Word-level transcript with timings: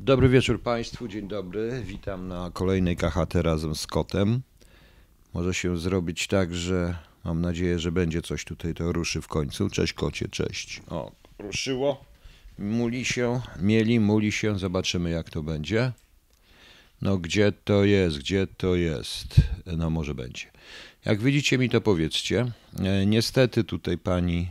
Dobry 0.00 0.28
wieczór 0.28 0.62
Państwu, 0.62 1.08
dzień 1.08 1.28
dobry. 1.28 1.82
Witam 1.86 2.28
na 2.28 2.50
kolejnej 2.54 2.96
KHT 2.96 3.34
razem 3.34 3.74
z 3.74 3.86
kotem. 3.86 4.42
Może 5.34 5.54
się 5.54 5.78
zrobić 5.78 6.26
tak, 6.26 6.54
że 6.54 6.96
mam 7.24 7.40
nadzieję, 7.40 7.78
że 7.78 7.92
będzie 7.92 8.22
coś 8.22 8.44
tutaj, 8.44 8.74
to 8.74 8.92
ruszy 8.92 9.20
w 9.20 9.28
końcu. 9.28 9.70
Cześć 9.70 9.92
kocie, 9.92 10.28
cześć. 10.28 10.82
O, 10.88 11.12
ruszyło. 11.38 12.04
Muli 12.58 13.04
się, 13.04 13.40
mieli, 13.60 14.00
muli 14.00 14.32
się. 14.32 14.58
Zobaczymy 14.58 15.10
jak 15.10 15.30
to 15.30 15.42
będzie. 15.42 15.92
No 17.02 17.18
gdzie 17.18 17.52
to 17.52 17.84
jest, 17.84 18.18
gdzie 18.18 18.46
to 18.46 18.74
jest? 18.74 19.34
No 19.76 19.90
może 19.90 20.14
będzie. 20.14 20.46
Jak 21.04 21.20
widzicie 21.20 21.58
mi 21.58 21.70
to 21.70 21.80
powiedzcie. 21.80 22.52
E, 22.78 23.06
niestety 23.06 23.64
tutaj 23.64 23.98
pani 23.98 24.50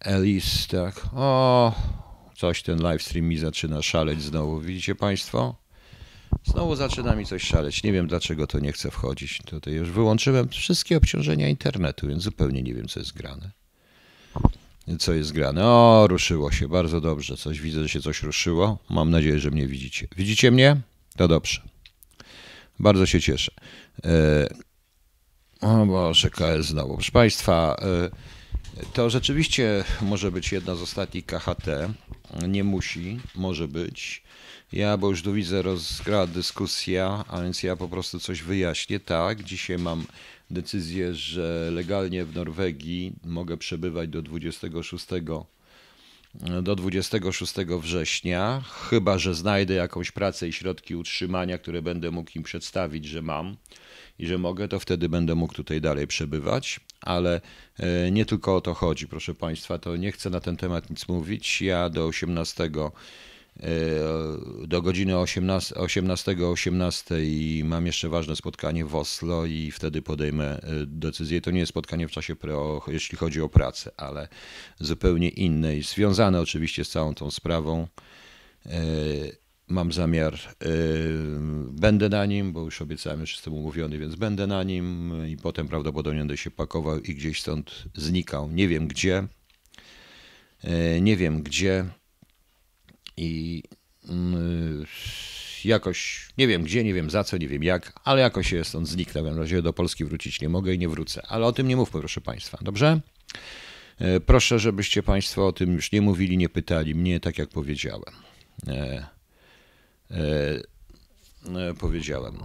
Elis, 0.00 0.66
tak. 0.66 1.06
O, 1.14 1.74
coś 2.40 2.62
ten 2.62 2.78
livestream 2.78 3.26
mi 3.26 3.38
zaczyna 3.38 3.82
szaleć 3.82 4.22
znowu. 4.22 4.60
Widzicie 4.60 4.94
Państwo? 4.94 5.54
Znowu 6.44 6.76
zaczyna 6.76 7.16
mi 7.16 7.26
coś 7.26 7.42
szaleć. 7.42 7.82
Nie 7.82 7.92
wiem 7.92 8.06
dlaczego 8.06 8.46
to 8.46 8.58
nie 8.58 8.72
chce 8.72 8.90
wchodzić. 8.90 9.38
Tutaj 9.46 9.74
już 9.74 9.90
wyłączyłem 9.90 10.48
wszystkie 10.48 10.96
obciążenia 10.96 11.48
internetu, 11.48 12.08
więc 12.08 12.22
zupełnie 12.22 12.62
nie 12.62 12.74
wiem, 12.74 12.88
co 12.88 13.00
jest 13.00 13.12
grane. 13.12 13.50
Co 14.98 15.12
jest 15.12 15.32
grane? 15.32 15.66
O, 15.66 16.06
ruszyło 16.10 16.52
się. 16.52 16.68
Bardzo 16.68 17.00
dobrze. 17.00 17.36
Coś 17.36 17.60
widzę, 17.60 17.82
że 17.82 17.88
się 17.88 18.00
coś 18.00 18.22
ruszyło. 18.22 18.78
Mam 18.90 19.10
nadzieję, 19.10 19.38
że 19.38 19.50
mnie 19.50 19.66
widzicie. 19.66 20.08
Widzicie 20.16 20.50
mnie? 20.50 20.76
To 21.16 21.28
dobrze. 21.28 21.62
Bardzo 22.78 23.06
się 23.06 23.20
cieszę. 23.20 23.52
E, 24.04 24.48
o 25.60 25.86
Boże, 25.86 26.30
KS 26.30 26.66
znowu. 26.66 26.94
Proszę 26.94 27.12
Państwa, 27.12 27.76
e, 27.82 28.10
to 28.92 29.10
rzeczywiście 29.10 29.84
może 30.02 30.32
być 30.32 30.52
jedna 30.52 30.74
z 30.74 30.82
ostatnich 30.82 31.26
KHT. 31.26 31.66
Nie 32.48 32.64
musi, 32.64 33.20
może 33.34 33.68
być. 33.68 34.22
Ja, 34.72 34.96
bo 34.96 35.10
już 35.10 35.22
tu 35.22 35.32
widzę, 35.32 35.62
rozgrała 35.62 36.26
dyskusja, 36.26 37.24
a 37.28 37.42
więc 37.42 37.62
ja 37.62 37.76
po 37.76 37.88
prostu 37.88 38.20
coś 38.20 38.42
wyjaśnię. 38.42 39.00
Tak, 39.00 39.44
dzisiaj 39.44 39.78
mam 39.78 40.04
decyzję, 40.50 41.14
że 41.14 41.70
legalnie 41.72 42.24
w 42.24 42.34
Norwegii 42.34 43.12
mogę 43.24 43.56
przebywać 43.56 44.08
do 44.08 44.22
26 44.22 45.06
do 46.62 46.76
26 46.76 47.54
września, 47.80 48.62
chyba 48.90 49.18
że 49.18 49.34
znajdę 49.34 49.74
jakąś 49.74 50.10
pracę 50.10 50.48
i 50.48 50.52
środki 50.52 50.96
utrzymania, 50.96 51.58
które 51.58 51.82
będę 51.82 52.10
mógł 52.10 52.30
im 52.36 52.42
przedstawić, 52.42 53.04
że 53.04 53.22
mam 53.22 53.56
i 54.18 54.26
że 54.26 54.38
mogę, 54.38 54.68
to 54.68 54.80
wtedy 54.80 55.08
będę 55.08 55.34
mógł 55.34 55.54
tutaj 55.54 55.80
dalej 55.80 56.06
przebywać, 56.06 56.80
ale 57.00 57.40
e, 57.78 58.10
nie 58.10 58.24
tylko 58.24 58.56
o 58.56 58.60
to 58.60 58.74
chodzi, 58.74 59.08
proszę 59.08 59.34
Państwa, 59.34 59.78
to 59.78 59.96
nie 59.96 60.12
chcę 60.12 60.30
na 60.30 60.40
ten 60.40 60.56
temat 60.56 60.90
nic 60.90 61.08
mówić. 61.08 61.62
Ja 61.62 61.90
do 61.90 62.06
18 62.06 62.64
e, 62.64 62.70
do 64.66 64.82
godziny 64.82 65.18
18, 65.18 65.74
18, 65.74 66.36
18 66.48 67.14
mam 67.64 67.86
jeszcze 67.86 68.08
ważne 68.08 68.36
spotkanie 68.36 68.84
w 68.84 68.94
Oslo 68.94 69.46
i 69.46 69.70
wtedy 69.70 70.02
podejmę 70.02 70.44
e, 70.44 70.60
decyzję. 70.86 71.40
To 71.40 71.50
nie 71.50 71.60
jest 71.60 71.70
spotkanie 71.70 72.08
w 72.08 72.10
czasie, 72.10 72.36
pro, 72.36 72.82
jeśli 72.88 73.18
chodzi 73.18 73.40
o 73.40 73.48
pracę, 73.48 73.90
ale 73.96 74.28
zupełnie 74.80 75.28
inne 75.28 75.76
i 75.76 75.82
związane 75.82 76.40
oczywiście 76.40 76.84
z 76.84 76.90
całą 76.90 77.14
tą 77.14 77.30
sprawą 77.30 77.88
mam 79.70 79.92
zamiar, 79.92 80.34
yy, 80.34 80.68
będę 81.72 82.08
na 82.08 82.26
nim, 82.26 82.52
bo 82.52 82.60
już 82.60 82.82
obiecałem, 82.82 83.26
że 83.26 83.32
jestem 83.32 83.54
umówiony, 83.54 83.98
więc 83.98 84.14
będę 84.14 84.46
na 84.46 84.62
nim 84.62 85.12
i 85.28 85.36
potem 85.36 85.68
prawdopodobnie 85.68 86.18
będę 86.18 86.36
się 86.36 86.50
pakował 86.50 86.98
i 86.98 87.14
gdzieś 87.14 87.40
stąd 87.40 87.84
znikał. 87.94 88.50
Nie 88.50 88.68
wiem 88.68 88.88
gdzie, 88.88 89.26
yy, 90.64 91.00
nie 91.00 91.16
wiem 91.16 91.42
gdzie 91.42 91.84
i 93.16 93.62
yy, 94.04 94.86
jakoś, 95.64 96.28
nie 96.38 96.48
wiem 96.48 96.62
gdzie, 96.62 96.84
nie 96.84 96.94
wiem 96.94 97.10
za 97.10 97.24
co, 97.24 97.36
nie 97.36 97.48
wiem 97.48 97.62
jak, 97.62 97.92
ale 98.04 98.20
jakoś 98.20 98.50
się 98.50 98.64
stąd 98.64 98.88
zniknę. 98.88 99.22
W 99.22 99.38
razie 99.38 99.62
do 99.62 99.72
Polski 99.72 100.04
wrócić 100.04 100.40
nie 100.40 100.48
mogę 100.48 100.74
i 100.74 100.78
nie 100.78 100.88
wrócę. 100.88 101.22
Ale 101.28 101.46
o 101.46 101.52
tym 101.52 101.68
nie 101.68 101.76
mówmy, 101.76 102.00
proszę 102.00 102.20
Państwa, 102.20 102.58
dobrze? 102.60 103.00
Proszę, 104.26 104.58
żebyście 104.58 105.02
Państwo 105.02 105.46
o 105.46 105.52
tym 105.52 105.72
już 105.72 105.92
nie 105.92 106.00
mówili, 106.00 106.36
nie 106.36 106.48
pytali 106.48 106.94
mnie, 106.94 107.20
tak 107.20 107.38
jak 107.38 107.48
powiedziałem. 107.48 108.14
E, 110.10 110.60
e, 111.68 111.74
powiedziałem. 111.74 112.34
E, 112.36 112.40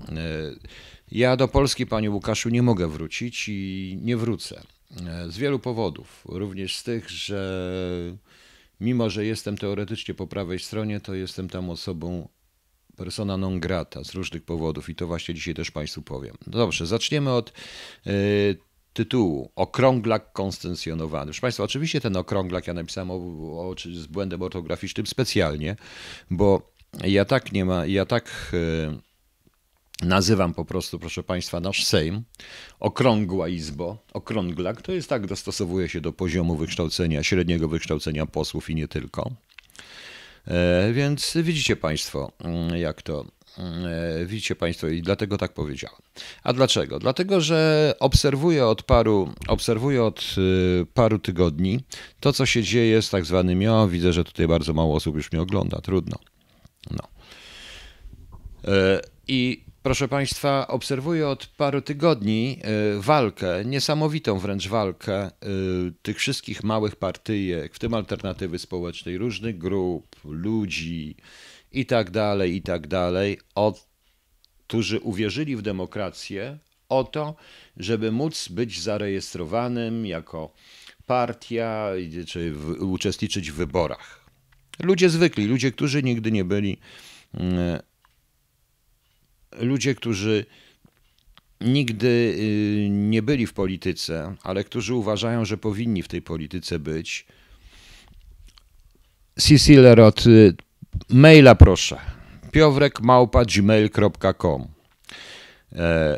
ja 1.12 1.36
do 1.36 1.48
Polski, 1.48 1.86
panie 1.86 2.12
Łukaszu, 2.12 2.50
nie 2.50 2.62
mogę 2.62 2.88
wrócić 2.88 3.46
i 3.50 3.98
nie 4.02 4.18
wrócę. 4.18 4.62
Z 5.30 5.38
wielu 5.38 5.60
powodów. 5.60 6.24
Również 6.30 6.76
z 6.76 6.84
tych, 6.84 7.10
że 7.10 7.72
mimo, 8.80 9.10
że 9.10 9.26
jestem 9.26 9.58
teoretycznie 9.58 10.14
po 10.14 10.28
prawej 10.28 10.60
stronie, 10.60 11.00
to 11.00 11.14
jestem 11.14 11.50
tam 11.50 11.70
osobą 11.70 12.28
persona 12.98 13.38
non 13.38 13.60
grata 13.60 14.04
z 14.04 14.14
różnych 14.14 14.44
powodów 14.44 14.90
i 14.90 14.96
to 14.96 15.08
właśnie 15.08 15.36
dzisiaj 15.36 15.54
też 15.54 15.72
Państwu 15.72 16.02
powiem. 16.02 16.36
Dobrze, 16.48 16.86
zaczniemy 16.86 17.32
od 17.32 17.54
tytułu 18.94 19.52
Okrąglak 19.56 20.34
konstencjonowany. 20.34 21.26
Proszę 21.26 21.42
Państwa, 21.42 21.64
oczywiście 21.64 22.02
ten 22.02 22.18
okrąglak 22.18 22.68
ja 22.68 22.74
napisałem 22.74 23.12
o, 23.12 23.16
o, 23.70 23.76
z 23.94 24.08
błędem 24.08 24.42
ortograficznym 24.42 25.08
specjalnie, 25.08 25.76
bo 26.32 26.75
ja 27.04 27.26
tak 27.26 27.52
nie 27.52 27.66
ma, 27.66 27.86
ja 27.86 28.06
tak 28.06 28.52
e, 28.54 30.06
nazywam 30.06 30.54
po 30.54 30.66
prostu, 30.66 31.00
proszę 31.00 31.24
Państwa, 31.24 31.60
nasz 31.60 31.86
Sejm, 31.86 32.24
okrągła 32.80 33.48
izbo, 33.48 33.98
okrąglak, 34.14 34.82
to 34.82 34.92
jest 34.92 35.10
tak, 35.10 35.28
dostosowuje 35.28 35.90
się 35.90 36.02
do 36.02 36.14
poziomu 36.14 36.56
wykształcenia, 36.56 37.24
średniego 37.24 37.68
wykształcenia 37.68 38.26
posłów 38.26 38.70
i 38.70 38.76
nie 38.76 38.88
tylko. 38.88 39.32
E, 40.48 40.94
więc 40.94 41.38
widzicie 41.44 41.76
Państwo, 41.76 42.32
mm, 42.40 42.78
jak 42.78 43.02
to, 43.02 43.26
e, 43.58 44.26
widzicie 44.26 44.56
Państwo 44.56 44.88
i 44.88 45.02
dlatego 45.02 45.38
tak 45.38 45.54
powiedziałem. 45.54 46.02
A 46.44 46.54
dlaczego? 46.54 47.00
Dlatego, 47.00 47.42
że 47.42 47.94
obserwuję 48.00 48.66
od 48.66 48.84
paru, 48.84 49.34
obserwuję 49.48 50.04
od 50.04 50.36
paru 50.94 51.20
tygodni 51.20 51.80
to, 52.20 52.34
co 52.34 52.46
się 52.46 52.64
dzieje 52.64 53.02
z 53.02 53.10
tak 53.10 53.26
zwanymi, 53.26 53.68
o 53.68 53.88
widzę, 53.88 54.14
że 54.14 54.24
tutaj 54.24 54.48
bardzo 54.48 54.74
mało 54.74 54.96
osób 54.96 55.16
już 55.16 55.32
mnie 55.32 55.42
ogląda, 55.42 55.82
trudno. 55.82 56.18
No. 56.92 57.08
E, 58.74 59.02
I 59.28 59.64
proszę 59.84 60.08
Państwa, 60.08 60.68
obserwuję 60.68 61.28
od 61.28 61.48
paru 61.48 61.82
tygodni 61.82 62.60
e, 62.62 63.00
walkę, 63.00 63.66
niesamowitą 63.66 64.40
wręcz 64.40 64.68
walkę 64.68 65.16
e, 65.16 65.32
tych 66.02 66.18
wszystkich 66.18 66.64
małych 66.64 66.96
partyjek, 66.96 67.76
w 67.76 67.80
tym 67.80 67.94
alternatywy 67.94 68.60
społecznej, 68.60 69.18
różnych 69.18 69.58
grup, 69.58 70.16
ludzi 70.26 71.16
i 71.72 71.86
tak 71.86 72.12
dalej, 72.12 72.56
i 72.56 72.62
tak 72.62 72.88
dalej, 72.88 73.40
od, 73.56 73.88
którzy 74.68 75.00
uwierzyli 75.00 75.56
w 75.56 75.62
demokrację, 75.62 76.58
o 76.90 77.04
to, 77.04 77.36
żeby 77.78 78.12
móc 78.12 78.48
być 78.48 78.82
zarejestrowanym 78.82 80.06
jako 80.06 80.54
partia, 81.06 81.90
czy 82.28 82.52
w, 82.52 82.70
uczestniczyć 82.82 83.52
w 83.52 83.56
wyborach. 83.56 84.25
Ludzie 84.84 85.10
zwykli, 85.10 85.46
ludzie, 85.46 85.72
którzy 85.72 86.04
nigdy 86.04 86.32
nie 86.32 86.46
byli, 86.46 86.78
mm, 87.34 87.80
ludzie, 89.60 89.96
którzy 89.96 90.46
nigdy 91.62 92.08
y, 92.08 92.88
nie 92.90 93.22
byli 93.22 93.48
w 93.48 93.54
polityce, 93.54 94.36
ale 94.44 94.64
którzy 94.64 94.96
uważają, 94.96 95.46
że 95.46 95.58
powinni 95.58 96.04
w 96.04 96.08
tej 96.08 96.22
polityce 96.22 96.80
być. 96.80 97.26
Cecilerot, 99.40 100.28
y, 100.28 100.56
maila 101.10 101.56
proszę. 101.56 101.98
piowrekmałpa.gmail.com 102.52 104.68
e, 105.76 106.18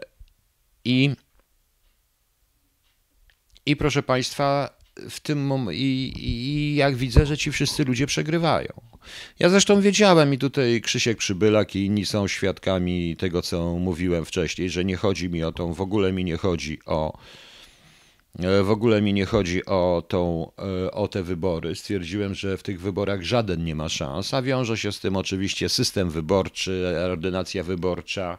i, 0.86 1.16
I 3.66 3.76
proszę 3.76 4.04
Państwa, 4.04 4.77
w 5.10 5.20
tym 5.20 5.48
mom- 5.50 5.74
i, 5.74 6.14
i 6.18 6.76
jak 6.76 6.96
widzę, 6.96 7.26
że 7.26 7.38
ci 7.38 7.52
wszyscy 7.52 7.86
ludzie 7.86 8.08
przegrywają. 8.08 8.70
Ja 9.40 9.50
zresztą 9.50 9.82
wiedziałem 9.82 10.34
i 10.34 10.38
tutaj 10.38 10.82
Krzysiek 10.82 11.18
Przybylak 11.18 11.76
i 11.76 11.86
inni 11.86 12.06
są 12.06 12.28
świadkami 12.28 13.16
tego, 13.16 13.42
co 13.42 13.74
mówiłem 13.74 14.26
wcześniej, 14.26 14.70
że 14.70 14.86
nie 14.86 14.96
chodzi 14.96 15.30
mi 15.30 15.44
o 15.44 15.52
tą, 15.52 15.74
w 15.74 15.82
ogóle 15.82 16.14
mi 16.14 16.24
nie 16.24 16.38
chodzi 16.38 16.80
o 16.86 17.18
e, 18.40 18.64
w 18.64 18.72
ogóle 18.72 19.02
mi 19.02 19.14
nie 19.14 19.26
chodzi 19.26 19.66
o, 19.66 20.04
tą, 20.08 20.52
e, 20.86 20.92
o 20.92 21.08
te 21.08 21.24
wybory. 21.24 21.76
Stwierdziłem, 21.76 22.36
że 22.36 22.58
w 22.58 22.64
tych 22.64 22.82
wyborach 22.82 23.22
żaden 23.22 23.64
nie 23.64 23.76
ma 23.76 23.90
szans, 23.90 24.34
a 24.34 24.42
wiąże 24.42 24.78
się 24.78 24.92
z 24.92 25.00
tym 25.00 25.16
oczywiście 25.16 25.70
system 25.70 26.10
wyborczy, 26.10 26.96
ordynacja 27.12 27.64
wyborcza, 27.64 28.38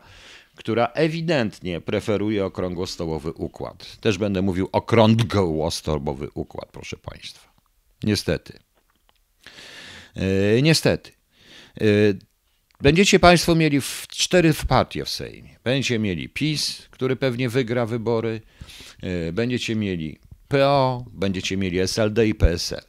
która 0.59 0.87
ewidentnie 0.87 1.81
preferuje 1.81 2.45
okrągłostołowy 2.45 3.33
układ. 3.33 3.97
Też 4.01 4.19
będę 4.19 4.43
mówił 4.43 4.69
okrągłostołowy 4.73 6.29
układ, 6.35 6.69
proszę 6.73 6.97
Państwa. 6.97 7.53
Niestety. 8.03 8.59
Yy, 10.17 10.63
niestety. 10.63 11.13
Yy, 11.81 12.19
będziecie 12.81 13.19
Państwo 13.19 13.55
mieli 13.55 13.81
w 13.81 14.07
cztery 14.09 14.55
partie 14.69 15.05
w 15.05 15.09
Sejmie. 15.09 15.59
Będziecie 15.65 15.99
mieli 15.99 16.29
PiS, 16.29 16.89
który 16.91 17.17
pewnie 17.17 17.49
wygra 17.49 17.87
wybory. 17.87 18.41
Yy, 19.03 19.33
będziecie 19.33 19.77
mieli 19.77 20.19
PO, 20.49 21.05
będziecie 21.13 21.57
mieli 21.57 21.79
SLD 21.79 22.29
i 22.29 22.35
PSL. 22.35 22.85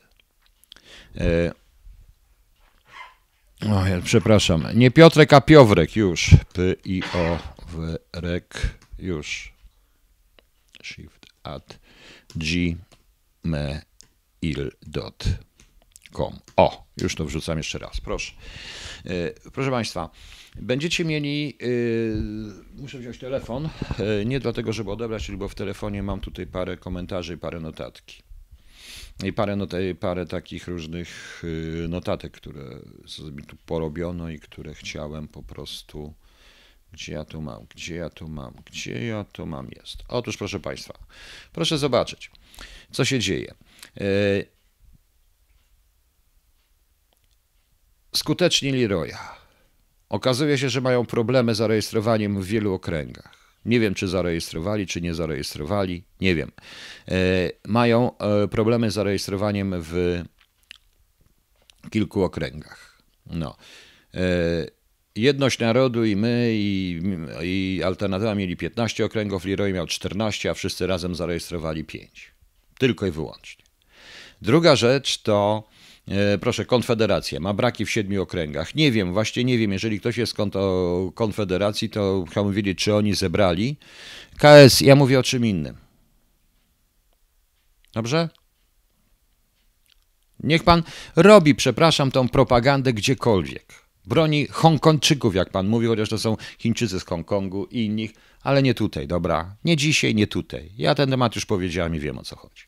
O, 3.68 3.83
przepraszam. 4.04 4.65
Nie 4.74 4.92
Piotrek, 4.92 5.33
a 5.33 5.42
Piowrek 5.42 5.95
już. 5.95 6.30
P 6.54 6.62
i 6.86 7.04
o 7.13 7.39
w 7.69 7.95
rek 8.13 8.77
już. 9.00 9.54
Shift 10.83 11.25
at 11.44 11.80
gmail.com. 12.36 12.80
O, 16.56 16.88
już 17.01 17.16
to 17.16 17.25
wrzucam 17.25 17.57
jeszcze 17.57 17.80
raz. 17.80 18.01
Proszę. 18.01 18.33
E, 19.06 19.50
proszę 19.51 19.71
Państwa, 19.71 20.10
będziecie 20.56 21.06
mieli. 21.06 21.57
Yy, 21.60 22.16
muszę 22.75 23.00
wziąć 23.00 23.18
telefon. 23.18 23.69
Yy, 24.00 24.25
nie 24.25 24.39
dlatego, 24.39 24.74
żeby 24.74 24.92
odebrać, 24.92 25.31
bo 25.31 25.48
w 25.48 25.56
telefonie 25.56 26.04
mam 26.04 26.19
tutaj 26.19 26.48
parę 26.48 26.77
komentarzy 26.77 27.33
i 27.33 27.38
parę 27.38 27.60
notatki 27.60 28.24
i 29.24 29.33
parę, 29.33 29.56
not, 29.56 29.72
parę 30.00 30.25
takich 30.25 30.68
różnych 30.68 31.44
notatek, 31.89 32.33
które 32.33 32.62
mi 33.31 33.44
tu 33.44 33.56
porobiono 33.65 34.30
i 34.30 34.39
które 34.39 34.74
chciałem 34.74 35.27
po 35.27 35.44
prostu. 35.44 36.13
Gdzie 36.94 37.13
ja 37.13 37.25
tu 37.25 37.41
mam? 37.41 37.65
Gdzie 37.75 37.95
ja 37.95 38.09
tu 38.09 38.27
mam? 38.27 38.53
Gdzie 38.65 39.06
ja 39.06 39.24
tu 39.24 39.45
mam? 39.45 39.68
Jest. 39.75 40.03
Otóż, 40.07 40.38
proszę 40.38 40.59
Państwa, 40.59 40.94
proszę 41.53 41.77
zobaczyć, 41.77 42.31
co 42.91 43.06
się 43.06 43.19
dzieje. 43.19 43.53
Y, 44.01 44.45
skuteczni 48.15 48.71
Leroya. 48.71 49.39
Okazuje 50.09 50.57
się, 50.57 50.69
że 50.69 50.81
mają 50.81 51.06
problemy 51.06 51.56
z 51.56 51.57
zarejestrowaniem 51.57 52.41
w 52.41 52.45
wielu 52.45 52.74
okręgach. 52.74 53.39
Nie 53.65 53.80
wiem, 53.80 53.94
czy 53.94 54.07
zarejestrowali, 54.07 54.88
czy 54.88 55.01
nie 55.01 55.13
zarejestrowali, 55.13 56.03
nie 56.21 56.36
wiem. 56.36 56.51
E, 57.07 57.13
mają 57.68 58.18
e, 58.18 58.47
problemy 58.47 58.91
z 58.91 58.94
zarejestrowaniem 58.94 59.75
w 59.77 60.24
kilku 61.89 62.24
okręgach. 62.24 63.01
No. 63.25 63.56
Jedność 65.15 65.59
Narodu 65.59 66.06
i 66.06 66.15
my 66.15 66.50
i, 66.53 67.01
i 67.44 67.83
Alternatywa 67.83 68.35
mieli 68.35 68.57
15 68.57 69.06
okręgów, 69.06 69.45
Leroy 69.45 69.73
miał 69.73 69.88
14, 69.88 70.50
a 70.50 70.53
wszyscy 70.53 70.88
razem 70.88 71.15
zarejestrowali 71.15 71.83
5. 71.83 72.31
Tylko 72.79 73.06
i 73.06 73.11
wyłącznie. 73.11 73.63
Druga 74.41 74.75
rzecz 74.75 75.21
to 75.21 75.63
E, 76.09 76.38
proszę, 76.38 76.65
Konfederacja 76.65 77.39
ma 77.39 77.53
braki 77.53 77.85
w 77.85 77.91
siedmiu 77.91 78.21
okręgach. 78.21 78.75
Nie 78.75 78.91
wiem, 78.91 79.13
właśnie 79.13 79.44
nie 79.44 79.57
wiem, 79.57 79.71
jeżeli 79.71 80.00
ktoś 80.00 80.17
jest 80.17 80.33
z 80.33 80.35
Konfederacji, 81.15 81.89
to 81.89 82.25
chciałbym 82.31 82.53
wiedzieć, 82.53 82.79
czy 82.79 82.95
oni 82.95 83.15
zebrali. 83.15 83.77
KS, 84.38 84.81
ja 84.81 84.95
mówię 84.95 85.19
o 85.19 85.23
czym 85.23 85.45
innym. 85.45 85.77
Dobrze? 87.94 88.29
Niech 90.39 90.63
pan 90.63 90.83
robi, 91.15 91.55
przepraszam, 91.55 92.12
tą 92.12 92.29
propagandę 92.29 92.94
gdziekolwiek. 92.94 93.78
Broni 94.06 94.48
Hongkończyków, 94.48 95.36
jak 95.36 95.50
pan 95.50 95.68
mówi, 95.68 95.88
chociaż 95.88 96.10
to 96.10 96.18
są 96.18 96.38
Chińczycy 96.60 97.00
z 97.00 97.06
Hongkongu 97.06 97.66
i 97.66 97.86
innych, 97.86 98.12
ale 98.44 98.63
nie 98.63 98.74
tutaj, 98.74 99.07
dobra? 99.07 99.56
Nie 99.66 99.78
dzisiaj, 99.78 100.16
nie 100.16 100.28
tutaj. 100.28 100.72
Ja 100.78 100.96
ten 100.96 101.10
temat 101.10 101.36
już 101.36 101.46
powiedziałem 101.46 101.96
i 101.96 102.00
wiem 102.00 102.18
o 102.18 102.24
co 102.24 102.36
chodzi. 102.36 102.63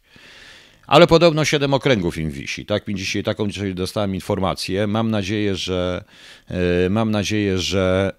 Ale 0.87 1.07
podobno 1.07 1.45
siedem 1.45 1.73
okręgów 1.73 2.17
im 2.17 2.31
wisi. 2.31 2.65
Tak 2.65 2.87
mi 2.87 2.95
dzisiaj 2.95 3.23
taką 3.23 3.47
dzisiaj 3.47 3.75
dostałem 3.75 4.15
informację. 4.15 4.87
Mam 4.87 5.11
nadzieję, 5.11 5.55
że 5.55 6.03
e, 6.47 6.89
mam 6.89 7.11
nadzieję, 7.11 7.57
że 7.57 8.11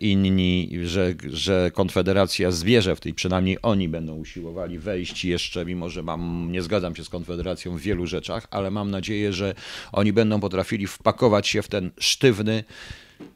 inni, 0.00 0.70
że, 0.84 1.14
że 1.32 1.70
Konfederacja 1.74 2.50
zbierze 2.50 2.96
w 2.96 3.00
tej, 3.00 3.14
przynajmniej 3.14 3.58
oni 3.62 3.88
będą 3.88 4.14
usiłowali 4.14 4.78
wejść 4.78 5.24
jeszcze, 5.24 5.64
mimo 5.64 5.88
że 5.88 6.02
mam, 6.02 6.48
nie 6.52 6.62
zgadzam 6.62 6.96
się 6.96 7.04
z 7.04 7.08
Konfederacją 7.08 7.76
w 7.76 7.80
wielu 7.80 8.06
rzeczach, 8.06 8.46
ale 8.50 8.70
mam 8.70 8.90
nadzieję, 8.90 9.32
że 9.32 9.54
oni 9.92 10.12
będą 10.12 10.40
potrafili 10.40 10.86
wpakować 10.86 11.48
się 11.48 11.62
w 11.62 11.68
ten 11.68 11.90
sztywny, 11.98 12.64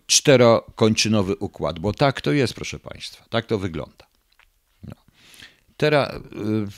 czterokończynowy 0.07 1.37
układ, 1.37 1.79
bo 1.79 1.93
tak 1.93 2.21
to 2.21 2.33
jest, 2.33 2.55
proszę 2.55 2.79
Państwa, 2.79 3.25
tak 3.31 3.47
to 3.47 3.59
wygląda. 3.59 4.05
Teraz 5.77 6.15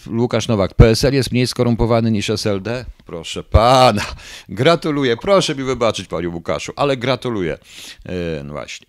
y, 0.08 0.10
Łukasz 0.10 0.48
Nowak, 0.48 0.74
PSL 0.74 1.14
jest 1.14 1.32
mniej 1.32 1.46
skorumpowany 1.46 2.10
niż 2.10 2.30
SLD? 2.30 2.84
Proszę 3.06 3.42
pana, 3.42 4.02
gratuluję. 4.48 5.16
Proszę 5.16 5.54
mi 5.54 5.64
wybaczyć, 5.64 6.08
panie 6.08 6.28
Łukaszu, 6.28 6.72
ale 6.76 6.96
gratuluję. 6.96 7.58
Y, 8.40 8.44
no 8.44 8.52
właśnie. 8.52 8.86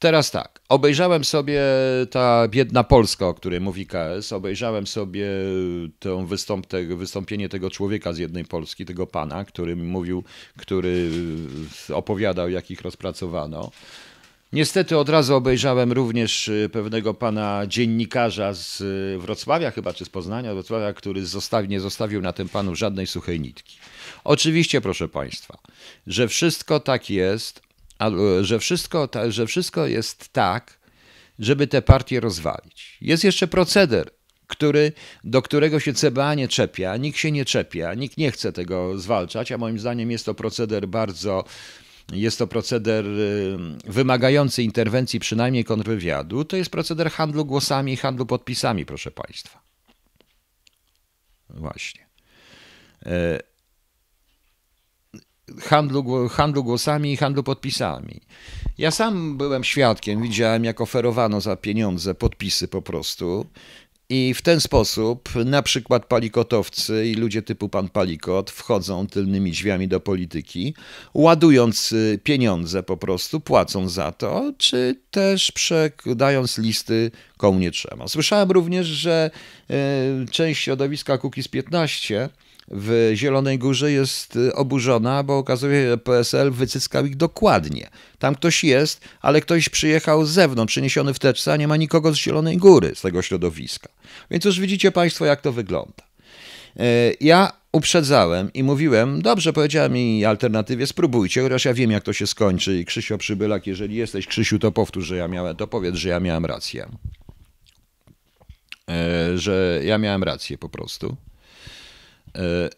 Teraz 0.00 0.30
tak, 0.30 0.60
obejrzałem 0.68 1.24
sobie 1.24 1.62
ta 2.10 2.48
biedna 2.48 2.84
Polska, 2.84 3.28
o 3.28 3.34
której 3.34 3.60
mówi 3.60 3.86
KS, 3.86 4.32
obejrzałem 4.32 4.86
sobie 4.86 5.26
to 5.98 6.18
wystąp, 6.18 6.66
te, 6.66 6.84
wystąpienie 6.84 7.48
tego 7.48 7.70
człowieka 7.70 8.12
z 8.12 8.18
jednej 8.18 8.44
Polski, 8.44 8.84
tego 8.84 9.06
pana, 9.06 9.44
który 9.44 9.76
mówił, 9.76 10.24
który 10.56 11.10
opowiadał, 11.92 12.50
jak 12.50 12.70
ich 12.70 12.80
rozpracowano. 12.80 13.70
Niestety 14.52 14.98
od 14.98 15.08
razu 15.08 15.34
obejrzałem 15.34 15.92
również 15.92 16.48
y, 16.48 16.70
pewnego 16.72 17.14
pana 17.14 17.66
dziennikarza 17.66 18.54
z 18.54 18.80
y, 18.80 19.18
Wrocławia, 19.18 19.70
chyba 19.70 19.92
czy 19.92 20.04
z 20.04 20.08
Poznania, 20.08 20.54
Wrocławia, 20.54 20.92
który 20.92 21.26
zostawi, 21.26 21.68
nie 21.68 21.80
zostawił 21.80 22.22
na 22.22 22.32
tym 22.32 22.48
panu 22.48 22.74
żadnej 22.74 23.06
suchej 23.06 23.40
nitki. 23.40 23.76
Oczywiście, 24.24 24.80
proszę 24.80 25.08
państwa, 25.08 25.58
że 26.06 26.28
wszystko 26.28 26.80
tak 26.80 27.10
jest, 27.10 27.69
że 28.42 28.58
wszystko, 28.58 29.08
że 29.28 29.46
wszystko 29.46 29.86
jest 29.86 30.28
tak, 30.28 30.80
żeby 31.38 31.66
te 31.66 31.82
partie 31.82 32.20
rozwalić. 32.20 32.98
Jest 33.00 33.24
jeszcze 33.24 33.48
proceder, 33.48 34.10
który, 34.46 34.92
do 35.24 35.42
którego 35.42 35.80
się 35.80 35.92
CBA 35.92 36.34
nie 36.34 36.48
czepia, 36.48 36.96
nikt 36.96 37.18
się 37.18 37.32
nie 37.32 37.44
czepia, 37.44 37.94
nikt 37.94 38.16
nie 38.16 38.30
chce 38.30 38.52
tego 38.52 38.98
zwalczać, 38.98 39.52
a 39.52 39.58
moim 39.58 39.78
zdaniem 39.78 40.10
jest 40.10 40.26
to 40.26 40.34
proceder 40.34 40.88
bardzo 40.88 41.44
jest 42.12 42.38
to 42.38 42.46
proceder 42.46 43.06
y, 43.06 43.58
wymagający 43.84 44.62
interwencji 44.62 45.20
przynajmniej 45.20 45.64
kontrwywiadu, 45.64 46.44
to 46.44 46.56
jest 46.56 46.70
proceder 46.70 47.10
handlu 47.10 47.44
głosami 47.44 47.92
i 47.92 47.96
handlu 47.96 48.26
podpisami, 48.26 48.86
proszę 48.86 49.10
Państwa. 49.10 49.60
Właśnie. 51.50 52.06
Handlu, 55.58 56.28
handlu 56.28 56.64
głosami 56.64 57.12
i 57.12 57.16
handlu 57.16 57.42
podpisami. 57.42 58.20
Ja 58.78 58.90
sam 58.90 59.36
byłem 59.36 59.64
świadkiem, 59.64 60.22
widziałem 60.22 60.64
jak 60.64 60.80
oferowano 60.80 61.40
za 61.40 61.56
pieniądze 61.56 62.14
podpisy 62.14 62.68
po 62.68 62.82
prostu 62.82 63.46
i 64.10 64.34
w 64.34 64.42
ten 64.42 64.60
sposób 64.60 65.28
na 65.44 65.62
przykład 65.62 66.06
palikotowcy 66.06 67.06
i 67.06 67.14
ludzie 67.14 67.42
typu 67.42 67.68
pan 67.68 67.88
Palikot 67.88 68.50
wchodzą 68.50 69.06
tylnymi 69.06 69.50
drzwiami 69.50 69.88
do 69.88 70.00
polityki, 70.00 70.74
ładując 71.14 71.92
y, 71.92 72.20
pieniądze 72.22 72.82
po 72.82 72.96
prostu, 72.96 73.40
płacąc 73.40 73.92
za 73.92 74.12
to, 74.12 74.52
czy 74.58 74.96
też 75.10 75.52
dając 76.06 76.58
listy 76.58 77.10
komu 77.36 77.58
nie 77.58 77.70
trzeba. 77.70 78.08
Słyszałem 78.08 78.50
również, 78.50 78.86
że 78.86 79.30
y, 79.70 80.26
część 80.30 80.62
środowiska 80.62 81.18
Kukiz 81.18 81.48
15 81.48 82.28
w 82.70 83.12
Zielonej 83.14 83.58
Górze 83.58 83.92
jest 83.92 84.36
y, 84.36 84.54
oburzona, 84.54 85.22
bo 85.22 85.38
okazuje 85.38 85.82
się, 85.82 85.90
że 85.90 85.98
PSL 85.98 86.50
wycyskał 86.50 87.06
ich 87.06 87.16
dokładnie. 87.16 87.90
Tam 88.18 88.34
ktoś 88.34 88.64
jest, 88.64 89.00
ale 89.20 89.40
ktoś 89.40 89.68
przyjechał 89.68 90.24
z 90.24 90.30
zewnątrz, 90.30 90.72
przyniesiony 90.72 91.14
w 91.14 91.18
teczce, 91.18 91.52
a 91.52 91.56
nie 91.56 91.68
ma 91.68 91.76
nikogo 91.76 92.12
z 92.12 92.16
Zielonej 92.16 92.56
Góry, 92.56 92.92
z 92.94 93.00
tego 93.00 93.22
środowiska. 93.22 93.88
Więc 94.30 94.44
już 94.44 94.60
widzicie 94.60 94.92
Państwo, 94.92 95.24
jak 95.24 95.40
to 95.40 95.52
wygląda. 95.52 96.02
E, 96.76 97.12
ja 97.20 97.52
uprzedzałem 97.72 98.52
i 98.52 98.62
mówiłem, 98.62 99.22
dobrze 99.22 99.52
powiedziałem 99.52 99.92
mi 99.92 100.24
alternatywie, 100.24 100.86
spróbujcie, 100.86 101.42
chociaż 101.42 101.64
ja 101.64 101.74
wiem, 101.74 101.90
jak 101.90 102.04
to 102.04 102.12
się 102.12 102.26
skończy. 102.26 102.78
I 102.78 102.84
Krzysio 102.84 103.18
Przybylak, 103.18 103.66
jeżeli 103.66 103.96
jesteś 103.96 104.26
Krzysiu, 104.26 104.58
to 104.58 104.72
powtórz, 104.72 105.06
że 105.06 105.16
ja 105.16 105.28
miałem, 105.28 105.56
to 105.56 105.66
powiedz, 105.66 105.94
że 105.94 106.08
ja 106.08 106.20
miałem 106.20 106.46
rację. 106.46 106.88
E, 108.90 109.38
że 109.38 109.80
ja 109.84 109.98
miałem 109.98 110.22
rację 110.22 110.58
po 110.58 110.68
prostu. 110.68 111.16
E, 112.34 112.70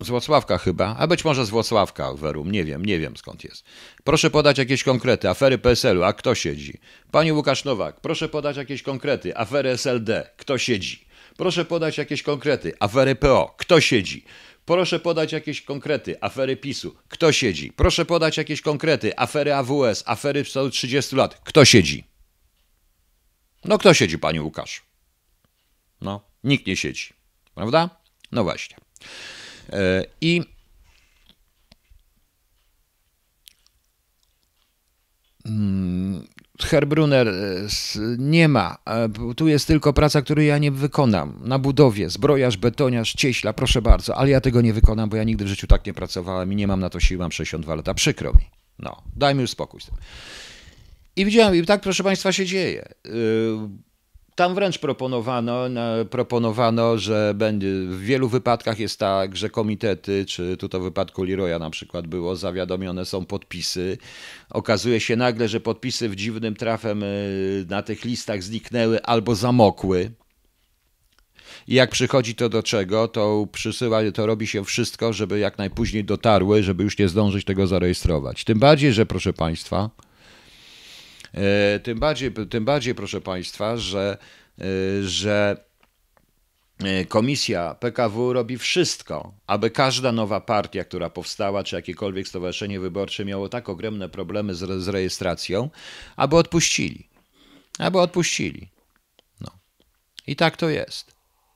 z 0.00 0.08
Włocławka 0.08 0.58
chyba, 0.58 0.96
a 0.98 1.06
być 1.06 1.24
może 1.24 1.46
z 1.46 1.50
Włocławka, 1.50 2.14
Werum, 2.14 2.52
nie 2.52 2.64
wiem, 2.64 2.84
nie 2.84 2.98
wiem 2.98 3.16
skąd 3.16 3.44
jest. 3.44 3.64
Proszę 4.04 4.30
podać 4.30 4.58
jakieś 4.58 4.84
konkrety, 4.84 5.28
afery 5.28 5.58
PSL-u, 5.58 6.02
a 6.02 6.12
kto 6.12 6.34
siedzi? 6.34 6.78
Pani 7.10 7.32
Łukasz 7.32 7.64
Nowak, 7.64 8.00
proszę 8.00 8.28
podać 8.28 8.56
jakieś 8.56 8.82
konkrety, 8.82 9.36
afery 9.36 9.70
SLD, 9.70 10.30
kto 10.36 10.58
siedzi? 10.58 11.06
Proszę 11.36 11.64
podać 11.64 11.98
jakieś 11.98 12.22
konkrety, 12.22 12.72
afery 12.80 13.14
PO, 13.14 13.54
kto 13.58 13.80
siedzi? 13.80 14.24
Proszę 14.64 15.00
podać 15.00 15.32
jakieś 15.32 15.62
konkrety, 15.62 16.16
afery 16.20 16.56
PiSu, 16.56 16.96
kto 17.08 17.32
siedzi? 17.32 17.72
Proszę 17.72 18.04
podać 18.04 18.36
jakieś 18.36 18.60
konkrety, 18.60 19.18
afery 19.18 19.54
AWS, 19.54 20.02
afery 20.06 20.44
30 20.44 21.16
lat, 21.16 21.40
kto 21.44 21.64
siedzi? 21.64 22.04
No 23.64 23.78
kto 23.78 23.94
siedzi, 23.94 24.18
Pani 24.18 24.40
Łukasz? 24.40 24.82
No, 26.00 26.20
nikt 26.44 26.66
nie 26.66 26.76
siedzi. 26.76 27.19
Prawda? 27.54 27.90
No 28.32 28.44
właśnie. 28.44 28.76
E, 29.72 30.04
I 30.20 30.42
mm, 35.46 36.26
Herbrunner 36.60 37.32
nie 38.18 38.48
ma. 38.48 38.76
Tu 39.36 39.48
jest 39.48 39.66
tylko 39.66 39.92
praca, 39.92 40.22
której 40.22 40.48
ja 40.48 40.58
nie 40.58 40.70
wykonam. 40.70 41.40
Na 41.44 41.58
budowie, 41.58 42.10
zbrojarz, 42.10 42.56
betoniarz, 42.56 43.12
cieśla, 43.12 43.52
proszę 43.52 43.82
bardzo, 43.82 44.16
ale 44.16 44.30
ja 44.30 44.40
tego 44.40 44.60
nie 44.60 44.72
wykonam, 44.72 45.08
bo 45.08 45.16
ja 45.16 45.24
nigdy 45.24 45.44
w 45.44 45.48
życiu 45.48 45.66
tak 45.66 45.86
nie 45.86 45.94
pracowałem 45.94 46.52
i 46.52 46.56
nie 46.56 46.66
mam 46.66 46.80
na 46.80 46.90
to 46.90 47.00
siły, 47.00 47.18
mam 47.18 47.32
62 47.32 47.74
lata. 47.74 47.94
Przykro 47.94 48.32
mi. 48.32 48.50
No, 48.78 49.02
dajmy 49.16 49.42
już 49.42 49.50
spokój 49.50 49.80
z 49.80 49.86
tym. 49.86 49.94
I 51.16 51.24
widziałem, 51.24 51.54
i 51.56 51.66
tak, 51.66 51.80
proszę 51.80 52.04
Państwa, 52.04 52.32
się 52.32 52.46
dzieje. 52.46 52.88
Tam 54.40 54.54
wręcz 54.54 54.78
proponowano, 54.78 55.64
proponowano, 56.10 56.98
że 56.98 57.32
będzie, 57.34 57.68
w 57.68 58.00
wielu 58.00 58.28
wypadkach 58.28 58.78
jest 58.78 58.98
tak, 58.98 59.36
że 59.36 59.50
komitety, 59.50 60.24
czy 60.26 60.56
tu 60.56 60.68
to 60.68 60.80
w 60.80 60.82
wypadku 60.82 61.24
Leroya 61.24 61.58
na 61.58 61.70
przykład 61.70 62.06
było, 62.06 62.36
zawiadomione 62.36 63.04
są 63.04 63.24
podpisy. 63.24 63.98
Okazuje 64.50 65.00
się 65.00 65.16
nagle, 65.16 65.48
że 65.48 65.60
podpisy 65.60 66.08
w 66.08 66.16
dziwnym 66.16 66.56
trafem 66.56 67.02
y, 67.02 67.66
na 67.68 67.82
tych 67.82 68.04
listach 68.04 68.42
zniknęły 68.42 69.02
albo 69.02 69.34
zamokły. 69.34 70.10
I 71.68 71.74
jak 71.74 71.90
przychodzi 71.90 72.34
to 72.34 72.48
do 72.48 72.62
czego, 72.62 73.08
to 73.08 73.46
przysyła, 73.52 74.00
to 74.14 74.26
robi 74.26 74.46
się 74.46 74.64
wszystko, 74.64 75.12
żeby 75.12 75.38
jak 75.38 75.58
najpóźniej 75.58 76.04
dotarły, 76.04 76.62
żeby 76.62 76.84
już 76.84 76.98
nie 76.98 77.08
zdążyć 77.08 77.44
tego 77.44 77.66
zarejestrować. 77.66 78.44
Tym 78.44 78.58
bardziej, 78.58 78.92
że 78.92 79.06
proszę 79.06 79.32
Państwa, 79.32 79.90
tym 81.82 81.98
bardziej, 81.98 82.32
tym 82.50 82.64
bardziej 82.64 82.94
proszę 82.94 83.20
Państwa, 83.20 83.76
że, 83.76 84.18
e, 84.58 84.64
że 85.02 85.64
e, 86.78 87.04
Komisja 87.04 87.74
PKW 87.74 88.32
robi 88.32 88.58
wszystko, 88.58 89.34
aby 89.46 89.70
każda 89.70 90.12
nowa 90.12 90.40
partia, 90.40 90.84
która 90.84 91.10
powstała, 91.10 91.64
czy 91.64 91.76
jakiekolwiek 91.76 92.28
stowarzyszenie 92.28 92.80
wyborcze 92.80 93.24
miało 93.24 93.48
tak 93.48 93.68
ogromne 93.68 94.08
problemy 94.08 94.54
z, 94.54 94.82
z 94.82 94.88
rejestracją, 94.88 95.70
aby 96.16 96.36
odpuścili. 96.36 97.08
Aby 97.78 98.00
odpuścili. 98.00 98.68
No. 99.40 99.50
I 100.26 100.36
tak 100.36 100.56
to 100.56 100.68
jest. 100.68 101.09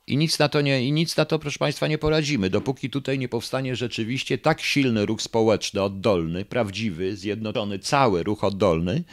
I 0.07 0.17
nic, 0.17 0.39
na 0.39 0.49
to 0.49 0.61
nie, 0.61 0.87
I 0.87 0.91
nic 0.91 1.17
na 1.17 1.25
to, 1.25 1.39
proszę 1.39 1.59
Państwa, 1.59 1.87
nie 1.87 1.97
poradzimy, 1.97 2.49
dopóki 2.49 2.89
tutaj 2.89 3.19
nie 3.19 3.29
powstanie 3.29 3.75
rzeczywiście 3.75 4.37
tak 4.37 4.61
silny 4.61 5.05
ruch 5.05 5.21
społeczny, 5.21 5.81
oddolny, 5.81 6.45
prawdziwy, 6.45 7.17
zjednoczony, 7.17 7.79
cały 7.79 8.23
ruch 8.23 8.43
oddolny, 8.43 9.03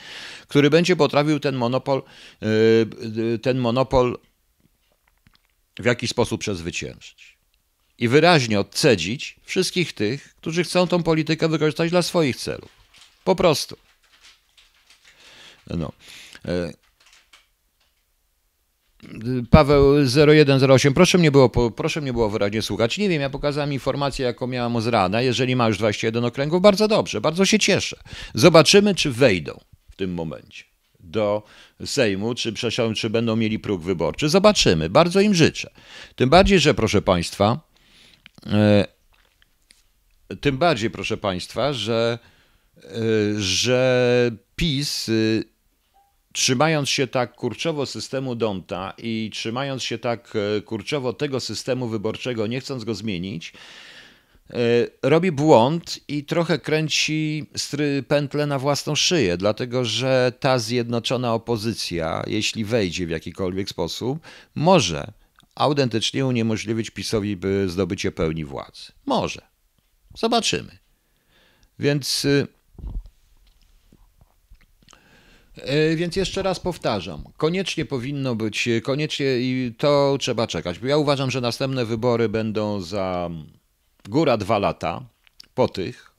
który 0.48 0.70
będzie 0.70 0.96
potrafił 0.96 1.40
ten 1.40 1.56
monopol, 1.56 2.02
yy, 2.40 3.38
ten 3.38 3.58
monopol 3.58 4.18
w 5.78 5.84
jakiś 5.84 6.10
sposób 6.10 6.40
przezwyciężyć. 6.40 7.36
I 7.98 8.08
wyraźnie 8.08 8.60
odcedzić 8.60 9.36
wszystkich 9.44 9.92
tych, 9.92 10.34
którzy 10.34 10.64
chcą 10.64 10.86
tą 10.86 11.02
politykę 11.02 11.48
wykorzystać 11.48 11.90
dla 11.90 12.02
swoich 12.02 12.36
celów. 12.36 12.70
Po 13.24 13.36
prostu. 13.36 13.76
No. 15.66 15.92
Paweł 19.50 20.06
0108, 20.06 20.94
proszę 20.94 21.18
mnie, 21.18 21.30
było, 21.30 21.70
proszę 21.70 22.00
mnie 22.00 22.12
było 22.12 22.30
wyraźnie 22.30 22.62
słuchać. 22.62 22.98
Nie 22.98 23.08
wiem, 23.08 23.22
ja 23.22 23.30
pokazałem 23.30 23.72
informację, 23.72 24.26
jaką 24.26 24.46
miałam 24.46 24.80
z 24.80 24.86
rana. 24.86 25.22
Jeżeli 25.22 25.56
ma 25.56 25.68
już 25.68 25.78
21 25.78 26.24
okręgów, 26.24 26.62
bardzo 26.62 26.88
dobrze, 26.88 27.20
bardzo 27.20 27.44
się 27.44 27.58
cieszę. 27.58 27.96
Zobaczymy, 28.34 28.94
czy 28.94 29.10
wejdą 29.10 29.60
w 29.90 29.96
tym 29.96 30.14
momencie 30.14 30.64
do 31.00 31.42
Sejmu, 31.84 32.34
czy, 32.34 32.52
czy 32.96 33.10
będą 33.10 33.36
mieli 33.36 33.58
próg 33.58 33.82
wyborczy. 33.82 34.28
Zobaczymy, 34.28 34.90
bardzo 34.90 35.20
im 35.20 35.34
życzę. 35.34 35.70
Tym 36.16 36.30
bardziej, 36.30 36.60
że 36.60 36.74
proszę 36.74 37.02
Państwa, 37.02 37.60
e, 38.46 38.86
tym 40.40 40.58
bardziej, 40.58 40.90
proszę 40.90 41.16
Państwa, 41.16 41.72
że, 41.72 42.18
e, 42.76 42.90
że 43.38 44.30
PiS 44.56 45.10
trzymając 46.32 46.88
się 46.88 47.06
tak 47.06 47.34
kurczowo 47.34 47.86
systemu 47.86 48.34
Donta 48.34 48.94
i 48.98 49.30
trzymając 49.32 49.82
się 49.82 49.98
tak 49.98 50.32
e, 50.56 50.60
kurczowo 50.60 51.12
tego 51.12 51.40
systemu 51.40 51.88
wyborczego, 51.88 52.46
nie 52.46 52.60
chcąc 52.60 52.84
go 52.84 52.94
zmienić, 52.94 53.52
e, 54.50 54.56
robi 55.02 55.32
błąd 55.32 56.00
i 56.08 56.24
trochę 56.24 56.58
kręci 56.58 57.46
pętlę 58.08 58.46
na 58.46 58.58
własną 58.58 58.94
szyję, 58.94 59.36
dlatego 59.36 59.84
że 59.84 60.32
ta 60.40 60.58
zjednoczona 60.58 61.34
opozycja, 61.34 62.24
jeśli 62.26 62.64
wejdzie 62.64 63.06
w 63.06 63.10
jakikolwiek 63.10 63.68
sposób, 63.68 64.18
może 64.54 65.12
autentycznie 65.54 66.26
uniemożliwić 66.26 66.90
PiSowi 66.90 67.36
zdobycie 67.66 68.12
pełni 68.12 68.44
władzy. 68.44 68.92
Może. 69.06 69.42
Zobaczymy. 70.14 70.78
Więc 71.78 72.24
y, 72.24 72.46
więc 75.96 76.16
jeszcze 76.16 76.42
raz 76.42 76.60
powtarzam, 76.60 77.24
koniecznie 77.36 77.84
powinno 77.84 78.34
być, 78.34 78.68
koniecznie 78.82 79.26
i 79.38 79.74
to 79.78 80.16
trzeba 80.20 80.46
czekać. 80.46 80.80
Ja 80.82 80.96
uważam, 80.96 81.30
że 81.30 81.40
następne 81.40 81.84
wybory 81.84 82.28
będą 82.28 82.80
za 82.80 83.30
góra 84.08 84.36
dwa 84.36 84.58
lata 84.58 85.02
po 85.54 85.68
tych. 85.68 86.12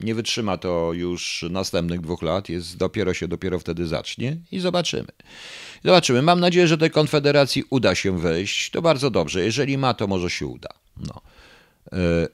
Nie 0.00 0.14
wytrzyma 0.14 0.58
to 0.58 0.92
już 0.92 1.44
następnych 1.50 2.00
dwóch 2.00 2.22
lat, 2.22 2.48
jest 2.48 2.76
dopiero 2.76 3.14
się 3.14 3.28
dopiero 3.28 3.58
wtedy 3.58 3.86
zacznie 3.86 4.36
i 4.52 4.60
zobaczymy. 4.60 5.08
Zobaczymy. 5.84 6.22
Mam 6.22 6.40
nadzieję, 6.40 6.66
że 6.66 6.78
tej 6.78 6.90
konfederacji 6.90 7.64
uda 7.70 7.94
się 7.94 8.18
wejść. 8.18 8.70
To 8.70 8.82
bardzo 8.82 9.10
dobrze. 9.10 9.44
Jeżeli 9.44 9.78
ma, 9.78 9.94
to 9.94 10.06
może 10.06 10.30
się 10.30 10.46
uda. 10.46 10.68
No. 10.96 11.20
E, 11.92 12.28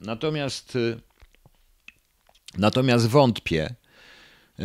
natomiast 0.00 0.78
Natomiast 2.58 3.06
wątpię, 3.08 3.74
e, 4.58 4.64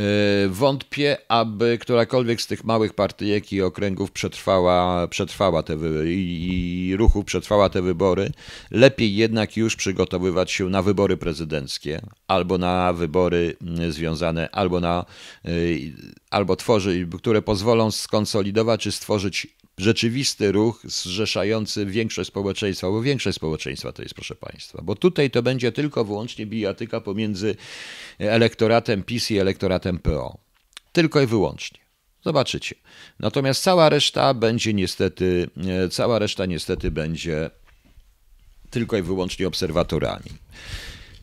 Wątpię, 0.49 1.17
aby 1.27 1.77
którakolwiek 1.81 2.41
z 2.41 2.47
tych 2.47 2.63
małych 2.63 2.93
partyjek 2.93 3.53
i 3.53 3.61
okręgów 3.61 4.11
przetrwała, 4.11 5.07
przetrwała 5.07 5.63
te 5.63 5.77
wy- 5.77 6.13
i, 6.13 6.95
ruchów 6.97 7.25
przetrwała 7.25 7.69
te 7.69 7.81
wybory. 7.81 8.31
Lepiej 8.71 9.15
jednak 9.15 9.57
już 9.57 9.75
przygotowywać 9.75 10.51
się 10.51 10.69
na 10.69 10.81
wybory 10.81 11.17
prezydenckie 11.17 12.01
albo 12.27 12.57
na 12.57 12.93
wybory 12.93 13.55
mm, 13.61 13.91
związane, 13.91 14.49
albo 14.51 14.79
na 14.79 15.05
e, 15.45 15.49
albo 16.29 16.55
tworzyć, 16.55 17.07
które 17.17 17.41
pozwolą 17.41 17.91
skonsolidować 17.91 18.81
czy 18.81 18.91
stworzyć 18.91 19.47
rzeczywisty 19.81 20.51
ruch 20.51 20.81
zrzeszający 20.83 21.85
większość 21.85 22.27
społeczeństwa, 22.27 22.87
bo 22.87 23.01
większość 23.01 23.35
społeczeństwa 23.35 23.91
to 23.91 24.01
jest, 24.01 24.15
proszę 24.15 24.35
Państwa, 24.35 24.81
bo 24.83 24.95
tutaj 24.95 25.31
to 25.31 25.43
będzie 25.43 25.71
tylko 25.71 26.05
wyłącznie 26.05 26.45
bijatyka 26.45 27.01
pomiędzy 27.01 27.55
elektoratem 28.19 29.03
PiS 29.03 29.31
i 29.31 29.37
elektoratem 29.37 29.99
PO. 29.99 30.37
Tylko 30.91 31.21
i 31.21 31.25
wyłącznie. 31.25 31.79
Zobaczycie. 32.25 32.75
Natomiast 33.19 33.63
cała 33.63 33.89
reszta 33.89 34.33
będzie 34.33 34.73
niestety, 34.73 35.49
e, 35.85 35.89
cała 35.89 36.19
reszta 36.19 36.45
niestety 36.45 36.91
będzie 36.91 37.49
tylko 38.69 38.97
i 38.97 39.01
wyłącznie 39.01 39.47
obserwatorami. 39.47 40.31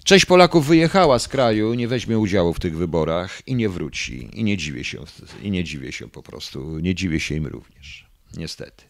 Część 0.04 0.24
Polaków 0.24 0.66
wyjechała 0.66 1.18
z 1.18 1.28
kraju, 1.28 1.74
nie 1.74 1.88
weźmie 1.88 2.18
udziału 2.18 2.54
w 2.54 2.60
tych 2.60 2.76
wyborach 2.76 3.42
i 3.46 3.54
nie 3.54 3.68
wróci. 3.68 4.28
I 4.32 4.44
nie 4.44 4.56
dziwię 4.56 4.84
się, 4.84 5.04
i 5.42 5.50
nie 5.50 5.64
dziwię 5.64 5.92
się 5.92 6.08
po 6.08 6.22
prostu, 6.22 6.78
nie 6.78 6.94
dziwię 6.94 7.20
się 7.20 7.34
im 7.34 7.46
również 7.46 8.05
niestety. 8.36 8.84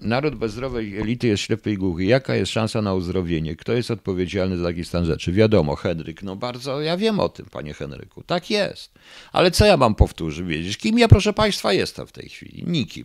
Naród 0.00 0.34
bez 0.34 0.52
zdrowej 0.52 0.98
elity 0.98 1.26
jest 1.26 1.42
ślepy 1.42 1.72
i 1.72 1.76
głuchy. 1.76 2.04
Jaka 2.04 2.34
jest 2.34 2.52
szansa 2.52 2.82
na 2.82 2.94
uzdrowienie? 2.94 3.56
Kto 3.56 3.72
jest 3.72 3.90
odpowiedzialny 3.90 4.56
za 4.58 4.64
taki 4.64 4.84
stan 4.84 5.04
rzeczy? 5.04 5.32
Wiadomo, 5.32 5.76
Henryk, 5.76 6.22
no 6.22 6.36
bardzo, 6.36 6.80
ja 6.80 6.96
wiem 6.96 7.20
o 7.20 7.28
tym, 7.28 7.46
panie 7.46 7.74
Henryku. 7.74 8.22
Tak 8.22 8.50
jest. 8.50 8.92
Ale 9.32 9.50
co 9.50 9.66
ja 9.66 9.76
mam 9.76 9.94
powtórzyć, 9.94 10.46
wiedzieć? 10.46 10.76
Kim 10.76 10.98
ja, 10.98 11.08
proszę 11.08 11.32
państwa, 11.32 11.72
jestem 11.72 12.06
w 12.06 12.12
tej 12.12 12.28
chwili? 12.28 12.64
Nikim. 12.66 13.04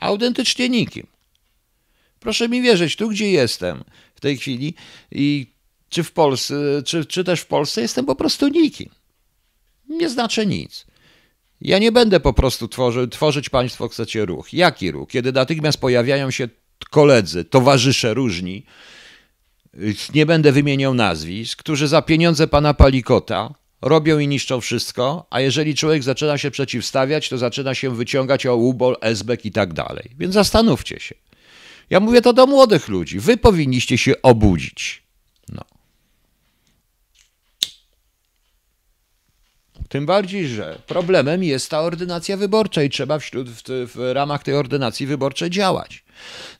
Autentycznie 0.00 0.68
nikim. 0.68 1.06
Proszę 2.20 2.48
mi 2.48 2.62
wierzyć, 2.62 2.96
tu 2.96 3.08
gdzie 3.08 3.30
jestem 3.30 3.84
w 4.14 4.20
tej 4.20 4.36
chwili 4.36 4.74
i 5.10 5.46
czy 5.88 6.02
w 6.02 6.12
Polsce, 6.12 6.82
czy, 6.84 7.04
czy 7.04 7.24
też 7.24 7.40
w 7.40 7.46
Polsce 7.46 7.80
jestem 7.80 8.06
po 8.06 8.16
prostu 8.16 8.48
nikim. 8.48 8.90
Nie 9.88 10.08
znaczy 10.10 10.46
nic. 10.46 10.86
Ja 11.60 11.78
nie 11.78 11.92
będę 11.92 12.20
po 12.20 12.32
prostu 12.32 12.68
tworzy, 12.68 13.08
tworzyć 13.08 13.48
państwo 13.48 13.88
chcecie 13.88 14.24
ruch. 14.24 14.52
Jaki 14.52 14.90
ruch? 14.90 15.08
Kiedy 15.08 15.32
natychmiast 15.32 15.78
pojawiają 15.78 16.30
się 16.30 16.48
koledzy, 16.90 17.44
towarzysze 17.44 18.14
różni, 18.14 18.64
nie 20.14 20.26
będę 20.26 20.52
wymieniał 20.52 20.94
nazwisk, 20.94 21.58
którzy 21.58 21.88
za 21.88 22.02
pieniądze 22.02 22.46
pana 22.46 22.74
Palikota 22.74 23.54
robią 23.82 24.18
i 24.18 24.28
niszczą 24.28 24.60
wszystko, 24.60 25.26
a 25.30 25.40
jeżeli 25.40 25.74
człowiek 25.74 26.02
zaczyna 26.02 26.38
się 26.38 26.50
przeciwstawiać, 26.50 27.28
to 27.28 27.38
zaczyna 27.38 27.74
się 27.74 27.96
wyciągać 27.96 28.46
o 28.46 28.56
ubol, 28.56 28.96
esbek 29.00 29.46
i 29.46 29.52
tak 29.52 29.72
dalej. 29.72 30.10
Więc 30.18 30.34
zastanówcie 30.34 31.00
się. 31.00 31.14
Ja 31.90 32.00
mówię 32.00 32.22
to 32.22 32.32
do 32.32 32.46
młodych 32.46 32.88
ludzi. 32.88 33.20
Wy 33.20 33.36
powinniście 33.36 33.98
się 33.98 34.22
obudzić. 34.22 35.03
Tym 39.94 40.06
bardziej, 40.06 40.48
że 40.48 40.78
problemem 40.86 41.44
jest 41.44 41.70
ta 41.70 41.80
ordynacja 41.80 42.36
wyborcza 42.36 42.82
i 42.82 42.90
trzeba 42.90 43.18
wśród, 43.18 43.50
w, 43.50 43.62
w 43.94 44.12
ramach 44.14 44.42
tej 44.42 44.54
ordynacji 44.54 45.06
wyborczej 45.06 45.50
działać. 45.50 46.04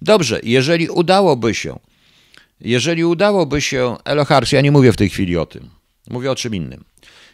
Dobrze, 0.02 0.40
jeżeli 0.42 0.88
udałoby 0.88 1.54
się, 1.54 1.78
jeżeli 2.60 3.04
udałoby 3.04 3.60
się, 3.60 3.96
Elohars, 4.04 4.52
ja 4.52 4.60
nie 4.60 4.72
mówię 4.72 4.92
w 4.92 4.96
tej 4.96 5.08
chwili 5.08 5.36
o 5.36 5.46
tym, 5.46 5.70
Mówię 6.10 6.30
o 6.30 6.34
czym 6.34 6.54
innym. 6.54 6.84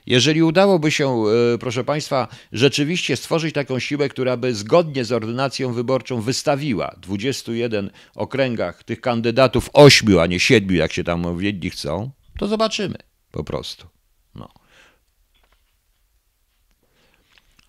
Jeżeli 0.07 0.43
udałoby 0.43 0.91
się, 0.91 1.25
e, 1.55 1.59
proszę 1.59 1.85
Państwa, 1.85 2.29
rzeczywiście 2.53 3.17
stworzyć 3.17 3.55
taką 3.55 3.79
siłę, 3.79 4.09
która 4.09 4.37
by 4.37 4.55
zgodnie 4.55 5.05
z 5.05 5.13
ordynacją 5.13 5.73
wyborczą 5.73 6.21
wystawiła 6.21 6.97
21 7.01 7.91
okręgach 8.15 8.85
tych 8.85 9.01
kandydatów, 9.01 9.71
8, 9.73 10.19
a 10.19 10.27
nie 10.27 10.41
7, 10.41 10.77
jak 10.77 10.93
się 10.93 11.05
tam 11.05 11.41
jedni 11.41 11.71
chcą, 11.71 12.11
to 12.39 12.49
zobaczymy 12.49 12.97
po 13.31 13.45
prostu. 13.45 14.00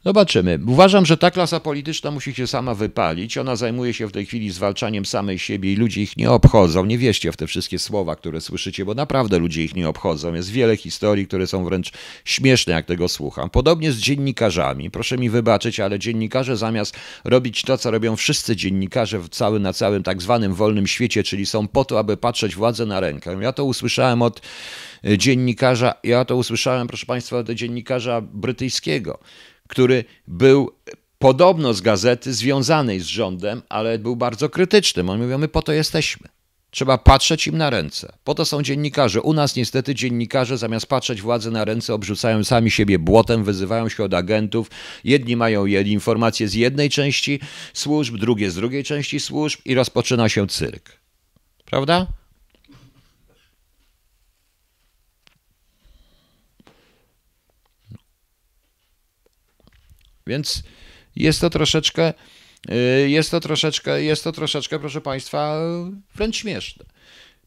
Zobaczymy. 0.06 0.60
Uważam, 0.68 1.06
że 1.06 1.18
ta 1.18 1.32
klasa 1.32 1.60
polityczna 1.60 2.12
musi 2.12 2.34
się 2.34 2.48
sama 2.48 2.76
wypalić. 2.76 3.38
Ona 3.38 3.56
zajmuje 3.56 3.94
się 3.94 4.08
w 4.08 4.12
tej 4.12 4.26
chwili 4.26 4.52
zwalczaniem 4.52 5.06
samej 5.06 5.40
siebie 5.40 5.74
i 5.74 5.76
ludzie 5.76 6.02
ich 6.02 6.18
nie 6.18 6.32
obchodzą. 6.32 6.86
Nie 6.86 6.98
wierzcie 6.98 7.32
w 7.32 7.38
te 7.38 7.48
wszystkie 7.48 7.80
słowa, 7.80 8.16
które 8.16 8.42
słyszycie, 8.42 8.86
bo 8.86 8.94
naprawdę 8.94 9.40
ludzie 9.40 9.64
ich 9.64 9.76
nie 9.76 9.90
obchodzą. 9.90 10.34
Jest 10.34 10.52
wiele 10.52 10.78
historii, 10.78 11.28
które 11.28 11.48
są 11.48 11.66
wręcz 11.66 11.92
śmieszne, 12.26 12.74
jak 12.74 12.86
tego 12.86 13.08
słucham. 13.08 13.50
Podobnie 13.50 13.92
z 13.92 13.98
dziennikarzami. 13.98 14.92
Proszę 14.92 15.18
mi 15.18 15.30
wybaczyć, 15.30 15.80
ale 15.80 16.00
dziennikarze 16.00 16.58
zamiast 16.58 16.96
robić 17.24 17.62
to, 17.62 17.78
co 17.78 17.92
robią 17.92 18.16
wszyscy 18.16 18.56
dziennikarze 18.56 19.20
w 19.20 19.30
cały, 19.30 19.60
na 19.60 19.74
całym 19.74 20.04
tak 20.04 20.22
zwanym 20.22 20.54
wolnym 20.54 20.88
świecie, 20.88 21.24
czyli 21.24 21.46
są 21.46 21.68
po 21.68 21.86
to, 21.86 22.00
aby 22.00 22.18
patrzeć 22.18 22.56
władzę 22.56 22.86
na 22.86 23.00
rękę. 23.00 23.38
Ja 23.42 23.54
to 23.54 23.66
usłyszałem 23.66 24.22
od 24.22 24.42
e, 25.06 25.18
dziennikarza, 25.18 25.94
ja 26.04 26.26
to 26.26 26.36
usłyszałem, 26.36 26.88
proszę 26.88 27.06
Państwa, 27.06 27.38
od 27.38 27.50
dziennikarza 27.50 28.22
brytyjskiego 28.22 29.20
który 29.72 30.04
był 30.28 30.72
podobno 31.20 31.74
z 31.74 31.82
gazety 31.82 32.34
związanej 32.34 33.00
z 33.00 33.06
rządem, 33.06 33.62
ale 33.70 34.00
był 34.00 34.16
bardzo 34.16 34.50
krytyczny. 34.50 35.12
On 35.12 35.22
mówił, 35.22 35.38
my 35.38 35.48
po 35.48 35.62
to 35.62 35.72
jesteśmy. 35.72 36.28
Trzeba 36.72 36.98
patrzeć 36.98 37.48
im 37.48 37.58
na 37.58 37.70
ręce. 37.70 38.14
Po 38.24 38.36
to 38.36 38.46
są 38.46 38.64
dziennikarze. 38.64 39.22
U 39.22 39.34
nas 39.34 39.56
niestety 39.56 39.96
dziennikarze 39.96 40.58
zamiast 40.58 40.86
patrzeć 40.86 41.22
władzy 41.22 41.52
na 41.52 41.66
ręce 41.66 41.94
obrzucają 41.94 42.44
sami 42.44 42.72
siebie 42.72 43.00
błotem, 43.00 43.44
wyzywają 43.44 43.90
się 43.90 44.04
od 44.04 44.14
agentów. 44.14 44.72
Jedni 45.04 45.36
mają 45.36 45.66
informacje 45.66 46.48
z 46.48 46.54
jednej 46.54 46.90
części 46.90 47.40
służb, 47.74 48.18
drugie 48.18 48.52
z 48.52 48.56
drugiej 48.56 48.84
części 48.84 49.20
służb 49.20 49.60
i 49.66 49.76
rozpoczyna 49.76 50.30
się 50.30 50.48
cyrk. 50.48 50.90
Prawda? 51.66 52.08
Więc 60.28 60.64
jest 61.16 61.42
to 61.42 61.50
troszeczkę, 61.50 62.14
y, 62.72 63.10
jest 63.10 63.32
to 63.32 63.40
troszeczkę, 63.40 64.04
jest 64.04 64.24
to 64.24 64.32
troszeczkę, 64.32 64.80
proszę 64.80 65.02
Państwa, 65.02 65.58
wręcz 66.16 66.38
śmieszne. 66.38 66.86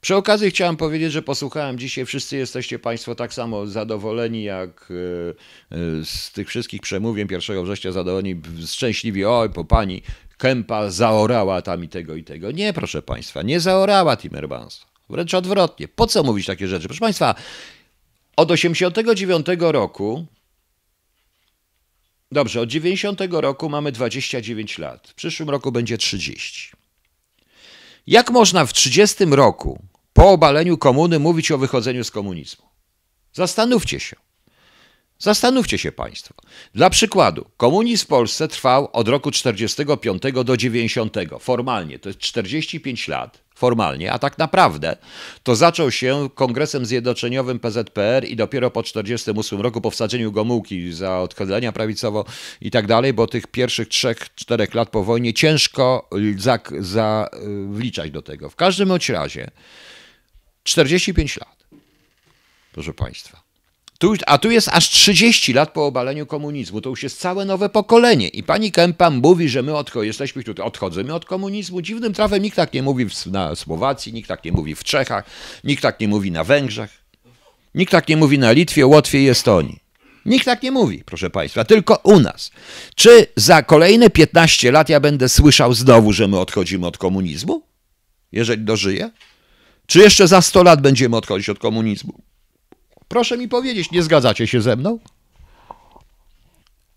Przy 0.00 0.16
okazji 0.16 0.50
chciałem 0.50 0.76
powiedzieć, 0.76 1.12
że 1.12 1.22
posłuchałem 1.22 1.78
dzisiaj, 1.78 2.04
wszyscy 2.04 2.36
jesteście 2.36 2.78
Państwo 2.78 3.14
tak 3.14 3.34
samo 3.34 3.66
zadowoleni 3.66 4.42
jak 4.42 4.90
y, 4.90 4.94
y, 4.94 6.04
z 6.04 6.32
tych 6.32 6.48
wszystkich 6.48 6.80
przemówień 6.80 7.28
1 7.30 7.64
września 7.64 7.92
zadowoleni, 7.92 8.40
szczęśliwi, 8.66 9.24
oj, 9.24 9.50
po 9.50 9.64
pani 9.64 10.02
Kępa 10.38 10.90
zaorała 10.90 11.62
tam 11.62 11.84
i 11.84 11.88
tego 11.88 12.14
i 12.14 12.24
tego. 12.24 12.50
Nie, 12.50 12.72
proszę 12.72 13.02
Państwa, 13.02 13.42
nie 13.42 13.60
zaorała 13.60 14.16
Timmermansa. 14.16 14.84
Wręcz 15.10 15.34
odwrotnie. 15.34 15.88
Po 15.88 16.06
co 16.06 16.22
mówić 16.22 16.46
takie 16.46 16.68
rzeczy? 16.68 16.86
Proszę 16.86 17.00
Państwa, 17.00 17.34
od 18.36 18.50
89 18.50 19.46
roku 19.58 20.26
Dobrze, 22.34 22.60
od 22.60 22.68
90 22.68 23.20
roku 23.30 23.68
mamy 23.68 23.92
29 23.92 24.78
lat. 24.78 25.08
W 25.08 25.14
przyszłym 25.14 25.50
roku 25.50 25.72
będzie 25.72 25.98
30. 25.98 26.72
Jak 28.06 28.30
można 28.30 28.66
w 28.66 28.72
30 28.72 29.24
roku 29.24 29.82
po 30.12 30.30
obaleniu 30.30 30.78
komuny 30.78 31.18
mówić 31.18 31.50
o 31.50 31.58
wychodzeniu 31.58 32.04
z 32.04 32.10
komunizmu? 32.10 32.64
Zastanówcie 33.32 34.00
się. 34.00 34.16
Zastanówcie 35.18 35.78
się 35.78 35.92
Państwo. 35.92 36.34
Dla 36.74 36.90
przykładu, 36.90 37.46
komunizm 37.56 38.04
w 38.04 38.06
Polsce 38.06 38.48
trwał 38.48 38.88
od 38.92 39.08
roku 39.08 39.30
45 39.30 40.22
do 40.44 40.56
90. 40.56 41.16
Formalnie 41.40 41.98
to 41.98 42.08
jest 42.08 42.18
45 42.18 43.08
lat 43.08 43.44
formalnie, 43.54 44.12
a 44.12 44.18
tak 44.18 44.38
naprawdę 44.38 44.96
to 45.42 45.56
zaczął 45.56 45.90
się 45.90 46.28
kongresem 46.34 46.86
zjednoczeniowym 46.86 47.58
PZPR 47.58 48.24
i 48.28 48.36
dopiero 48.36 48.70
po 48.70 48.82
1948 48.82 49.60
roku 49.60 49.80
po 49.80 49.90
wsadzeniu 49.90 50.32
Gomułki 50.32 50.92
za 50.92 51.18
odchylenia 51.18 51.72
prawicowo 51.72 52.24
i 52.60 52.70
tak 52.70 52.86
dalej, 52.86 53.12
bo 53.12 53.26
tych 53.26 53.46
pierwszych 53.46 53.88
trzech, 53.88 54.34
czterech 54.34 54.74
lat 54.74 54.88
po 54.88 55.04
wojnie 55.04 55.34
ciężko 55.34 56.08
za, 56.36 56.58
za, 56.80 57.28
y, 58.06 58.10
do 58.10 58.22
tego. 58.22 58.50
W 58.50 58.56
każdym 58.56 58.92
razie 59.08 59.50
45 60.64 61.36
lat, 61.36 61.64
proszę 62.72 62.94
Państwa. 62.94 63.43
Tu, 63.98 64.14
a 64.26 64.38
tu 64.38 64.50
jest 64.50 64.68
aż 64.72 64.90
30 64.90 65.52
lat 65.52 65.72
po 65.72 65.86
obaleniu 65.86 66.26
komunizmu. 66.26 66.80
To 66.80 66.90
już 66.90 67.02
jest 67.02 67.20
całe 67.20 67.44
nowe 67.44 67.68
pokolenie. 67.68 68.28
I 68.28 68.42
pani 68.42 68.72
Kępa 68.72 69.10
mówi, 69.10 69.48
że 69.48 69.62
my 69.62 69.72
odcho- 69.72 70.02
jesteśmy 70.02 70.44
tutaj, 70.44 70.66
odchodzimy 70.66 71.14
od 71.14 71.24
komunizmu. 71.24 71.82
Dziwnym 71.82 72.12
trafem 72.14 72.42
nikt 72.42 72.56
tak 72.56 72.72
nie 72.72 72.82
mówi 72.82 73.06
na 73.26 73.54
Słowacji, 73.54 74.12
nikt 74.12 74.28
tak 74.28 74.44
nie 74.44 74.52
mówi 74.52 74.74
w 74.74 74.84
Czechach, 74.84 75.24
nikt 75.64 75.82
tak 75.82 76.00
nie 76.00 76.08
mówi 76.08 76.32
na 76.32 76.44
Węgrzech, 76.44 76.90
nikt 77.74 77.92
tak 77.92 78.08
nie 78.08 78.16
mówi 78.16 78.38
na 78.38 78.52
Litwie, 78.52 78.86
Łotwie 78.86 79.22
i 79.22 79.28
Estonii. 79.28 79.80
Nikt 80.26 80.44
tak 80.44 80.62
nie 80.62 80.70
mówi, 80.70 81.02
proszę 81.06 81.30
Państwa, 81.30 81.64
tylko 81.64 82.00
u 82.02 82.20
nas. 82.20 82.50
Czy 82.94 83.26
za 83.36 83.62
kolejne 83.62 84.10
15 84.10 84.72
lat 84.72 84.88
ja 84.88 85.00
będę 85.00 85.28
słyszał 85.28 85.74
znowu, 85.74 86.12
że 86.12 86.28
my 86.28 86.38
odchodzimy 86.40 86.86
od 86.86 86.98
komunizmu? 86.98 87.62
Jeżeli 88.32 88.64
dożyję? 88.64 89.10
Czy 89.86 89.98
jeszcze 89.98 90.28
za 90.28 90.42
100 90.42 90.62
lat 90.62 90.80
będziemy 90.80 91.16
odchodzić 91.16 91.48
od 91.48 91.58
komunizmu? 91.58 92.22
Proszę 93.14 93.38
mi 93.38 93.48
powiedzieć, 93.48 93.90
nie 93.90 94.02
zgadzacie 94.02 94.46
się 94.46 94.60
ze 94.60 94.76
mną? 94.76 94.98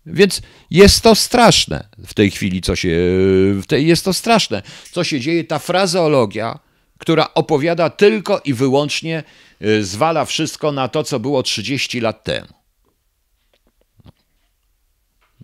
Więc 0.06 0.42
jest 0.70 1.00
to 1.00 1.14
straszne 1.14 1.88
w 2.06 2.14
tej 2.14 2.30
chwili, 2.30 2.60
co 2.60 2.76
się. 2.76 2.98
Tej, 3.68 3.86
jest 3.86 4.04
to 4.04 4.12
straszne, 4.12 4.62
co 4.90 5.04
się 5.04 5.20
dzieje. 5.20 5.44
Ta 5.44 5.58
frazeologia, 5.58 6.58
która 6.98 7.34
opowiada 7.34 7.90
tylko 7.90 8.40
i 8.44 8.54
wyłącznie, 8.54 9.22
y, 9.62 9.84
zwala 9.84 10.24
wszystko 10.24 10.72
na 10.72 10.88
to, 10.88 11.04
co 11.04 11.20
było 11.20 11.42
30 11.42 12.00
lat 12.00 12.24
temu. 12.24 12.54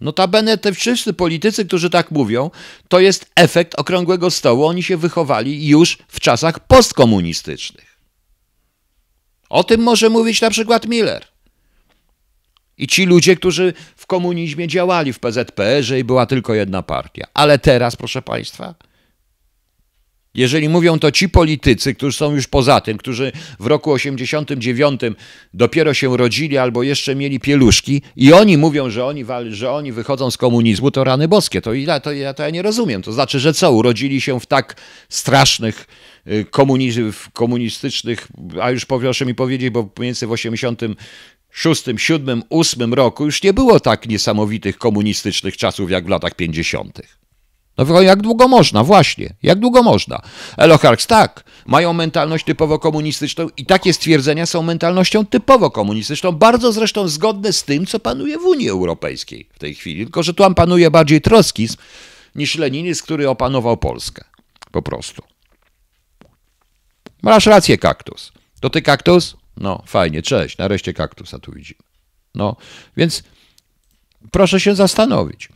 Notabene 0.00 0.58
te 0.58 0.72
wszyscy 0.72 1.12
politycy, 1.12 1.64
którzy 1.64 1.90
tak 1.90 2.10
mówią, 2.10 2.50
to 2.88 3.00
jest 3.00 3.30
efekt 3.36 3.74
okrągłego 3.74 4.30
stołu. 4.30 4.66
Oni 4.66 4.82
się 4.82 4.96
wychowali 4.96 5.68
już 5.68 5.98
w 6.08 6.20
czasach 6.20 6.60
postkomunistycznych. 6.60 7.93
O 9.54 9.64
tym 9.64 9.80
może 9.80 10.10
mówić 10.10 10.40
na 10.40 10.50
przykład 10.50 10.86
Miller. 10.86 11.26
I 12.78 12.86
ci 12.86 13.06
ludzie, 13.06 13.36
którzy 13.36 13.72
w 13.96 14.06
komunizmie 14.06 14.68
działali 14.68 15.12
w 15.12 15.18
PZPR-ze 15.18 15.98
i 15.98 16.04
była 16.04 16.26
tylko 16.26 16.54
jedna 16.54 16.82
partia. 16.82 17.26
Ale 17.34 17.58
teraz, 17.58 17.96
proszę 17.96 18.22
Państwa, 18.22 18.74
jeżeli 20.34 20.68
mówią 20.68 20.98
to 20.98 21.10
ci 21.10 21.28
politycy, 21.28 21.94
którzy 21.94 22.18
są 22.18 22.34
już 22.34 22.48
poza 22.48 22.80
tym, 22.80 22.98
którzy 22.98 23.32
w 23.60 23.66
roku 23.66 23.92
89 23.92 25.00
dopiero 25.54 25.94
się 25.94 26.16
rodzili 26.16 26.58
albo 26.58 26.82
jeszcze 26.82 27.14
mieli 27.14 27.40
pieluszki 27.40 28.02
i 28.16 28.32
oni 28.32 28.58
mówią, 28.58 28.90
że 28.90 29.04
oni, 29.04 29.24
że 29.48 29.70
oni 29.70 29.92
wychodzą 29.92 30.30
z 30.30 30.36
komunizmu, 30.36 30.90
to 30.90 31.04
rany 31.04 31.28
boskie. 31.28 31.60
To, 31.60 31.74
ja, 31.74 32.00
to, 32.00 32.12
ja, 32.12 32.34
to 32.34 32.42
ja 32.42 32.50
nie 32.50 32.62
rozumiem. 32.62 33.02
To 33.02 33.12
znaczy, 33.12 33.40
że 33.40 33.54
co? 33.54 33.72
Urodzili 33.72 34.20
się 34.20 34.40
w 34.40 34.46
tak 34.46 34.76
strasznych 35.08 35.86
y, 36.26 36.46
komunistycznych, 37.32 38.28
a 38.60 38.70
już 38.70 38.84
proszę 38.84 39.26
mi 39.26 39.34
powiedzieć, 39.34 39.70
bo 39.70 39.90
więcej 40.00 40.28
w 40.28 40.32
86, 40.32 41.82
7, 41.96 42.42
8 42.50 42.94
roku 42.94 43.24
już 43.24 43.42
nie 43.42 43.52
było 43.52 43.80
tak 43.80 44.08
niesamowitych 44.08 44.78
komunistycznych 44.78 45.56
czasów 45.56 45.90
jak 45.90 46.06
w 46.06 46.08
latach 46.08 46.34
50. 46.34 47.23
No 47.78 48.02
jak 48.02 48.22
długo 48.22 48.48
można? 48.48 48.84
Właśnie. 48.84 49.34
Jak 49.42 49.58
długo 49.58 49.82
można? 49.82 50.22
Eloharks, 50.56 51.06
tak. 51.06 51.44
Mają 51.66 51.92
mentalność 51.92 52.44
typowo 52.44 52.78
komunistyczną 52.78 53.48
i 53.56 53.66
takie 53.66 53.92
stwierdzenia 53.92 54.46
są 54.46 54.62
mentalnością 54.62 55.26
typowo 55.26 55.70
komunistyczną, 55.70 56.32
bardzo 56.32 56.72
zresztą 56.72 57.08
zgodne 57.08 57.52
z 57.52 57.64
tym, 57.64 57.86
co 57.86 58.00
panuje 58.00 58.38
w 58.38 58.44
Unii 58.44 58.68
Europejskiej 58.68 59.48
w 59.52 59.58
tej 59.58 59.74
chwili. 59.74 60.04
Tylko, 60.04 60.22
że 60.22 60.34
tam 60.34 60.54
panuje 60.54 60.90
bardziej 60.90 61.20
troskizm 61.20 61.76
niż 62.34 62.54
leninizm, 62.54 63.02
który 63.02 63.28
opanował 63.28 63.76
Polskę. 63.76 64.24
Po 64.72 64.82
prostu. 64.82 65.22
Masz 67.22 67.46
rację, 67.46 67.78
kaktus. 67.78 68.32
To 68.60 68.70
ty 68.70 68.82
kaktus? 68.82 69.36
No, 69.56 69.82
fajnie, 69.86 70.22
cześć. 70.22 70.58
Nareszcie 70.58 70.92
kaktusa 70.92 71.38
tu 71.38 71.52
widzimy. 71.52 71.80
No, 72.34 72.56
więc 72.96 73.22
proszę 74.30 74.60
się 74.60 74.74
zastanowić. 74.74 75.48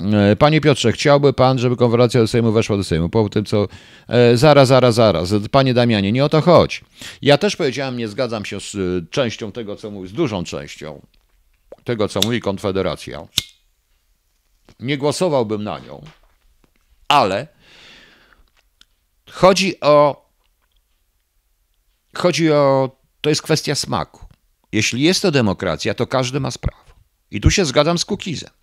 E, 0.00 0.36
panie 0.36 0.60
Piotrze, 0.60 0.92
chciałby 0.92 1.32
pan, 1.32 1.58
żeby 1.58 1.76
konferencja 1.76 2.20
do 2.20 2.28
Sejmu 2.28 2.52
weszła 2.52 2.76
do 2.76 2.84
Sejmu? 2.84 3.08
Po 3.08 3.28
tym, 3.28 3.44
co. 3.44 3.68
E, 4.08 4.36
zaraz, 4.36 4.68
zaraz, 4.68 4.94
zaraz. 4.94 5.32
Panie 5.50 5.74
Damianie, 5.74 6.12
nie 6.12 6.24
o 6.24 6.28
to 6.28 6.40
chodzi. 6.40 6.80
Ja 7.22 7.38
też 7.38 7.56
powiedziałem, 7.56 7.96
nie 7.96 8.08
zgadzam 8.08 8.44
się 8.44 8.60
z 8.60 8.74
e, 8.74 8.78
częścią 9.10 9.52
tego, 9.52 9.76
co 9.76 9.90
mówi, 9.90 10.08
z 10.08 10.12
dużą 10.12 10.44
częścią 10.44 11.06
tego, 11.84 12.08
co 12.08 12.20
mówi 12.24 12.40
Konfederacja. 12.40 13.26
Nie 14.80 14.98
głosowałbym 14.98 15.64
na 15.64 15.78
nią, 15.78 16.04
ale 17.08 17.46
chodzi 19.30 19.80
o. 19.80 20.30
Chodzi 22.14 22.52
o. 22.52 22.90
To 23.20 23.28
jest 23.28 23.42
kwestia 23.42 23.74
smaku. 23.74 24.26
jeśli 24.72 25.02
jest 25.02 25.22
to 25.22 25.30
demokracja, 25.30 25.94
to 25.94 26.06
każdy 26.06 26.40
ma 26.40 26.48
prawo. 26.60 26.84
I 27.30 27.40
tu 27.40 27.50
się 27.50 27.64
zgadzam 27.64 27.98
z 27.98 28.04
Kukizem. 28.04 28.59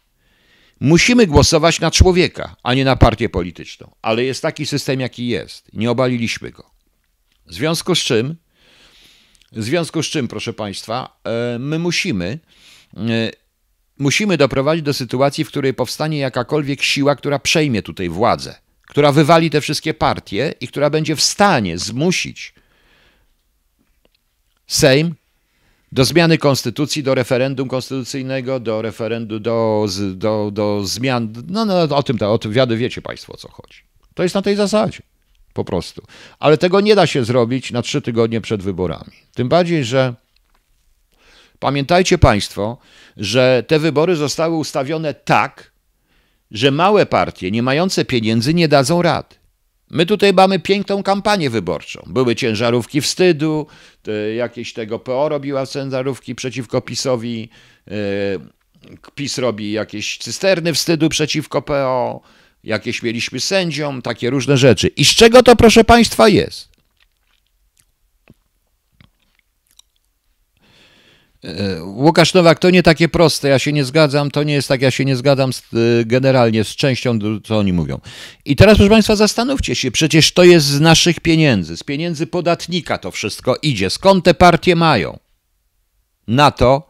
Musimy 0.80 1.28
głosować 1.28 1.80
na 1.80 1.92
człowieka, 1.92 2.56
a 2.64 2.74
nie 2.74 2.86
na 2.86 2.96
partię 2.96 3.30
polityczną. 3.30 3.92
Ale 4.02 4.24
jest 4.24 4.42
taki 4.42 4.66
system, 4.66 5.00
jaki 5.00 5.28
jest. 5.28 5.74
Nie 5.74 5.92
obaliliśmy 5.92 6.52
go. 6.52 6.70
W 7.46 7.54
związku 7.54 7.96
z 7.96 8.00
czym, 8.00 8.36
w 9.52 9.64
związku 9.64 10.04
z 10.04 10.06
czym, 10.06 10.28
proszę 10.28 10.54
Państwa, 10.54 11.20
e, 11.24 11.60
my 11.60 11.80
musimy, 11.80 12.40
e, 12.98 13.00
musimy 14.00 14.38
doprowadzić 14.38 14.86
do 14.86 14.94
sytuacji, 14.94 15.44
w 15.44 15.48
której 15.48 15.74
powstanie 15.74 16.18
jakakolwiek 16.18 16.84
siła, 16.84 17.16
która 17.16 17.40
przejmie 17.40 17.82
tutaj 17.82 18.10
władzę, 18.10 18.56
która 18.88 19.12
wywali 19.12 19.50
te 19.50 19.62
wszystkie 19.62 19.94
partie 19.94 20.54
i 20.62 20.68
która 20.68 20.90
będzie 20.90 21.16
w 21.16 21.22
stanie 21.22 21.78
zmusić 21.78 22.54
Sejm 24.68 25.16
do 25.92 26.06
zmiany 26.06 26.38
konstytucji, 26.38 27.04
do 27.04 27.16
referendum 27.16 27.68
konstytucyjnego, 27.68 28.60
do 28.60 28.82
referendum, 28.82 29.42
do, 29.42 29.88
do, 30.16 30.50
do 30.54 30.86
zmian. 30.86 31.34
No, 31.48 31.66
no 31.66 31.82
o 31.82 32.04
tym, 32.04 32.18
o 32.22 32.38
tym 32.38 32.52
wiady 32.54 32.78
wiecie 32.78 33.02
Państwo 33.02 33.34
o 33.34 33.38
co 33.38 33.52
chodzi. 33.52 33.80
To 34.14 34.24
jest 34.24 34.36
na 34.36 34.42
tej 34.42 34.56
zasadzie. 34.56 35.00
Po 35.54 35.66
prostu. 35.66 36.02
Ale 36.40 36.58
tego 36.58 36.82
nie 36.82 36.96
da 36.96 37.08
się 37.08 37.26
zrobić 37.26 37.72
na 37.72 37.82
trzy 37.82 38.02
tygodnie 38.02 38.42
przed 38.42 38.64
wyborami. 38.64 39.12
Tym 39.34 39.50
bardziej, 39.50 39.86
że 39.86 40.14
pamiętajcie 41.60 42.18
Państwo, 42.18 42.78
że 43.18 43.64
te 43.68 43.80
wybory 43.80 44.16
zostały 44.16 44.56
ustawione 44.56 45.14
tak, 45.14 45.72
że 46.52 46.72
małe 46.72 47.06
partie 47.06 47.52
nie 47.52 47.64
mające 47.64 48.06
pieniędzy 48.06 48.54
nie 48.54 48.68
dadzą 48.68 49.02
rady. 49.02 49.36
My 49.90 50.06
tutaj 50.06 50.34
mamy 50.34 50.60
piękną 50.60 51.04
kampanię 51.04 51.50
wyborczą. 51.50 52.04
Były 52.08 52.36
ciężarówki 52.36 53.02
wstydu, 53.02 53.68
jakieś 54.36 54.74
tego 54.74 55.00
PO 55.00 55.30
robiła 55.30 55.68
ciężarówki 55.68 56.36
przeciwko 56.36 56.82
PiSowi, 56.82 57.50
e, 57.88 57.94
PiS 59.16 59.38
robi 59.38 59.72
jakieś 59.72 60.18
cysterny 60.18 60.74
wstydu 60.74 61.10
przeciwko 61.10 61.62
PO, 61.62 62.22
jakieś 62.64 63.04
mieliśmy 63.04 63.40
sędziom, 63.40 64.02
takie 64.02 64.30
różne 64.30 64.58
rzeczy. 64.58 64.88
I 64.88 65.06
z 65.06 65.16
czego 65.16 65.44
to, 65.44 65.56
proszę 65.56 65.84
Państwa, 65.84 66.28
jest? 66.28 66.77
Łukasz 71.84 72.34
Nowak, 72.34 72.60
to 72.60 72.70
nie 72.70 72.84
takie 72.84 73.10
proste, 73.10 73.48
ja 73.48 73.60
się 73.60 73.74
nie 73.74 73.86
zgadzam, 73.86 74.32
to 74.32 74.44
nie 74.44 74.54
jest 74.54 74.68
tak, 74.68 74.82
ja 74.82 74.92
się 74.92 75.06
nie 75.06 75.16
zgadzam 75.16 75.54
z, 75.54 75.60
e, 75.60 76.06
generalnie 76.06 76.64
z 76.64 76.76
częścią, 76.76 77.20
co 77.44 77.58
oni 77.58 77.74
mówią. 77.74 78.00
I 78.46 78.56
teraz, 78.56 78.78
proszę 78.78 78.90
Państwa, 78.90 79.16
zastanówcie 79.16 79.76
się, 79.76 79.92
przecież 79.92 80.32
to 80.32 80.44
jest 80.44 80.66
z 80.66 80.80
naszych 80.80 81.20
pieniędzy, 81.20 81.78
z 81.78 81.84
pieniędzy 81.84 82.28
podatnika 82.28 82.98
to 82.98 83.12
wszystko 83.12 83.56
idzie. 83.62 83.90
Skąd 83.90 84.26
te 84.26 84.34
partie 84.34 84.76
mają? 84.76 85.20
Na 86.28 86.52
to, 86.52 86.88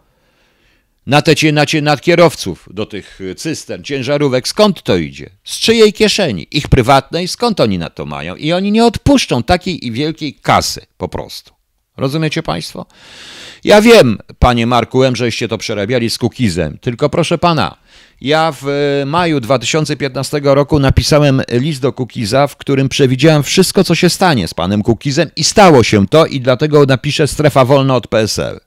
na 1.08 1.22
te 1.22 1.52
na, 1.52 1.66
na 1.82 1.98
kierowców 1.98 2.70
do 2.72 2.86
tych 2.86 3.20
cystern, 3.38 3.84
ciężarówek, 3.84 4.48
skąd 4.48 4.84
to 4.84 4.98
idzie? 4.98 5.30
Z 5.44 5.60
czyjej 5.60 5.94
kieszeni? 5.94 6.48
Ich 6.52 6.68
prywatnej? 6.68 7.28
Skąd 7.28 7.60
oni 7.60 7.78
na 7.78 7.90
to 7.90 8.06
mają? 8.06 8.36
I 8.36 8.54
oni 8.54 8.72
nie 8.72 8.86
odpuszczą 8.86 9.44
takiej 9.44 9.86
i 9.88 9.92
wielkiej 9.92 10.34
kasy 10.34 10.86
po 10.98 11.08
prostu. 11.08 11.57
Rozumiecie 11.98 12.44
Państwo? 12.44 12.86
Ja 13.64 13.82
wiem, 13.82 14.18
panie 14.40 14.68
Marku 14.68 15.04
M., 15.04 15.16
żeście 15.16 15.48
to 15.48 15.58
przerabiali 15.58 16.10
z 16.10 16.18
Kukizem, 16.18 16.78
tylko 16.82 17.10
proszę 17.10 17.38
pana, 17.38 17.78
ja 18.22 18.52
w 18.52 18.68
e, 18.68 19.06
maju 19.06 19.40
2015 19.40 20.42
roku 20.44 20.80
napisałem 20.80 21.42
list 21.52 21.82
do 21.82 21.94
Kukiza, 21.94 22.48
w 22.48 22.56
którym 22.56 22.90
przewidziałem 22.90 23.44
wszystko, 23.44 23.84
co 23.84 23.96
się 23.96 24.10
stanie 24.10 24.48
z 24.48 24.54
panem 24.54 24.84
Kukizem 24.84 25.30
i 25.36 25.44
stało 25.44 25.84
się 25.84 26.08
to 26.08 26.26
i 26.26 26.42
dlatego 26.42 26.86
napiszę 26.86 27.28
strefa 27.28 27.66
wolna 27.66 27.96
od 27.96 28.08
PSL. 28.08 28.60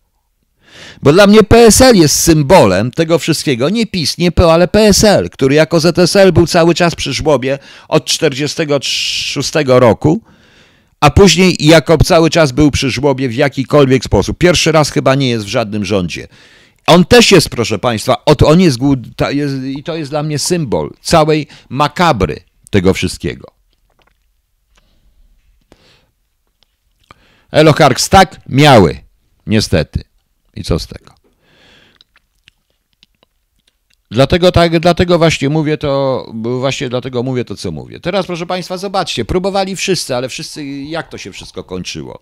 Bo 1.02 1.12
dla 1.12 1.26
mnie 1.26 1.42
PSL 1.42 1.96
jest 1.96 2.20
symbolem 2.20 2.90
tego 2.90 3.18
wszystkiego. 3.18 3.68
Nie 3.68 3.86
PiS, 3.86 4.18
nie 4.18 4.32
PO, 4.32 4.52
ale 4.52 4.68
PSL, 4.68 5.30
który 5.30 5.54
jako 5.54 5.80
ZSL 5.80 6.32
był 6.32 6.46
cały 6.46 6.74
czas 6.74 6.94
przy 6.94 7.12
żłobie 7.12 7.58
od 7.88 8.04
1946 8.04 9.52
roku 9.66 10.20
a 11.00 11.10
później 11.10 11.56
Jakob 11.60 12.04
cały 12.04 12.30
czas 12.30 12.52
był 12.52 12.70
przy 12.70 12.90
żłobie 12.90 13.28
w 13.28 13.34
jakikolwiek 13.34 14.04
sposób. 14.04 14.38
Pierwszy 14.38 14.72
raz 14.72 14.90
chyba 14.90 15.14
nie 15.14 15.28
jest 15.28 15.44
w 15.44 15.48
żadnym 15.48 15.84
rządzie. 15.84 16.28
On 16.86 17.04
też 17.04 17.32
jest, 17.32 17.48
proszę 17.48 17.78
Państwa, 17.78 18.24
on 18.46 18.60
jest, 18.60 18.78
jest 19.30 19.54
i 19.64 19.82
to 19.82 19.96
jest 19.96 20.10
dla 20.10 20.22
mnie 20.22 20.38
symbol 20.38 20.90
całej 21.00 21.46
makabry 21.68 22.40
tego 22.70 22.94
wszystkiego. 22.94 23.46
Elokarks 27.50 28.08
tak 28.08 28.40
miały, 28.48 28.98
niestety. 29.46 30.04
I 30.54 30.64
co 30.64 30.78
z 30.78 30.86
tego? 30.86 31.19
Dlatego 34.10 34.52
tak, 34.52 34.78
dlatego 34.80 35.18
właśnie 35.18 35.48
mówię 35.48 35.78
to, 35.78 36.26
właśnie 36.34 36.88
dlatego 36.88 37.22
mówię 37.22 37.44
to, 37.44 37.56
co 37.56 37.70
mówię. 37.70 38.00
Teraz, 38.00 38.26
proszę 38.26 38.46
Państwa, 38.46 38.76
zobaczcie, 38.76 39.24
próbowali 39.24 39.76
wszyscy, 39.76 40.16
ale 40.16 40.28
wszyscy, 40.28 40.64
jak 40.66 41.08
to 41.08 41.18
się 41.18 41.32
wszystko 41.32 41.64
kończyło? 41.64 42.20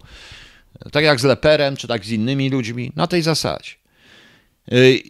Tak 0.92 1.04
jak 1.04 1.20
z 1.20 1.24
Leperem, 1.24 1.76
czy 1.76 1.88
tak 1.88 2.04
z 2.04 2.10
innymi 2.10 2.50
ludźmi, 2.50 2.92
na 2.96 3.06
tej 3.06 3.22
zasadzie. 3.22 3.70
Y, 4.72 5.02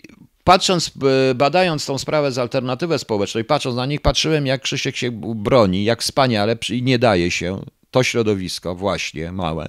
patrząc, 0.44 0.92
y, 1.30 1.34
badając 1.34 1.86
tą 1.86 1.98
sprawę 1.98 2.32
z 2.32 2.38
alternatywę 2.38 2.98
społeczną 2.98 3.44
patrząc 3.44 3.76
na 3.76 3.86
nich, 3.86 4.00
patrzyłem, 4.00 4.46
jak 4.46 4.62
Krzysiek 4.62 4.96
się 4.96 5.10
broni, 5.34 5.84
jak 5.84 6.02
wspaniale 6.02 6.56
i 6.70 6.82
nie 6.82 6.98
daje 6.98 7.30
się. 7.30 7.64
To 7.90 8.02
środowisko, 8.02 8.74
właśnie, 8.74 9.32
małe, 9.32 9.68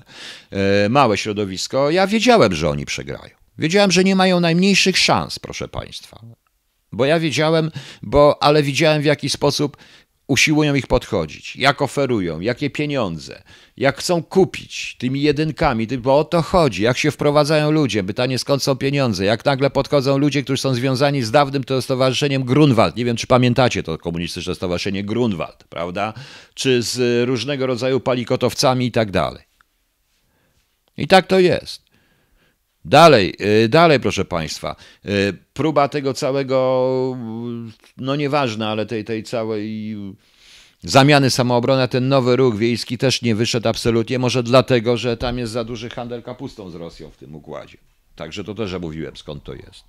y, 0.86 0.89
małe 0.89 1.17
środowisko, 1.17 1.89
ja 1.89 2.08
wiedziałem, 2.08 2.54
że 2.54 2.69
oni 2.69 2.86
przegrają. 2.86 3.36
Wiedziałem, 3.58 3.91
że 3.91 4.04
nie 4.04 4.15
mają 4.15 4.39
najmniejszych 4.39 4.98
szans, 4.98 5.39
proszę 5.39 5.67
Państwa. 5.67 6.19
Bo 6.91 7.06
ja 7.06 7.19
wiedziałem, 7.19 7.71
bo, 8.02 8.43
ale 8.43 8.63
widziałem 8.63 9.02
w 9.02 9.06
jaki 9.06 9.30
sposób 9.30 9.78
usiłują 10.30 10.75
ich 10.75 10.88
podchodzić, 10.88 11.56
jak 11.56 11.82
oferują, 11.82 12.39
jakie 12.39 12.69
pieniądze, 12.69 13.43
jak 13.78 13.97
chcą 13.97 14.23
kupić 14.23 14.95
tymi 14.99 15.21
jedynkami, 15.21 15.88
bo 15.88 16.19
o 16.19 16.23
to 16.23 16.41
chodzi, 16.41 16.84
jak 16.84 16.97
się 16.97 17.12
wprowadzają 17.12 17.71
ludzie, 17.71 18.04
pytanie 18.04 18.39
skąd 18.39 18.63
są 18.63 18.75
pieniądze, 18.75 19.25
jak 19.25 19.45
nagle 19.45 19.69
podchodzą 19.69 20.17
ludzie, 20.17 20.43
którzy 20.43 20.62
są 20.62 20.73
związani 20.73 21.21
z 21.21 21.32
dawnym 21.32 21.63
to 21.63 21.82
stowarzyszeniem 21.82 22.43
Grunwald, 22.43 22.95
nie 22.95 23.06
wiem 23.06 23.15
czy 23.15 23.28
pamiętacie 23.28 23.84
to 23.84 23.97
komunistyczne 23.97 24.56
stowarzyszenie 24.56 25.04
Grunwald, 25.04 25.63
prawda, 25.69 26.13
czy 26.54 26.82
z 26.82 27.28
różnego 27.28 27.67
rodzaju 27.67 27.99
palikotowcami 27.99 28.86
i 28.86 28.91
tak 28.91 29.12
dalej. 29.12 29.43
I 30.97 31.08
tak 31.08 31.28
to 31.28 31.39
jest. 31.39 31.88
Dalej, 32.86 33.36
y, 33.63 33.70
dalej, 33.70 34.00
proszę 34.00 34.26
Państwa. 34.26 34.76
Y, 35.06 35.34
próba 35.54 35.88
tego 35.88 36.13
całego, 36.13 37.18
no 37.98 38.15
nieważne, 38.15 38.68
ale 38.68 38.86
tej, 38.86 39.06
tej 39.06 39.24
całej 39.24 39.96
zamiany 40.84 41.30
samoobrony, 41.30 41.88
ten 41.88 42.08
nowy 42.08 42.36
ruch 42.36 42.58
wiejski 42.58 42.98
też 42.98 43.22
nie 43.22 43.36
wyszedł 43.36 43.70
absolutnie. 43.70 44.20
Może 44.20 44.44
dlatego, 44.44 44.98
że 44.98 45.18
tam 45.18 45.38
jest 45.38 45.52
za 45.52 45.63
duży 45.63 45.89
handel 45.89 46.24
kapustą 46.24 46.70
z 46.70 46.76
Rosją 46.76 47.10
w 47.10 47.18
tym 47.18 47.36
układzie. 47.36 47.78
Także 48.15 48.44
to 48.44 48.56
też 48.56 48.74
mówiłem, 48.82 49.18
skąd 49.18 49.44
to 49.44 49.54
jest. 49.54 49.84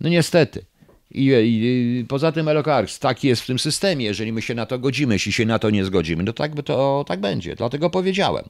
No 0.00 0.08
niestety. 0.08 0.64
I, 1.10 1.24
i, 1.26 2.04
poza 2.08 2.32
tym 2.32 2.48
Elokarks, 2.48 2.98
taki 2.98 3.28
jest 3.28 3.42
w 3.42 3.46
tym 3.46 3.58
systemie. 3.58 4.04
Jeżeli 4.04 4.32
my 4.32 4.42
się 4.42 4.54
na 4.54 4.66
to 4.66 4.78
godzimy, 4.78 5.14
jeśli 5.14 5.32
się 5.32 5.46
na 5.46 5.58
to 5.58 5.70
nie 5.70 5.84
zgodzimy, 5.84 6.22
no 6.22 6.32
tak, 6.32 6.62
to 6.62 7.04
tak 7.08 7.20
będzie. 7.20 7.56
Dlatego 7.56 7.90
powiedziałem. 7.90 8.44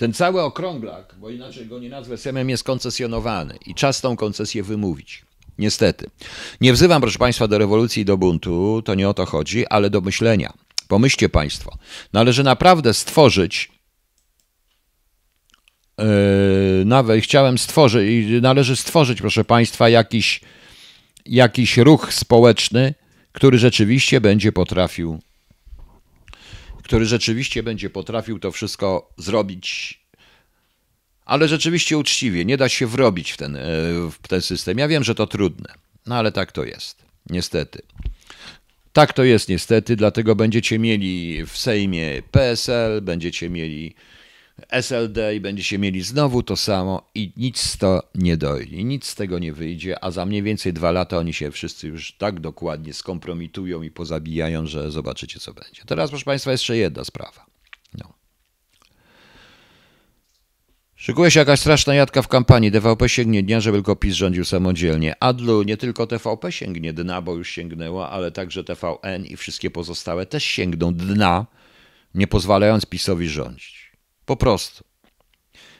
Ten 0.00 0.12
cały 0.12 0.42
okrąglak, 0.42 1.14
bo 1.18 1.30
inaczej 1.30 1.66
go 1.66 1.78
nie 1.78 1.88
nazwę 1.88 2.16
semem, 2.16 2.50
jest 2.50 2.64
koncesjonowany 2.64 3.58
i 3.66 3.74
czas 3.74 4.00
tą 4.00 4.16
koncesję 4.16 4.62
wymówić. 4.62 5.24
Niestety. 5.58 6.10
Nie 6.60 6.72
wzywam, 6.72 7.02
proszę 7.02 7.18
Państwa, 7.18 7.48
do 7.48 7.58
rewolucji 7.58 8.02
i 8.02 8.04
do 8.04 8.16
buntu, 8.16 8.82
to 8.84 8.94
nie 8.94 9.08
o 9.08 9.14
to 9.14 9.26
chodzi, 9.26 9.66
ale 9.66 9.90
do 9.90 10.00
myślenia. 10.00 10.52
Pomyślcie 10.88 11.28
Państwo, 11.28 11.78
należy 12.12 12.44
naprawdę 12.44 12.94
stworzyć 12.94 13.70
yy, 15.98 16.04
nawet 16.84 17.24
chciałem 17.24 17.58
stworzyć, 17.58 18.42
należy 18.42 18.76
stworzyć, 18.76 19.20
proszę 19.20 19.44
Państwa, 19.44 19.88
jakiś, 19.88 20.40
jakiś 21.26 21.76
ruch 21.76 22.14
społeczny, 22.14 22.94
który 23.32 23.58
rzeczywiście 23.58 24.20
będzie 24.20 24.52
potrafił 24.52 25.18
który 26.90 27.06
rzeczywiście 27.06 27.62
będzie 27.62 27.90
potrafił 27.90 28.38
to 28.38 28.52
wszystko 28.52 29.12
zrobić, 29.16 30.00
ale 31.24 31.48
rzeczywiście 31.48 31.98
uczciwie. 31.98 32.44
Nie 32.44 32.56
da 32.56 32.68
się 32.68 32.86
wrobić 32.86 33.30
w 33.30 33.36
ten, 33.36 33.56
e, 33.56 33.60
w 34.10 34.28
ten 34.28 34.42
system. 34.42 34.78
Ja 34.78 34.88
wiem, 34.88 35.04
że 35.04 35.14
to 35.14 35.26
trudne, 35.26 35.74
no 36.06 36.14
ale 36.16 36.32
tak 36.32 36.52
to 36.52 36.64
jest. 36.64 37.02
Niestety. 37.26 37.82
Tak 38.92 39.12
to 39.12 39.24
jest 39.24 39.48
niestety, 39.48 39.96
dlatego 39.96 40.36
będziecie 40.36 40.78
mieli 40.78 41.46
w 41.46 41.58
Sejmie 41.58 42.22
PSL, 42.30 43.02
będziecie 43.02 43.50
mieli 43.50 43.94
SLD 44.68 45.34
i 45.34 45.40
będziecie 45.40 45.78
mieli 45.78 46.02
znowu 46.02 46.42
to 46.42 46.56
samo 46.56 47.10
i 47.14 47.32
nic 47.36 47.60
z 47.60 47.78
to 47.78 48.02
nie 48.14 48.36
dojdzie, 48.36 48.84
nic 48.84 49.06
z 49.06 49.14
tego 49.14 49.38
nie 49.38 49.52
wyjdzie, 49.52 50.04
a 50.04 50.10
za 50.10 50.26
mniej 50.26 50.42
więcej 50.42 50.72
dwa 50.72 50.90
lata 50.90 51.18
oni 51.18 51.32
się 51.32 51.50
wszyscy 51.50 51.88
już 51.88 52.12
tak 52.12 52.40
dokładnie 52.40 52.94
skompromitują 52.94 53.82
i 53.82 53.90
pozabijają, 53.90 54.66
że 54.66 54.90
zobaczycie 54.90 55.40
co 55.40 55.54
będzie. 55.54 55.82
Teraz 55.86 56.10
proszę 56.10 56.24
Państwa 56.24 56.52
jeszcze 56.52 56.76
jedna 56.76 57.04
sprawa. 57.04 57.46
No. 57.98 58.12
Szykuje 60.96 61.30
się 61.30 61.40
jakaś 61.40 61.60
straszna 61.60 61.94
jadka 61.94 62.22
w 62.22 62.28
kampanii. 62.28 62.72
TVP 62.72 63.08
sięgnie 63.08 63.42
dnia, 63.42 63.60
żeby 63.60 63.78
tylko 63.78 63.96
PiS 63.96 64.14
rządził 64.14 64.44
samodzielnie. 64.44 65.14
Adlu, 65.22 65.62
nie 65.62 65.76
tylko 65.76 66.06
TVP 66.06 66.52
sięgnie 66.52 66.92
dna, 66.92 67.22
bo 67.22 67.34
już 67.34 67.50
sięgnęła, 67.50 68.10
ale 68.10 68.32
także 68.32 68.64
TVN 68.64 69.26
i 69.26 69.36
wszystkie 69.36 69.70
pozostałe 69.70 70.26
też 70.26 70.44
sięgną 70.44 70.94
dna, 70.94 71.46
nie 72.14 72.26
pozwalając 72.26 72.86
PiSowi 72.86 73.28
rządzić. 73.28 73.79
Po 74.30 74.36
prostu. 74.36 74.84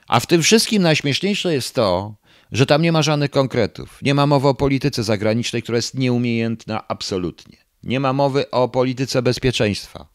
A 0.08 0.20
w 0.20 0.26
tym 0.26 0.42
wszystkim 0.42 0.82
najśmieszniejsze 0.82 1.54
jest 1.54 1.74
to, 1.74 2.14
że 2.52 2.66
tam 2.66 2.82
nie 2.82 2.92
ma 2.92 3.02
żadnych 3.02 3.30
konkretów. 3.30 3.98
Nie 4.02 4.14
ma 4.14 4.26
mowy 4.26 4.48
o 4.48 4.54
polityce 4.54 5.02
zagranicznej, 5.02 5.62
która 5.62 5.76
jest 5.78 5.94
nieumiejętna 5.94 6.88
absolutnie. 6.88 7.56
Nie 7.82 8.00
ma 8.00 8.12
mowy 8.12 8.50
o 8.50 8.68
polityce 8.68 9.22
bezpieczeństwa 9.22 10.08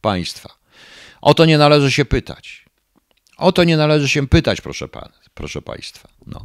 państwa. 0.00 0.48
O 1.20 1.34
to 1.34 1.44
nie 1.44 1.58
należy 1.58 1.92
się 1.92 2.04
pytać. 2.04 2.64
O 3.36 3.52
to 3.52 3.64
nie 3.64 3.76
należy 3.76 4.08
się 4.08 4.28
pytać, 4.28 4.60
proszę, 4.60 4.88
pan, 4.88 5.12
proszę 5.34 5.62
państwa. 5.62 6.08
No. 6.26 6.44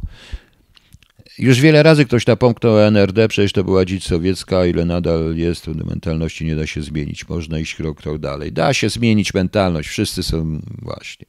Już 1.38 1.60
wiele 1.60 1.82
razy 1.82 2.04
ktoś 2.04 2.26
napomknął 2.26 2.74
o 2.74 2.86
NRD, 2.86 3.28
przecież 3.28 3.52
to 3.52 3.64
była 3.64 3.84
dzicz 3.84 4.04
sowiecka, 4.04 4.66
ile 4.66 4.84
nadal 4.84 5.36
jest, 5.36 5.66
mentalności 5.66 6.44
nie 6.44 6.56
da 6.56 6.66
się 6.66 6.82
zmienić. 6.82 7.28
Można 7.28 7.58
iść 7.58 7.74
krok, 7.74 7.98
krok 7.98 8.18
dalej. 8.18 8.52
Da 8.52 8.74
się 8.74 8.88
zmienić 8.88 9.34
mentalność, 9.34 9.88
wszyscy 9.88 10.22
są 10.22 10.60
właśnie. 10.82 11.26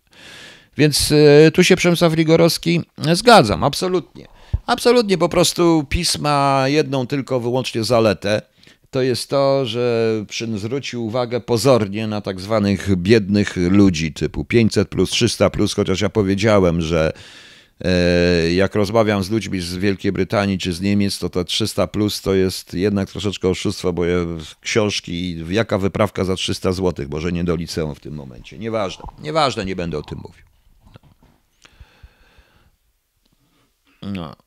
Więc 0.78 1.12
y, 1.12 1.52
tu 1.54 1.64
się 1.64 1.76
Przemysław 1.76 2.14
Rigorowski 2.14 2.82
zgadzam, 3.14 3.64
absolutnie. 3.64 4.28
Absolutnie, 4.66 5.18
po 5.18 5.30
prostu 5.30 5.86
pisma 5.90 6.64
jedną 6.68 7.08
tylko 7.08 7.40
wyłącznie 7.40 7.84
zaletę 7.84 8.42
to 8.96 9.02
jest 9.02 9.30
to, 9.30 9.66
że 9.66 10.26
zwrócił 10.56 11.06
uwagę 11.06 11.40
pozornie 11.40 12.08
na 12.08 12.22
tak 12.22 12.42
zwanych 12.42 12.96
biednych 12.96 13.56
ludzi 13.56 14.14
typu 14.14 14.46
500 14.46 14.90
plus 14.90 15.10
300 15.10 15.50
plus, 15.50 15.74
chociaż 15.74 16.02
ja 16.02 16.10
powiedziałem, 16.10 16.82
że 16.82 17.12
e, 17.14 17.45
jak 18.56 18.76
rozmawiam 18.76 19.24
z 19.24 19.30
ludźmi 19.30 19.62
z 19.62 19.76
Wielkiej 19.76 20.12
Brytanii 20.12 20.58
czy 20.58 20.74
z 20.74 20.82
Niemiec, 20.82 21.20
to 21.20 21.30
to 21.30 21.44
300 21.44 21.88
plus 21.88 22.22
to 22.22 22.34
jest 22.34 22.74
jednak 22.74 23.10
troszeczkę 23.10 23.50
oszustwo, 23.50 23.94
bo 23.94 24.04
książki, 24.62 25.38
jaka 25.50 25.78
wyprawka 25.78 26.24
za 26.24 26.36
300 26.36 26.72
zł, 26.72 27.06
może 27.10 27.32
nie 27.32 27.44
do 27.44 27.56
liceum 27.56 27.96
w 27.96 28.00
tym 28.00 28.14
momencie. 28.14 28.58
Nieważne, 28.58 29.04
nieważne, 29.20 29.66
nie 29.66 29.76
będę 29.76 29.98
o 29.98 30.02
tym 30.02 30.20
mówił. 30.20 30.46
No. 34.02 34.45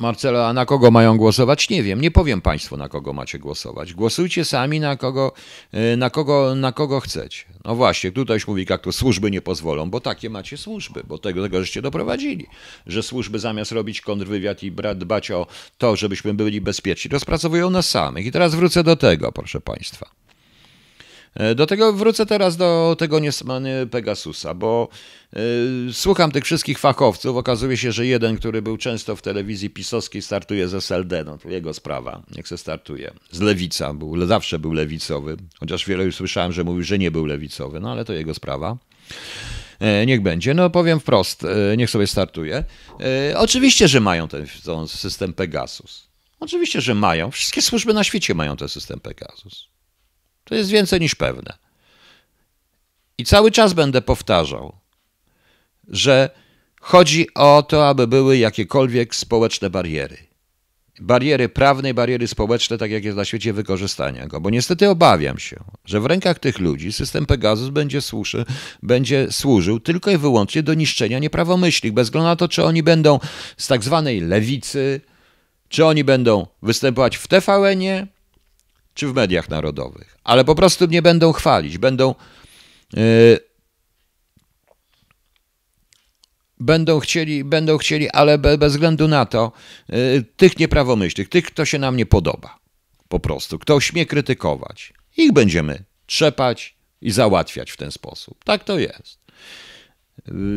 Marcelo, 0.00 0.46
a 0.46 0.52
na 0.52 0.66
kogo 0.66 0.90
mają 0.90 1.16
głosować? 1.16 1.68
Nie 1.68 1.82
wiem, 1.82 2.00
nie 2.00 2.10
powiem 2.10 2.40
Państwu, 2.40 2.76
na 2.76 2.88
kogo 2.88 3.12
macie 3.12 3.38
głosować. 3.38 3.94
Głosujcie 3.94 4.44
sami 4.44 4.80
na 4.80 4.96
kogo, 4.96 5.32
e, 5.72 5.96
na 5.96 6.10
kogo, 6.10 6.54
na 6.54 6.72
kogo 6.72 7.00
chcecie. 7.00 7.44
No 7.64 7.74
właśnie, 7.74 8.12
tutaj 8.12 8.36
już 8.36 8.46
mówi, 8.46 8.66
jak 8.70 8.82
to 8.82 8.92
służby 8.92 9.30
nie 9.30 9.40
pozwolą, 9.40 9.90
bo 9.90 10.00
takie 10.00 10.30
macie 10.30 10.56
służby, 10.56 11.02
bo 11.08 11.18
tego, 11.18 11.42
tego 11.42 11.60
żeście 11.60 11.82
doprowadzili, 11.82 12.46
że 12.86 13.02
służby 13.02 13.38
zamiast 13.38 13.72
robić 13.72 14.00
kontrwywiad 14.00 14.62
i 14.62 14.72
dbać 14.96 15.30
o 15.30 15.46
to, 15.78 15.96
żebyśmy 15.96 16.34
byli 16.34 16.60
bezpieczni, 16.60 17.10
rozpracowują 17.10 17.70
nas 17.70 17.88
samych. 17.88 18.26
I 18.26 18.32
teraz 18.32 18.54
wrócę 18.54 18.84
do 18.84 18.96
tego, 18.96 19.32
proszę 19.32 19.60
Państwa. 19.60 20.17
E, 21.38 21.54
do 21.54 21.66
tego 21.66 21.92
wrócę 21.92 22.26
teraz 22.26 22.56
do 22.56 22.96
tego 22.98 23.18
niesmany 23.18 23.86
Pegasusa, 23.86 24.54
bo 24.54 24.88
y, 25.88 25.92
słucham 25.92 26.32
tych 26.32 26.44
wszystkich 26.44 26.78
fachowców. 26.78 27.36
Okazuje 27.36 27.76
się, 27.76 27.92
że 27.92 28.06
jeden, 28.06 28.36
który 28.36 28.62
był 28.62 28.76
często 28.76 29.16
w 29.16 29.22
telewizji 29.22 29.70
pisowskiej, 29.70 30.22
startuje 30.22 30.68
z 30.68 30.74
SLD. 30.74 31.24
No 31.24 31.38
to 31.38 31.48
jego 31.48 31.74
sprawa, 31.74 32.22
niech 32.36 32.48
se 32.48 32.58
startuje. 32.58 33.12
Z 33.30 33.40
lewica, 33.40 33.94
był, 33.94 34.26
zawsze 34.26 34.58
był 34.58 34.72
lewicowy, 34.72 35.36
chociaż 35.60 35.86
wiele 35.86 36.04
już 36.04 36.16
słyszałem, 36.16 36.52
że 36.52 36.64
mówił, 36.64 36.82
że 36.82 36.98
nie 36.98 37.10
był 37.10 37.26
lewicowy, 37.26 37.80
no 37.80 37.92
ale 37.92 38.04
to 38.04 38.12
jego 38.12 38.34
sprawa. 38.34 38.76
E, 39.80 40.06
niech 40.06 40.22
będzie. 40.22 40.54
No 40.54 40.70
powiem 40.70 41.00
wprost, 41.00 41.46
niech 41.76 41.90
sobie 41.90 42.06
startuje. 42.06 42.64
Oczywiście, 43.36 43.88
że 43.88 44.00
mają 44.00 44.28
ten, 44.28 44.46
ten 44.64 44.88
system 44.88 45.32
Pegasus. 45.32 46.08
Oczywiście, 46.40 46.80
że 46.80 46.94
mają. 46.94 47.30
Wszystkie 47.30 47.62
służby 47.62 47.94
na 47.94 48.04
świecie 48.04 48.34
mają 48.34 48.56
ten 48.56 48.68
system 48.68 49.00
Pegasus. 49.00 49.68
To 50.48 50.54
jest 50.54 50.70
więcej 50.70 51.00
niż 51.00 51.14
pewne. 51.14 51.58
I 53.18 53.24
cały 53.24 53.50
czas 53.50 53.72
będę 53.72 54.02
powtarzał, 54.02 54.76
że 55.88 56.30
chodzi 56.80 57.34
o 57.34 57.62
to, 57.62 57.88
aby 57.88 58.06
były 58.06 58.38
jakiekolwiek 58.38 59.14
społeczne 59.14 59.70
bariery. 59.70 60.16
Bariery 61.00 61.48
prawne, 61.48 61.94
bariery 61.94 62.28
społeczne, 62.28 62.78
tak 62.78 62.90
jak 62.90 63.04
jest 63.04 63.16
na 63.16 63.24
świecie 63.24 63.52
wykorzystania 63.52 64.26
go. 64.26 64.40
Bo 64.40 64.50
niestety 64.50 64.88
obawiam 64.88 65.38
się, 65.38 65.56
że 65.84 66.00
w 66.00 66.06
rękach 66.06 66.38
tych 66.38 66.58
ludzi 66.58 66.92
system 66.92 67.26
Pegasus 67.26 67.68
będzie, 67.68 68.00
służy, 68.00 68.44
będzie 68.82 69.26
służył 69.30 69.80
tylko 69.80 70.10
i 70.10 70.16
wyłącznie 70.16 70.62
do 70.62 70.74
niszczenia 70.74 71.18
nieprawomyślnych, 71.18 71.92
bez 71.92 72.06
względu 72.06 72.26
na 72.26 72.36
to, 72.36 72.48
czy 72.48 72.64
oni 72.64 72.82
będą 72.82 73.20
z 73.56 73.66
tak 73.66 73.84
zwanej 73.84 74.20
lewicy, 74.20 75.00
czy 75.68 75.86
oni 75.86 76.04
będą 76.04 76.46
występować 76.62 77.16
w 77.16 77.28
TVN-ie, 77.28 78.06
czy 78.98 79.08
w 79.08 79.14
mediach 79.14 79.48
narodowych, 79.48 80.18
ale 80.24 80.44
po 80.44 80.54
prostu 80.54 80.86
nie 80.86 81.02
będą 81.02 81.32
chwalić, 81.32 81.78
będą. 81.78 82.14
Yy, 82.92 83.38
będą 86.60 87.00
chcieli, 87.00 87.44
będą 87.44 87.78
chcieli, 87.78 88.10
ale 88.10 88.38
bez, 88.38 88.72
względu 88.72 89.08
na 89.08 89.26
to, 89.26 89.52
yy, 89.88 90.24
tych 90.36 90.58
nieprawomyślnych, 90.58 91.28
tych, 91.28 91.44
kto 91.44 91.64
się 91.64 91.78
nam 91.78 91.96
nie 91.96 92.06
podoba, 92.06 92.58
po 93.08 93.20
prostu, 93.20 93.58
kto 93.58 93.80
śmie 93.80 94.06
krytykować, 94.06 94.92
ich 95.16 95.32
będziemy 95.32 95.84
trzepać 96.06 96.76
i 97.00 97.10
załatwiać 97.10 97.70
w 97.70 97.76
ten 97.76 97.92
sposób. 97.92 98.44
Tak 98.44 98.64
to 98.64 98.78
jest. 98.78 99.17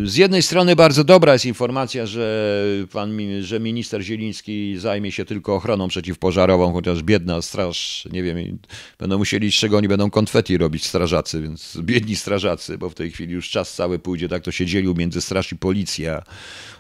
Z 0.06 0.16
jednej 0.16 0.42
strony 0.42 0.76
bardzo 0.76 1.04
dobra 1.04 1.34
jest 1.34 1.46
informacja, 1.46 2.06
że, 2.06 2.56
pan, 2.92 3.18
że 3.42 3.60
minister 3.60 4.02
Zieliński 4.02 4.78
zajmie 4.78 5.12
się 5.12 5.26
tylko 5.26 5.56
ochroną 5.56 5.88
przeciwpożarową, 5.88 6.74
chociaż 6.74 7.04
biedna 7.04 7.42
straż, 7.42 8.08
nie 8.12 8.24
wiem, 8.24 8.58
będą 9.00 9.18
musieli, 9.18 9.52
z 9.52 9.56
czego 9.56 9.78
oni 9.78 9.88
będą 9.88 10.10
konfeti 10.10 10.58
robić 10.58 10.86
strażacy, 10.86 11.42
więc 11.42 11.78
biedni 11.82 12.16
strażacy, 12.16 12.78
bo 12.78 12.90
w 12.90 12.94
tej 12.94 13.12
chwili 13.12 13.34
już 13.34 13.50
czas 13.50 13.74
cały 13.74 14.00
pójdzie, 14.00 14.30
tak 14.30 14.44
to 14.44 14.52
się 14.52 14.66
dzielił 14.66 14.96
między 14.96 15.22
straż 15.22 15.52
i 15.52 15.56
policja, 15.56 16.24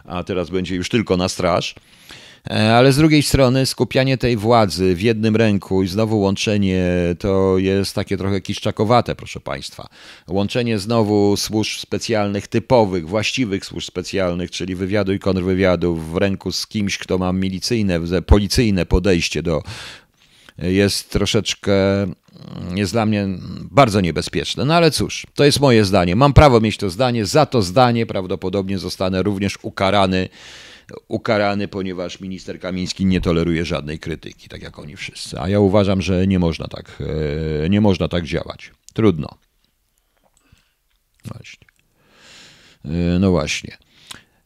a 0.06 0.24
teraz 0.24 0.50
będzie 0.50 0.76
już 0.76 0.90
tylko 0.90 1.18
na 1.18 1.30
straż. 1.30 1.76
E, 2.50 2.76
ale 2.76 2.94
z 2.94 2.98
drugiej 2.98 3.24
strony 3.24 3.66
skupianie 3.66 4.18
tej 4.18 4.38
władzy 4.38 4.96
w 4.96 5.02
jednym 5.02 5.36
ręku 5.36 5.84
i 5.84 5.88
znowu 5.88 6.20
łączenie 6.20 6.86
to 7.20 7.58
jest 7.58 7.96
takie 7.96 8.18
trochę 8.18 8.42
kiszczakowate, 8.42 9.16
proszę 9.16 9.40
Państwa. 9.40 9.88
Łączenie 10.28 10.80
znowu 10.80 11.38
służb 11.38 11.80
specjalnych, 11.80 12.48
typowych, 12.48 13.08
właściwych 13.08 13.66
służb 13.66 13.88
specjalnych, 13.88 14.52
czyli 14.52 14.76
wywiadu 14.76 15.14
i 15.14 15.20
kontrwywiadu 15.20 15.96
w 15.96 16.18
ręku 16.18 16.52
z 16.52 16.68
kimś, 16.68 16.98
kto 16.98 17.18
ma 17.18 17.34
milicyjne, 17.34 18.00
policyjne 18.26 18.86
podejście 18.86 19.44
do 19.44 19.64
jest 20.58 21.10
troszeczkę, 21.10 21.74
jest 22.76 22.92
dla 22.92 23.06
mnie 23.06 23.28
bardzo 23.72 24.02
niebezpieczne. 24.02 24.66
No 24.66 24.76
ale 24.76 24.92
cóż, 24.92 25.28
to 25.36 25.44
jest 25.44 25.60
moje 25.60 25.86
zdanie. 25.86 26.16
Mam 26.16 26.34
prawo 26.34 26.60
mieć 26.60 26.78
to 26.78 26.90
zdanie. 26.90 27.26
Za 27.26 27.46
to 27.46 27.62
zdanie 27.62 28.06
prawdopodobnie 28.06 28.80
zostanę 28.80 29.24
również 29.24 29.58
ukarany 29.62 30.30
ukarany, 31.08 31.68
ponieważ 31.68 32.20
minister 32.20 32.60
Kamiński 32.60 33.06
nie 33.06 33.22
toleruje 33.22 33.66
żadnej 33.66 34.00
krytyki, 34.00 34.50
tak 34.50 34.62
jak 34.62 34.80
oni 34.80 34.96
wszyscy. 34.96 35.40
A 35.40 35.50
ja 35.50 35.60
uważam, 35.60 36.02
że 36.02 36.28
nie 36.28 36.40
można 36.40 36.68
tak, 36.68 37.04
e, 37.66 37.70
nie 37.70 37.82
można 37.82 38.08
tak 38.08 38.26
działać. 38.26 38.72
Trudno. 38.94 39.38
Właśnie. 41.26 41.68
E, 42.86 43.20
no 43.20 43.32
właśnie. 43.32 43.78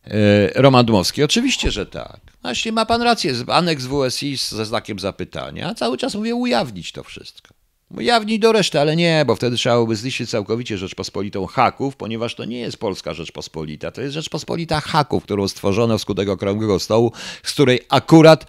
E, 0.04 0.62
Roman 0.62 0.86
Dmowski, 0.86 1.24
oczywiście, 1.24 1.72
że 1.72 1.86
tak. 1.86 2.22
Właśnie 2.42 2.72
ma 2.72 2.86
pan 2.86 3.02
rację, 3.02 3.34
aneks 3.48 3.86
WSI 3.86 4.38
ze 4.38 4.66
znakiem 4.66 5.00
zapytania, 5.00 5.70
a 5.70 5.74
cały 5.74 5.98
czas 5.98 6.16
mówię 6.16 6.36
ujawnić 6.36 6.92
to 6.92 7.04
wszystko. 7.04 7.55
Ujawnić 7.90 8.40
do 8.40 8.52
reszty, 8.52 8.80
ale 8.80 8.96
nie, 8.96 9.24
bo 9.28 9.36
wtedy 9.36 9.58
trzeba 9.58 9.76
byłoby 9.76 9.96
zniszczyć 9.96 10.30
całkowicie 10.30 10.78
Rzeczpospolitą 10.78 11.46
haków, 11.46 11.96
ponieważ 11.96 12.36
to 12.36 12.46
nie 12.46 12.60
jest 12.60 12.78
Polska 12.78 13.14
Rzeczpospolita, 13.14 13.92
to 13.92 14.02
jest 14.02 14.14
Rzeczpospolita 14.14 14.82
haków, 14.82 15.24
którą 15.24 15.48
stworzono 15.48 15.98
wskutek 15.98 16.30
okrągłego 16.30 16.80
stołu, 16.80 17.12
z 17.44 17.54
której 17.54 17.80
akurat 17.90 18.46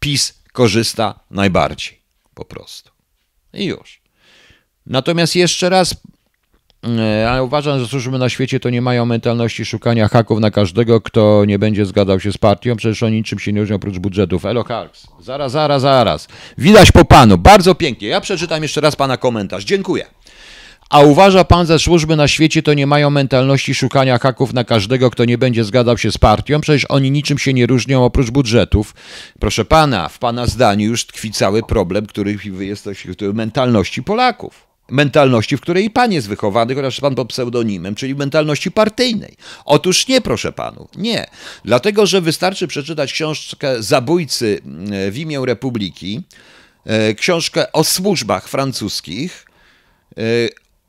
PiS 0.00 0.34
korzysta 0.52 1.20
najbardziej. 1.30 1.98
Po 2.34 2.44
prostu. 2.44 2.90
I 3.52 3.64
już. 3.64 4.00
Natomiast 4.86 5.36
jeszcze 5.36 5.68
raz 5.68 5.94
e, 6.82 7.42
uważam, 7.42 7.80
że 7.80 7.86
służby 7.86 8.18
na 8.18 8.28
świecie 8.28 8.60
to 8.60 8.70
nie 8.70 8.82
mają 8.82 9.06
mentalności 9.06 9.64
szukania 9.64 10.08
haków 10.08 10.40
na 10.40 10.50
każdego, 10.50 11.00
kto 11.00 11.44
nie 11.44 11.58
będzie 11.58 11.86
zgadzał 11.86 12.20
się 12.20 12.32
z 12.32 12.38
partią. 12.38 12.76
Przecież 12.76 13.02
oni 13.02 13.16
niczym 13.16 13.38
się 13.38 13.52
nie 13.52 13.60
różnią 13.60 13.76
oprócz 13.76 13.98
budżetów. 13.98 14.44
Elo 14.44 14.64
Harks. 14.64 15.06
Zaraz, 15.20 15.52
zaraz, 15.52 15.82
zaraz. 15.82 16.28
Widać 16.58 16.92
po 16.92 17.04
panu. 17.04 17.38
Bardzo 17.38 17.74
pięknie. 17.74 18.08
Ja 18.08 18.20
przeczytam 18.20 18.62
jeszcze 18.62 18.80
raz 18.80 18.96
pana 18.96 19.16
komentarz. 19.16 19.64
Dziękuję. 19.64 20.06
A 20.90 21.00
uważa 21.00 21.44
pan, 21.44 21.66
że 21.66 21.78
służby 21.78 22.16
na 22.16 22.28
świecie 22.28 22.62
to 22.62 22.74
nie 22.74 22.86
mają 22.86 23.10
mentalności 23.10 23.74
szukania 23.74 24.18
haków 24.18 24.54
na 24.54 24.64
każdego, 24.64 25.10
kto 25.10 25.24
nie 25.24 25.38
będzie 25.38 25.64
zgadzał 25.64 25.98
się 25.98 26.12
z 26.12 26.18
partią? 26.18 26.60
Przecież 26.60 26.86
oni 26.88 27.10
niczym 27.10 27.38
się 27.38 27.54
nie 27.54 27.66
różnią 27.66 28.04
oprócz 28.04 28.30
budżetów. 28.30 28.94
Proszę 29.40 29.64
pana, 29.64 30.08
w 30.08 30.18
pana 30.18 30.46
zdaniu 30.46 30.86
już 30.86 31.06
tkwi 31.06 31.30
cały 31.30 31.62
problem, 31.62 32.06
który 32.06 32.38
jest 32.60 32.88
mentalności 33.34 34.02
Polaków. 34.02 34.67
Mentalności, 34.88 35.56
w 35.56 35.60
której 35.60 35.84
i 35.84 35.90
pan 35.90 36.12
jest 36.12 36.28
wychowany, 36.28 36.74
chociaż 36.74 37.00
pan 37.00 37.14
pod 37.14 37.28
pseudonimem, 37.28 37.94
czyli 37.94 38.14
mentalności 38.14 38.70
partyjnej. 38.70 39.36
Otóż 39.64 40.08
nie, 40.08 40.20
proszę 40.20 40.52
panów, 40.52 40.88
nie. 40.96 41.26
Dlatego, 41.64 42.06
że 42.06 42.20
wystarczy 42.20 42.68
przeczytać 42.68 43.12
książkę 43.12 43.82
Zabójcy 43.82 44.60
w 45.10 45.16
imię 45.16 45.40
Republiki, 45.44 46.22
e, 46.84 47.14
książkę 47.14 47.72
o 47.72 47.84
służbach 47.84 48.48
francuskich, 48.48 49.46
e, 50.18 50.22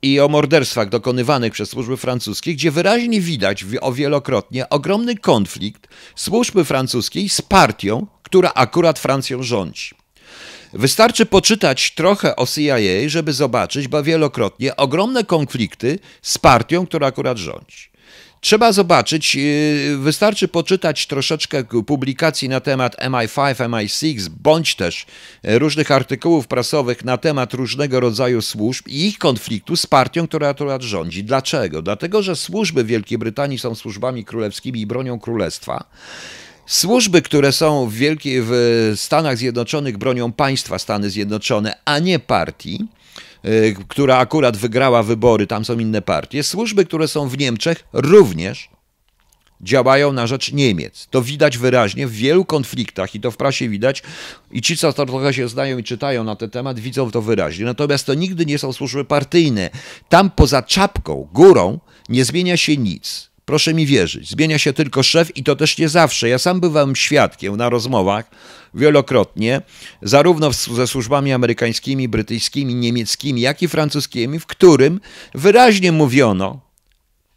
i 0.01 0.19
o 0.19 0.27
morderstwach 0.27 0.89
dokonywanych 0.89 1.53
przez 1.53 1.69
służby 1.69 1.97
francuskie, 1.97 2.53
gdzie 2.53 2.71
wyraźnie 2.71 3.21
widać 3.21 3.65
o 3.81 3.93
wielokrotnie 3.93 4.69
ogromny 4.69 5.17
konflikt 5.17 5.87
służby 6.15 6.65
francuskiej 6.65 7.29
z 7.29 7.41
partią, 7.41 8.07
która 8.23 8.51
akurat 8.55 8.99
Francją 8.99 9.43
rządzi. 9.43 9.98
Wystarczy 10.73 11.25
poczytać 11.25 11.91
trochę 11.91 12.35
o 12.35 12.47
CIA, 12.47 12.77
żeby 13.07 13.33
zobaczyć, 13.33 13.87
bo 13.87 14.03
wielokrotnie 14.03 14.75
ogromne 14.75 15.23
konflikty 15.23 15.99
z 16.21 16.37
partią, 16.37 16.85
która 16.85 17.07
akurat 17.07 17.37
rządzi. 17.37 17.89
Trzeba 18.41 18.71
zobaczyć, 18.71 19.35
y, 19.35 19.97
wystarczy 19.97 20.47
poczytać 20.47 21.07
troszeczkę 21.07 21.63
publikacji 21.63 22.49
na 22.49 22.59
temat 22.59 22.95
MI5, 22.97 23.55
MI6, 23.55 24.29
bądź 24.29 24.75
też 24.75 25.05
różnych 25.43 25.91
artykułów 25.91 26.47
prasowych 26.47 27.05
na 27.05 27.17
temat 27.17 27.53
różnego 27.53 27.99
rodzaju 27.99 28.41
służb 28.41 28.87
i 28.87 29.07
ich 29.07 29.17
konfliktu 29.17 29.75
z 29.75 29.85
partią, 29.85 30.27
która 30.27 30.49
akurat 30.49 30.81
rządzi. 30.81 31.23
Dlaczego? 31.23 31.81
Dlatego, 31.81 32.21
że 32.21 32.35
służby 32.35 32.83
Wielkiej 32.83 33.17
Brytanii 33.17 33.59
są 33.59 33.75
służbami 33.75 34.25
królewskimi 34.25 34.81
i 34.81 34.85
bronią 34.85 35.19
królestwa. 35.19 35.85
Służby, 36.69 37.21
które 37.21 37.51
są 37.51 37.87
w, 37.87 37.93
Wielkiej, 37.93 38.41
w 38.41 38.53
Stanach 38.95 39.37
Zjednoczonych 39.37 39.97
bronią 39.97 40.31
państwa 40.31 40.79
Stany 40.79 41.09
Zjednoczone, 41.09 41.73
a 41.85 41.99
nie 41.99 42.19
partii, 42.19 42.87
y, 43.45 43.75
która 43.87 44.17
akurat 44.17 44.57
wygrała 44.57 45.03
wybory, 45.03 45.47
tam 45.47 45.65
są 45.65 45.79
inne 45.79 46.01
partie. 46.01 46.43
Służby, 46.43 46.85
które 46.85 47.07
są 47.07 47.29
w 47.29 47.37
Niemczech, 47.37 47.83
również 47.93 48.69
działają 49.61 50.13
na 50.13 50.27
rzecz 50.27 50.51
Niemiec. 50.51 51.07
To 51.11 51.21
widać 51.21 51.57
wyraźnie 51.57 52.07
w 52.07 52.11
wielu 52.11 52.45
konfliktach 52.45 53.15
i 53.15 53.19
to 53.19 53.31
w 53.31 53.37
prasie 53.37 53.69
widać 53.69 54.03
i 54.51 54.61
ci, 54.61 54.77
co 54.77 54.93
trochę 54.93 55.33
się 55.33 55.49
znają 55.49 55.77
i 55.77 55.83
czytają 55.83 56.23
na 56.23 56.35
ten 56.35 56.49
temat, 56.49 56.79
widzą 56.79 57.11
to 57.11 57.21
wyraźnie. 57.21 57.65
Natomiast 57.65 58.05
to 58.05 58.13
nigdy 58.13 58.45
nie 58.45 58.57
są 58.57 58.73
służby 58.73 59.05
partyjne. 59.05 59.69
Tam 60.09 60.29
poza 60.29 60.61
czapką, 60.61 61.27
górą 61.33 61.79
nie 62.09 62.25
zmienia 62.25 62.57
się 62.57 62.77
nic. 62.77 63.28
Proszę 63.49 63.73
mi 63.73 63.85
wierzyć, 63.85 64.29
zmienia 64.29 64.57
się 64.57 64.73
tylko 64.73 65.03
szef 65.03 65.37
i 65.37 65.43
to 65.43 65.55
też 65.55 65.77
nie 65.77 65.89
zawsze. 65.89 66.29
Ja 66.29 66.37
sam 66.37 66.59
bywałem 66.59 66.95
świadkiem 66.95 67.57
na 67.57 67.69
rozmowach 67.69 68.31
wielokrotnie, 68.73 69.61
zarówno 70.01 70.51
ze 70.53 70.87
służbami 70.87 71.33
amerykańskimi, 71.33 72.07
brytyjskimi, 72.07 72.75
niemieckimi, 72.75 73.41
jak 73.41 73.61
i 73.61 73.67
francuskimi, 73.67 74.39
w 74.39 74.45
którym 74.45 74.99
wyraźnie 75.33 75.91
mówiono 75.91 76.61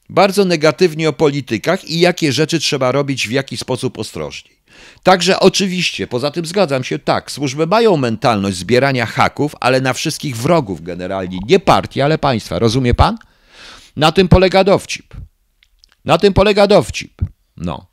bardzo 0.08 0.44
negatywnie 0.44 1.08
o 1.08 1.12
politykach 1.12 1.84
i 1.84 2.00
jakie 2.00 2.32
rzeczy 2.32 2.60
trzeba 2.60 2.92
robić 2.92 3.28
w 3.28 3.30
jaki 3.30 3.56
sposób 3.56 3.98
ostrożniej. 3.98 4.56
Także 5.02 5.40
oczywiście, 5.40 6.06
poza 6.06 6.30
tym 6.30 6.46
zgadzam 6.46 6.84
się, 6.84 6.98
tak, 6.98 7.30
służby 7.30 7.66
mają 7.66 7.96
mentalność 7.96 8.56
zbierania 8.56 9.06
haków, 9.06 9.54
ale 9.60 9.80
na 9.80 9.92
wszystkich 9.92 10.36
wrogów 10.36 10.82
generalnie, 10.82 11.38
nie 11.48 11.60
partii, 11.60 12.00
ale 12.00 12.18
państwa. 12.18 12.58
Rozumie 12.58 12.94
pan? 12.94 13.18
Na 13.96 14.12
tym 14.12 14.28
polega 14.28 14.64
dowcip. 14.64 15.14
Na 16.04 16.18
tym 16.18 16.32
polega 16.32 16.66
dowcip. 16.66 17.12
No. 17.56 17.86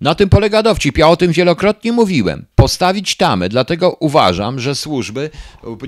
Na 0.00 0.14
tym 0.14 0.28
polega 0.28 0.62
dowcip. 0.62 0.98
Ja 0.98 1.08
o 1.08 1.16
tym 1.16 1.32
wielokrotnie 1.32 1.92
mówiłem. 1.92 2.46
Postawić 2.54 3.16
tamę, 3.16 3.48
dlatego 3.48 3.96
uważam, 4.00 4.60
że 4.60 4.74
służby 4.74 5.30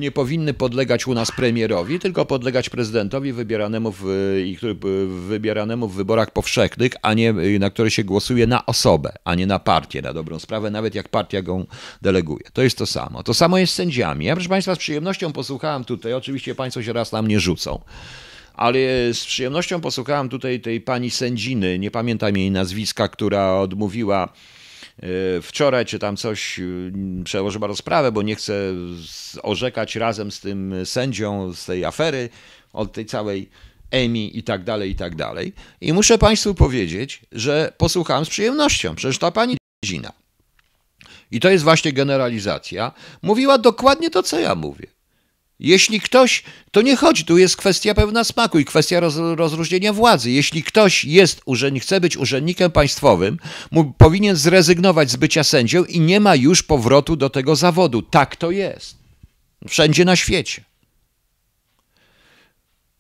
nie 0.01 0.11
powinny 0.11 0.55
podlegać 0.55 1.07
u 1.07 1.15
nas 1.15 1.33
premierowi, 1.33 1.99
tylko 1.99 2.27
podlegać 2.27 2.71
prezydentowi 2.71 3.33
wybieranemu 3.33 3.93
w, 3.93 4.05
wybieranemu 5.29 5.89
w 5.89 5.95
wyborach 5.95 6.31
powszechnych, 6.31 6.93
a 7.03 7.15
nie 7.15 7.33
na 7.33 7.71
które 7.71 7.91
się 7.91 8.05
głosuje 8.05 8.47
na 8.47 8.67
osobę, 8.67 9.13
a 9.25 9.35
nie 9.35 9.47
na 9.47 9.59
partię, 9.59 10.03
na 10.03 10.13
dobrą 10.13 10.39
sprawę, 10.39 10.71
nawet 10.71 10.95
jak 10.95 11.09
partia 11.09 11.43
go 11.43 11.67
deleguje. 12.03 12.45
To 12.53 12.63
jest 12.63 12.79
to 12.79 12.87
samo. 12.87 13.23
To 13.23 13.35
samo 13.35 13.59
jest 13.59 13.73
z 13.73 13.77
sędziami. 13.77 14.25
Ja, 14.25 14.35
proszę 14.35 14.49
Państwa, 14.49 14.75
z 14.75 14.79
przyjemnością 14.79 15.33
posłuchałem 15.33 15.85
tutaj, 15.85 16.15
oczywiście 16.15 16.55
Państwo 16.55 16.83
się 16.83 16.93
raz 16.93 17.13
na 17.13 17.23
mnie 17.23 17.41
rzucą 17.41 17.81
ale 18.57 18.79
z 19.13 19.25
przyjemnością 19.25 19.81
posłuchałem 19.81 20.29
tutaj 20.29 20.61
tej 20.61 20.81
pani 20.81 21.11
sędziny, 21.11 21.79
nie 21.79 21.91
pamiętam 21.91 22.37
jej 22.37 22.51
nazwiska, 22.51 23.09
która 23.09 23.55
odmówiła 23.55 24.29
e, 24.99 25.43
wczoraj, 25.43 25.87
czy 25.87 25.99
tam 25.99 26.17
coś, 26.17 26.59
mm, 26.59 27.25
przełożyła 27.25 27.67
rozprawę, 27.67 28.13
bo 28.13 28.23
nie 28.23 28.37
chce 28.37 28.55
orzekać 29.43 29.97
razem 29.97 30.31
z 30.31 30.41
tym 30.41 30.75
sędzią 30.85 31.53
z 31.53 31.65
tej 31.65 31.85
afery, 31.85 32.29
od 32.73 32.93
tej 32.93 33.07
całej 33.07 33.51
Emi 33.91 34.39
i 34.39 34.43
tak 34.43 34.65
dalej, 34.65 34.91
i 34.91 34.95
tak 34.95 35.15
dalej. 35.15 35.53
I 35.81 35.93
muszę 35.93 36.19
Państwu 36.19 36.55
powiedzieć, 36.55 37.23
że 37.33 37.73
posłuchałem 37.79 38.25
z 38.25 38.29
przyjemnością. 38.29 38.95
Przecież 38.95 39.19
ta 39.19 39.31
pani 39.31 39.57
sędzina, 39.85 40.13
i 41.31 41.41
to 41.41 41.51
jest 41.51 41.65
właśnie 41.65 41.93
generalizacja, 41.93 42.93
mówiła 43.23 43.59
dokładnie 43.59 44.11
to, 44.11 44.23
co 44.23 44.41
ja 44.41 44.55
mówię. 44.55 44.96
Jeśli 45.59 46.01
ktoś, 46.01 46.43
to 46.71 46.83
nie 46.83 46.97
chodzi, 46.97 47.25
tu 47.25 47.39
jest 47.39 47.57
kwestia 47.57 47.95
pewna 47.95 48.25
smaku 48.25 48.59
i 48.59 48.65
kwestia 48.65 49.01
roz, 49.01 49.17
rozróżnienia 49.17 49.93
władzy. 49.93 50.31
Jeśli 50.31 50.63
ktoś 50.63 51.05
jest 51.05 51.41
urzędnik, 51.45 51.83
chce 51.83 52.01
być 52.01 52.17
urzędnikiem 52.17 52.71
państwowym, 52.71 53.39
mu, 53.71 53.93
powinien 53.99 54.37
zrezygnować 54.37 55.11
z 55.11 55.17
bycia 55.17 55.45
sędzią 55.45 55.85
i 55.85 56.01
nie 56.01 56.21
ma 56.21 56.35
już 56.35 56.63
powrotu 56.63 57.17
do 57.17 57.31
tego 57.31 57.57
zawodu. 57.57 58.03
Tak 58.03 58.37
to 58.37 58.51
jest. 58.51 58.97
Wszędzie 59.69 60.05
na 60.05 60.17
świecie. 60.17 60.65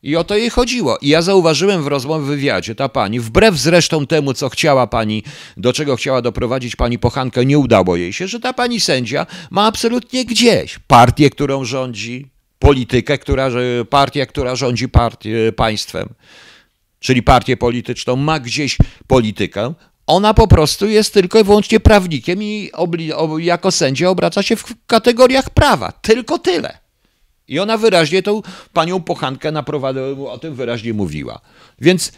I 0.03 0.17
o 0.17 0.25
to 0.25 0.37
jej 0.37 0.51
chodziło. 0.51 0.99
I 0.99 1.09
ja 1.09 1.23
zauważyłem 1.23 1.83
w 1.83 1.87
rozmowie, 1.87 2.25
w 2.25 2.29
wywiadzie, 2.29 2.75
ta 2.75 2.89
pani, 2.89 3.21
wbrew 3.21 3.57
zresztą 3.57 4.07
temu, 4.07 4.35
co 4.35 4.49
chciała 4.49 4.87
pani, 4.87 5.23
do 5.57 5.73
czego 5.73 5.97
chciała 5.97 6.23
doprowadzić 6.23 6.77
pani 6.77 6.99
Pochankę, 6.99 7.47
nie 7.47 7.59
udało 7.59 7.97
jej 7.97 8.13
się, 8.13 8.29
że 8.29 8.41
ta 8.41 8.53
pani 8.53 8.81
sędzia 8.81 9.27
ma 9.51 9.67
absolutnie 9.67 10.25
gdzieś 10.25 10.79
partię, 10.79 11.31
którą 11.31 11.65
rządzi, 11.65 12.36
politykę, 12.59 13.19
która, 13.19 13.51
partia, 13.91 14.27
która 14.27 14.57
rządzi 14.57 14.89
partię, 14.89 15.53
państwem, 15.53 16.09
czyli 17.01 17.23
partię 17.23 17.57
polityczną, 17.57 18.17
ma 18.17 18.41
gdzieś 18.41 18.79
politykę, 19.07 19.75
ona 20.07 20.35
po 20.35 20.49
prostu 20.49 20.87
jest 20.87 21.15
tylko 21.15 21.39
i 21.39 21.45
wyłącznie 21.45 21.81
prawnikiem 21.81 22.43
i 22.43 22.71
jako 23.39 23.71
sędzia 23.71 24.09
obraca 24.09 24.43
się 24.43 24.57
w 24.57 24.65
kategoriach 24.87 25.51
prawa. 25.51 25.93
Tylko 25.93 26.39
tyle. 26.39 26.79
I 27.49 27.59
ona 27.59 27.77
wyraźnie 27.79 28.23
tą 28.23 28.43
panią 28.73 29.03
Pochankę 29.03 29.53
naprowadziła, 29.53 30.33
o 30.33 30.39
tym 30.39 30.55
wyraźnie 30.55 30.93
mówiła. 30.93 31.41
Więc 31.81 32.13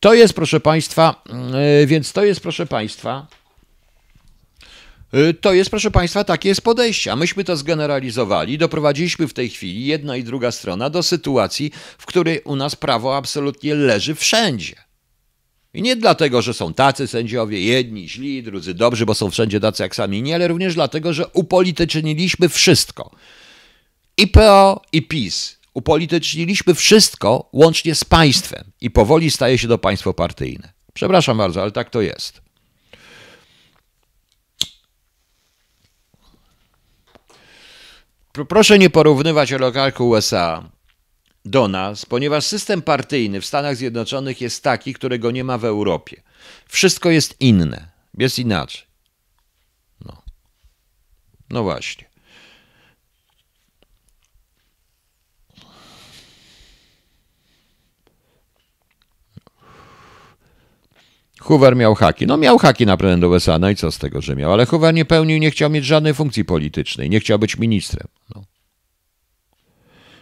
to 0.00 0.14
jest, 0.14 0.34
proszę 0.34 0.60
państwa, 0.60 1.22
yy, 1.80 1.86
więc 1.86 2.12
to 2.12 2.24
jest, 2.24 2.40
proszę 2.40 2.66
państwa, 2.66 3.26
to 5.40 5.52
jest, 5.52 5.70
proszę 5.70 5.90
Państwa, 5.90 6.24
takie 6.24 6.48
jest 6.48 6.60
podejście. 6.60 7.12
A 7.12 7.16
myśmy 7.16 7.44
to 7.44 7.56
zgeneralizowali. 7.56 8.58
Doprowadziliśmy 8.58 9.28
w 9.28 9.34
tej 9.34 9.48
chwili, 9.48 9.86
jedna 9.86 10.16
i 10.16 10.24
druga 10.24 10.50
strona, 10.50 10.90
do 10.90 11.02
sytuacji, 11.02 11.70
w 11.98 12.06
której 12.06 12.40
u 12.44 12.56
nas 12.56 12.76
prawo 12.76 13.16
absolutnie 13.16 13.74
leży 13.74 14.14
wszędzie. 14.14 14.74
I 15.74 15.82
nie 15.82 15.96
dlatego, 15.96 16.42
że 16.42 16.54
są 16.54 16.74
tacy 16.74 17.06
sędziowie, 17.06 17.60
jedni 17.60 18.08
źli, 18.08 18.42
drudzy 18.42 18.74
dobrzy, 18.74 19.06
bo 19.06 19.14
są 19.14 19.30
wszędzie 19.30 19.60
tacy 19.60 19.82
jak 19.82 19.96
sami 19.96 20.22
nie, 20.22 20.34
ale 20.34 20.48
również 20.48 20.74
dlatego, 20.74 21.12
że 21.12 21.28
upolityczniliśmy 21.28 22.48
wszystko. 22.48 23.10
I 24.16 24.28
PO, 24.28 24.82
i 24.92 25.02
PiS. 25.02 25.56
Upolityczniliśmy 25.74 26.74
wszystko 26.74 27.48
łącznie 27.52 27.94
z 27.94 28.04
państwem 28.04 28.64
i 28.80 28.90
powoli 28.90 29.30
staje 29.30 29.58
się 29.58 29.68
to 29.68 29.78
państwo 29.78 30.14
partyjne. 30.14 30.72
Przepraszam 30.94 31.38
bardzo, 31.38 31.62
ale 31.62 31.70
tak 31.70 31.90
to 31.90 32.00
jest. 32.00 32.45
Proszę 38.44 38.78
nie 38.78 38.90
porównywać 38.90 39.50
lokalku 39.50 40.08
USA 40.08 40.70
do 41.44 41.68
nas, 41.68 42.06
ponieważ 42.06 42.44
system 42.44 42.82
partyjny 42.82 43.40
w 43.40 43.46
Stanach 43.46 43.76
Zjednoczonych 43.76 44.40
jest 44.40 44.62
taki, 44.62 44.94
którego 44.94 45.30
nie 45.30 45.44
ma 45.44 45.58
w 45.58 45.64
Europie. 45.64 46.22
Wszystko 46.66 47.10
jest 47.10 47.40
inne, 47.40 47.88
jest 48.18 48.38
inaczej. 48.38 48.86
No, 50.04 50.22
no 51.50 51.62
właśnie. 51.62 52.15
Hoover 61.46 61.76
miał 61.76 61.94
haki. 61.94 62.26
No 62.26 62.36
miał 62.36 62.58
haki 62.58 62.86
na 62.86 62.96
prezydent 62.96 63.24
USA, 63.24 63.58
no 63.58 63.70
i 63.70 63.76
co 63.76 63.90
z 63.90 63.98
tego, 63.98 64.22
że 64.22 64.36
miał? 64.36 64.52
Ale 64.52 64.66
Hoover 64.66 64.94
nie 64.94 65.04
pełnił, 65.04 65.38
nie 65.38 65.50
chciał 65.50 65.70
mieć 65.70 65.84
żadnej 65.84 66.14
funkcji 66.14 66.44
politycznej, 66.44 67.10
nie 67.10 67.20
chciał 67.20 67.38
być 67.38 67.58
ministrem. 67.58 68.08
No. 68.34 68.44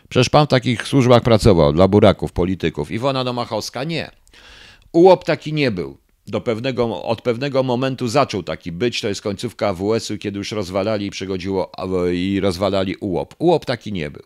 Przecież 0.08 0.28
pan 0.28 0.46
w 0.46 0.48
takich 0.48 0.88
służbach 0.88 1.22
pracował, 1.22 1.72
dla 1.72 1.88
buraków, 1.88 2.32
polityków. 2.32 2.90
Iwona 2.90 3.24
Domachowska 3.24 3.84
nie. 3.84 4.10
Ułop 4.92 5.24
taki 5.24 5.52
nie 5.52 5.70
był. 5.70 5.98
Do 6.26 6.40
pewnego, 6.40 7.02
od 7.02 7.22
pewnego 7.22 7.62
momentu 7.62 8.08
zaczął 8.08 8.42
taki 8.42 8.72
być, 8.72 9.00
to 9.00 9.08
jest 9.08 9.22
końcówka 9.22 9.68
AWS-u, 9.68 10.18
kiedy 10.18 10.38
już 10.38 10.52
rozwalali 10.52 11.06
i 11.06 11.10
przychodziło 11.10 11.72
i 12.12 12.40
rozwalali 12.42 12.96
UOP. 12.96 13.34
UOP 13.38 13.64
taki 13.64 13.92
nie 13.92 14.10
był. 14.10 14.22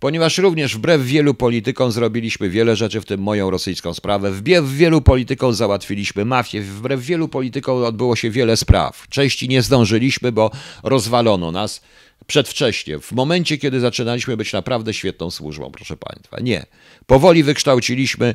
Ponieważ 0.00 0.38
również 0.38 0.76
wbrew 0.76 1.02
wielu 1.02 1.34
politykom 1.34 1.92
zrobiliśmy 1.92 2.50
wiele 2.50 2.76
rzeczy, 2.76 3.00
w 3.00 3.04
tym 3.04 3.20
moją 3.20 3.50
rosyjską 3.50 3.94
sprawę, 3.94 4.30
wbrew 4.30 4.68
wielu 4.68 5.00
politykom 5.00 5.54
załatwiliśmy 5.54 6.24
mafię, 6.24 6.62
wbrew 6.62 7.00
wielu 7.00 7.28
politykom 7.28 7.84
odbyło 7.84 8.16
się 8.16 8.30
wiele 8.30 8.56
spraw. 8.56 9.08
Części 9.08 9.48
nie 9.48 9.62
zdążyliśmy, 9.62 10.32
bo 10.32 10.50
rozwalono 10.82 11.52
nas 11.52 11.80
przedwcześnie, 12.26 12.98
w 12.98 13.12
momencie, 13.12 13.58
kiedy 13.58 13.80
zaczynaliśmy 13.80 14.36
być 14.36 14.52
naprawdę 14.52 14.94
świetną 14.94 15.30
służbą, 15.30 15.70
proszę 15.70 15.96
Państwa. 15.96 16.40
Nie. 16.40 16.66
Powoli 17.06 17.42
wykształciliśmy, 17.42 18.34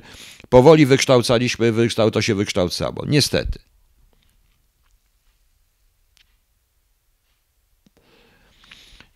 powoli 0.50 0.86
wykształcaliśmy, 0.86 1.72
wykształ, 1.72 2.12
to 2.12 2.22
się 2.22 2.36
wykształcało. 2.36 3.06
Niestety. 3.08 3.60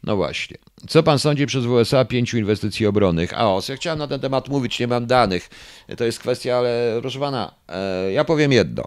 No 0.04 0.16
właśnie. 0.16 0.58
Co 0.88 1.04
pan 1.04 1.20
sądzi 1.20 1.46
przez 1.46 1.66
USA 1.66 2.06
pięciu 2.06 2.38
inwestycji 2.38 2.86
obronnych? 2.86 3.34
A 3.34 3.56
os, 3.56 3.70
ja 3.70 3.76
chciałem 3.76 4.00
na 4.00 4.08
ten 4.08 4.20
temat 4.20 4.50
mówić, 4.50 4.80
nie 4.80 4.88
mam 4.88 5.06
danych. 5.06 5.50
To 5.98 6.04
jest 6.04 6.20
kwestia, 6.20 6.58
ale 6.58 6.98
proszę 7.02 7.20
pana, 7.20 7.56
e, 7.68 8.12
ja 8.12 8.26
powiem 8.26 8.52
jedno. 8.52 8.84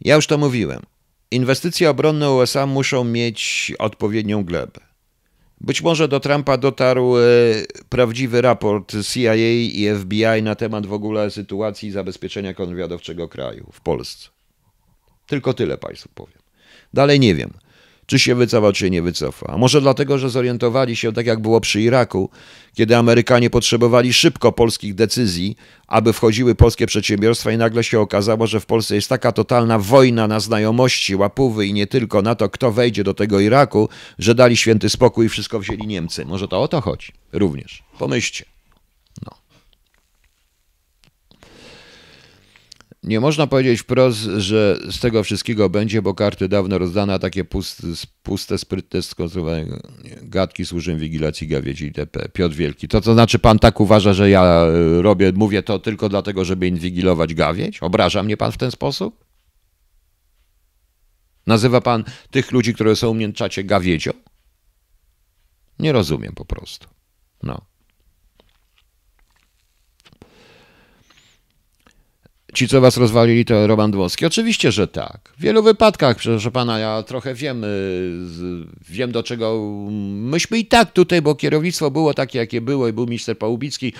Ja 0.00 0.14
już 0.14 0.26
to 0.26 0.38
mówiłem. 0.38 0.82
Inwestycje 1.30 1.90
obronne 1.90 2.30
USA 2.30 2.66
muszą 2.66 3.04
mieć 3.04 3.72
odpowiednią 3.78 4.44
glebę. 4.44 4.80
Być 5.60 5.82
może 5.82 6.08
do 6.08 6.20
Trumpa 6.20 6.56
dotarł 6.56 7.16
e, 7.16 7.22
prawdziwy 7.88 8.40
raport 8.40 8.92
CIA 9.12 9.34
i 9.34 9.86
FBI 10.00 10.42
na 10.42 10.54
temat 10.54 10.86
w 10.86 10.92
ogóle 10.92 11.30
sytuacji 11.30 11.90
zabezpieczenia 11.90 12.54
kontrwywiadowczego 12.54 13.28
kraju 13.28 13.70
w 13.72 13.80
Polsce. 13.80 14.28
Tylko 15.26 15.54
tyle 15.54 15.78
Państwu 15.78 16.08
powiem. 16.14 16.38
Dalej 16.94 17.20
nie 17.20 17.34
wiem 17.34 17.50
czy 18.06 18.18
się 18.18 18.34
wycofał, 18.34 18.72
czy 18.72 18.90
nie 18.90 19.02
wycofa. 19.02 19.46
A 19.46 19.58
może 19.58 19.80
dlatego, 19.80 20.18
że 20.18 20.30
zorientowali 20.30 20.96
się, 20.96 21.12
tak 21.12 21.26
jak 21.26 21.40
było 21.40 21.60
przy 21.60 21.80
Iraku, 21.80 22.30
kiedy 22.74 22.96
Amerykanie 22.96 23.50
potrzebowali 23.50 24.12
szybko 24.12 24.52
polskich 24.52 24.94
decyzji, 24.94 25.56
aby 25.86 26.12
wchodziły 26.12 26.54
polskie 26.54 26.86
przedsiębiorstwa 26.86 27.52
i 27.52 27.56
nagle 27.56 27.84
się 27.84 28.00
okazało, 28.00 28.46
że 28.46 28.60
w 28.60 28.66
Polsce 28.66 28.94
jest 28.94 29.08
taka 29.08 29.32
totalna 29.32 29.78
wojna 29.78 30.28
na 30.28 30.40
znajomości, 30.40 31.16
łapówy 31.16 31.66
i 31.66 31.72
nie 31.72 31.86
tylko 31.86 32.22
na 32.22 32.34
to, 32.34 32.48
kto 32.48 32.72
wejdzie 32.72 33.04
do 33.04 33.14
tego 33.14 33.40
Iraku, 33.40 33.88
że 34.18 34.34
dali 34.34 34.56
święty 34.56 34.88
spokój 34.88 35.26
i 35.26 35.28
wszystko 35.28 35.60
wzięli 35.60 35.86
Niemcy. 35.86 36.24
Może 36.24 36.48
to 36.48 36.62
o 36.62 36.68
to 36.68 36.80
chodzi 36.80 37.12
również. 37.32 37.82
Pomyślcie. 37.98 38.55
Nie 43.06 43.20
można 43.20 43.46
powiedzieć 43.46 43.80
wprost, 43.80 44.18
że 44.18 44.78
z 44.90 45.00
tego 45.00 45.22
wszystkiego 45.22 45.70
będzie, 45.70 46.02
bo 46.02 46.14
karty 46.14 46.48
dawno 46.48 46.78
rozdane, 46.78 47.14
a 47.14 47.18
takie 47.18 47.44
puste, 47.44 47.86
puste 48.22 48.58
sprytne, 48.58 49.02
skonstruowane 49.02 49.66
gadki 50.22 50.66
służą 50.66 50.98
wigilacji 50.98 51.48
gawiedzi 51.48 51.84
itp. 51.84 52.28
Piotr 52.28 52.54
Wielki. 52.54 52.88
To 52.88 53.00
co 53.00 53.12
znaczy 53.12 53.38
pan 53.38 53.58
tak 53.58 53.80
uważa, 53.80 54.12
że 54.12 54.30
ja 54.30 54.44
e, 54.44 55.02
robię, 55.02 55.32
mówię 55.32 55.62
to 55.62 55.78
tylko 55.78 56.08
dlatego, 56.08 56.44
żeby 56.44 56.66
inwigilować 56.66 57.34
gawieć? 57.34 57.82
Obraża 57.82 58.22
mnie 58.22 58.36
pan 58.36 58.52
w 58.52 58.58
ten 58.58 58.70
sposób? 58.70 59.24
Nazywa 61.46 61.80
pan 61.80 62.04
tych 62.30 62.52
ludzi, 62.52 62.74
które 62.74 62.96
są 62.96 63.08
u 63.08 63.14
mnie 63.14 63.28
w 63.28 63.32
czacie 63.32 63.64
gawiedzią? 63.64 64.12
Nie 65.78 65.92
rozumiem 65.92 66.32
po 66.32 66.44
prostu. 66.44 66.88
No. 67.42 67.60
Ci, 72.56 72.68
co 72.68 72.80
was 72.80 72.96
rozwalili, 72.96 73.44
to 73.44 73.66
Roman 73.66 73.90
Dmowski? 73.90 74.26
Oczywiście, 74.26 74.72
że 74.72 74.88
tak. 74.88 75.32
W 75.38 75.40
wielu 75.40 75.62
wypadkach, 75.62 76.16
proszę 76.16 76.50
pana, 76.50 76.78
ja 76.78 77.02
trochę 77.02 77.34
wiem, 77.34 77.64
y, 77.64 77.68
wiem 78.88 79.12
do 79.12 79.22
czego. 79.22 79.60
Myśmy 80.10 80.58
i 80.58 80.66
tak 80.66 80.92
tutaj, 80.92 81.22
bo 81.22 81.34
kierownictwo 81.34 81.90
było 81.90 82.14
takie, 82.14 82.38
jakie 82.38 82.60
było, 82.60 82.88
i 82.88 82.92
był 82.92 83.06
minister 83.06 83.38
Pałubicki, 83.38 83.92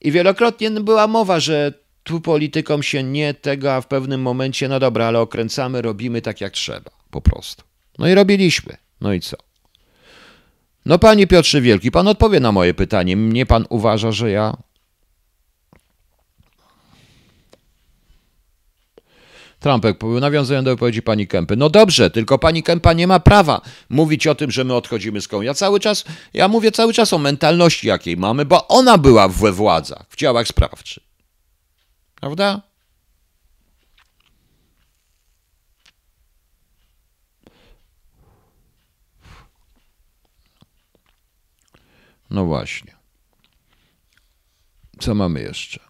i 0.00 0.12
wielokrotnie 0.12 0.70
była 0.70 1.06
mowa, 1.06 1.40
że 1.40 1.72
tu 2.02 2.20
politykom 2.20 2.82
się 2.82 3.02
nie 3.02 3.34
tego, 3.34 3.74
a 3.74 3.80
w 3.80 3.86
pewnym 3.86 4.22
momencie, 4.22 4.68
no 4.68 4.80
dobra, 4.80 5.06
ale 5.06 5.20
okręcamy, 5.20 5.82
robimy 5.82 6.22
tak 6.22 6.40
jak 6.40 6.52
trzeba, 6.52 6.90
po 7.10 7.20
prostu. 7.20 7.62
No 7.98 8.08
i 8.08 8.14
robiliśmy. 8.14 8.76
No 9.00 9.12
i 9.12 9.20
co? 9.20 9.36
No 10.86 10.98
panie 10.98 11.26
Piotrze 11.26 11.60
Wielki, 11.60 11.90
pan 11.90 12.08
odpowie 12.08 12.40
na 12.40 12.52
moje 12.52 12.74
pytanie. 12.74 13.16
Mnie 13.16 13.46
pan 13.46 13.66
uważa, 13.68 14.12
że 14.12 14.30
ja 14.30 14.56
Trumpek, 19.60 19.98
nawiązując 20.20 20.64
do 20.64 20.70
wypowiedzi 20.70 21.02
pani 21.02 21.26
Kępy. 21.26 21.56
No 21.56 21.70
dobrze, 21.70 22.10
tylko 22.10 22.38
pani 22.38 22.62
Kępa 22.62 22.92
nie 22.92 23.06
ma 23.06 23.20
prawa 23.20 23.60
mówić 23.88 24.26
o 24.26 24.34
tym, 24.34 24.50
że 24.50 24.64
my 24.64 24.74
odchodzimy 24.74 25.20
z 25.20 25.28
koła. 25.28 25.44
Ja 25.44 25.54
cały 25.54 25.80
czas, 25.80 26.04
ja 26.34 26.48
mówię 26.48 26.72
cały 26.72 26.92
czas 26.92 27.12
o 27.12 27.18
mentalności, 27.18 27.88
jakiej 27.88 28.16
mamy, 28.16 28.44
bo 28.44 28.68
ona 28.68 28.98
była 28.98 29.28
we 29.28 29.52
władzach, 29.52 30.06
w 30.08 30.16
działach 30.16 30.48
sprawczych. 30.48 31.02
Prawda? 32.20 32.62
No 42.30 42.44
właśnie. 42.44 42.96
Co 45.00 45.14
mamy 45.14 45.40
jeszcze? 45.40 45.87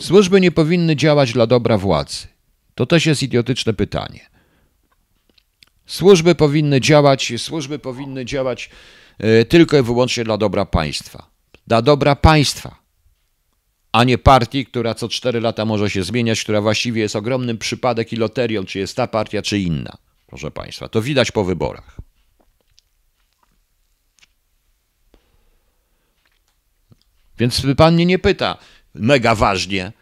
Służby 0.00 0.40
nie 0.40 0.52
powinny 0.52 0.96
działać 0.96 1.32
dla 1.32 1.46
dobra 1.46 1.78
władzy. 1.78 2.26
To 2.74 2.86
też 2.86 3.06
jest 3.06 3.22
idiotyczne 3.22 3.74
pytanie. 3.74 4.30
Służby 5.86 6.34
powinny 6.34 6.80
działać, 6.80 7.32
służby 7.38 7.78
powinny 7.78 8.24
działać 8.24 8.70
e, 9.18 9.44
tylko 9.44 9.78
i 9.78 9.82
wyłącznie 9.82 10.24
dla 10.24 10.36
dobra 10.36 10.66
państwa. 10.66 11.30
Dla 11.66 11.82
dobra 11.82 12.16
państwa, 12.16 12.86
a 13.92 14.04
nie 14.04 14.18
partii, 14.18 14.66
która 14.66 14.94
co 14.94 15.08
cztery 15.08 15.40
lata 15.40 15.64
może 15.64 15.90
się 15.90 16.02
zmieniać, 16.02 16.42
która 16.42 16.60
właściwie 16.60 17.02
jest 17.02 17.16
ogromnym 17.16 17.58
przypadek 17.58 18.12
i 18.12 18.16
loterią, 18.16 18.64
czy 18.64 18.78
jest 18.78 18.96
ta 18.96 19.06
partia, 19.06 19.42
czy 19.42 19.58
inna. 19.58 19.96
Proszę 20.26 20.50
Państwa, 20.50 20.88
to 20.88 21.02
widać 21.02 21.30
po 21.30 21.44
wyborach. 21.44 21.96
Więc 27.38 27.62
pan 27.76 27.94
mnie 27.94 28.06
nie 28.06 28.18
pyta, 28.18 28.58
mega 28.98 29.34
ważnie, 29.34 29.92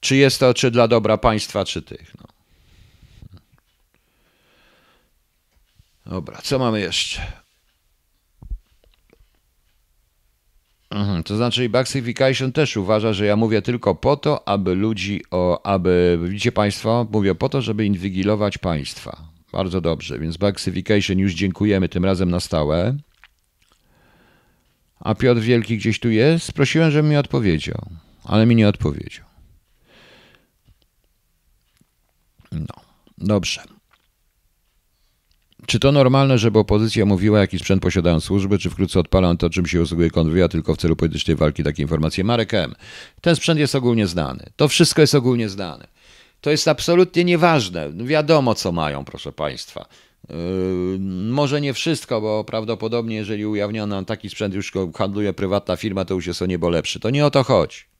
czy 0.00 0.16
jest 0.16 0.40
to 0.40 0.54
czy 0.54 0.70
dla 0.70 0.88
dobra 0.88 1.18
państwa, 1.18 1.64
czy 1.64 1.82
tych. 1.82 2.14
No. 2.20 2.26
Dobra, 6.06 6.38
co 6.42 6.58
mamy 6.58 6.80
jeszcze? 6.80 7.32
Mhm, 10.90 11.22
to 11.22 11.36
znaczy 11.36 11.68
Baxification 11.68 12.52
też 12.52 12.76
uważa, 12.76 13.12
że 13.12 13.26
ja 13.26 13.36
mówię 13.36 13.62
tylko 13.62 13.94
po 13.94 14.16
to, 14.16 14.48
aby 14.48 14.74
ludzi, 14.74 15.22
o, 15.30 15.66
aby, 15.66 16.18
widzicie 16.24 16.52
Państwo, 16.52 17.06
mówię 17.12 17.34
po 17.34 17.48
to, 17.48 17.62
żeby 17.62 17.86
inwigilować 17.86 18.58
państwa. 18.58 19.28
Bardzo 19.52 19.80
dobrze, 19.80 20.18
więc 20.18 20.36
Baxification 20.36 21.18
już 21.18 21.34
dziękujemy 21.34 21.88
tym 21.88 22.04
razem 22.04 22.30
na 22.30 22.40
stałe. 22.40 22.96
A 25.00 25.14
Piotr 25.14 25.40
Wielki 25.40 25.76
gdzieś 25.76 26.00
tu 26.00 26.10
jest? 26.10 26.52
Prosiłem, 26.52 26.90
żeby 26.90 27.08
mi 27.08 27.16
odpowiedział 27.16 27.86
ale 28.26 28.46
mi 28.46 28.56
nie 28.56 28.68
odpowiedział. 28.68 29.26
No, 32.52 32.74
dobrze. 33.18 33.62
Czy 35.66 35.78
to 35.78 35.92
normalne, 35.92 36.38
żeby 36.38 36.58
opozycja 36.58 37.04
mówiła, 37.04 37.38
jaki 37.38 37.58
sprzęt 37.58 37.82
posiadają 37.82 38.20
służby, 38.20 38.58
czy 38.58 38.70
wkrótce 38.70 39.00
odpalą 39.00 39.36
to, 39.36 39.50
czym 39.50 39.66
się 39.66 39.82
usługuje 39.82 40.10
konwój, 40.10 40.48
tylko 40.50 40.74
w 40.74 40.78
celu 40.78 40.96
politycznej 40.96 41.36
walki 41.36 41.64
takie 41.64 41.82
informacje? 41.82 42.24
Marek 42.24 42.54
M. 42.54 42.74
Ten 43.20 43.36
sprzęt 43.36 43.60
jest 43.60 43.74
ogólnie 43.74 44.06
znany. 44.06 44.46
To 44.56 44.68
wszystko 44.68 45.00
jest 45.00 45.14
ogólnie 45.14 45.48
znane. 45.48 45.86
To 46.40 46.50
jest 46.50 46.68
absolutnie 46.68 47.24
nieważne. 47.24 47.92
Wiadomo, 47.92 48.54
co 48.54 48.72
mają, 48.72 49.04
proszę 49.04 49.32
Państwa. 49.32 49.88
Yy, 50.28 50.98
może 51.30 51.60
nie 51.60 51.74
wszystko, 51.74 52.20
bo 52.20 52.44
prawdopodobnie, 52.44 53.16
jeżeli 53.16 53.46
ujawniono 53.46 54.04
taki 54.04 54.30
sprzęt, 54.30 54.54
już 54.54 54.72
handluje 54.94 55.32
prywatna 55.32 55.76
firma, 55.76 56.04
to 56.04 56.14
już 56.14 56.26
jest 56.26 56.42
o 56.42 56.46
niebo 56.46 56.68
lepszy. 56.68 57.00
To 57.00 57.10
nie 57.10 57.26
o 57.26 57.30
to 57.30 57.44
chodzi. 57.44 57.95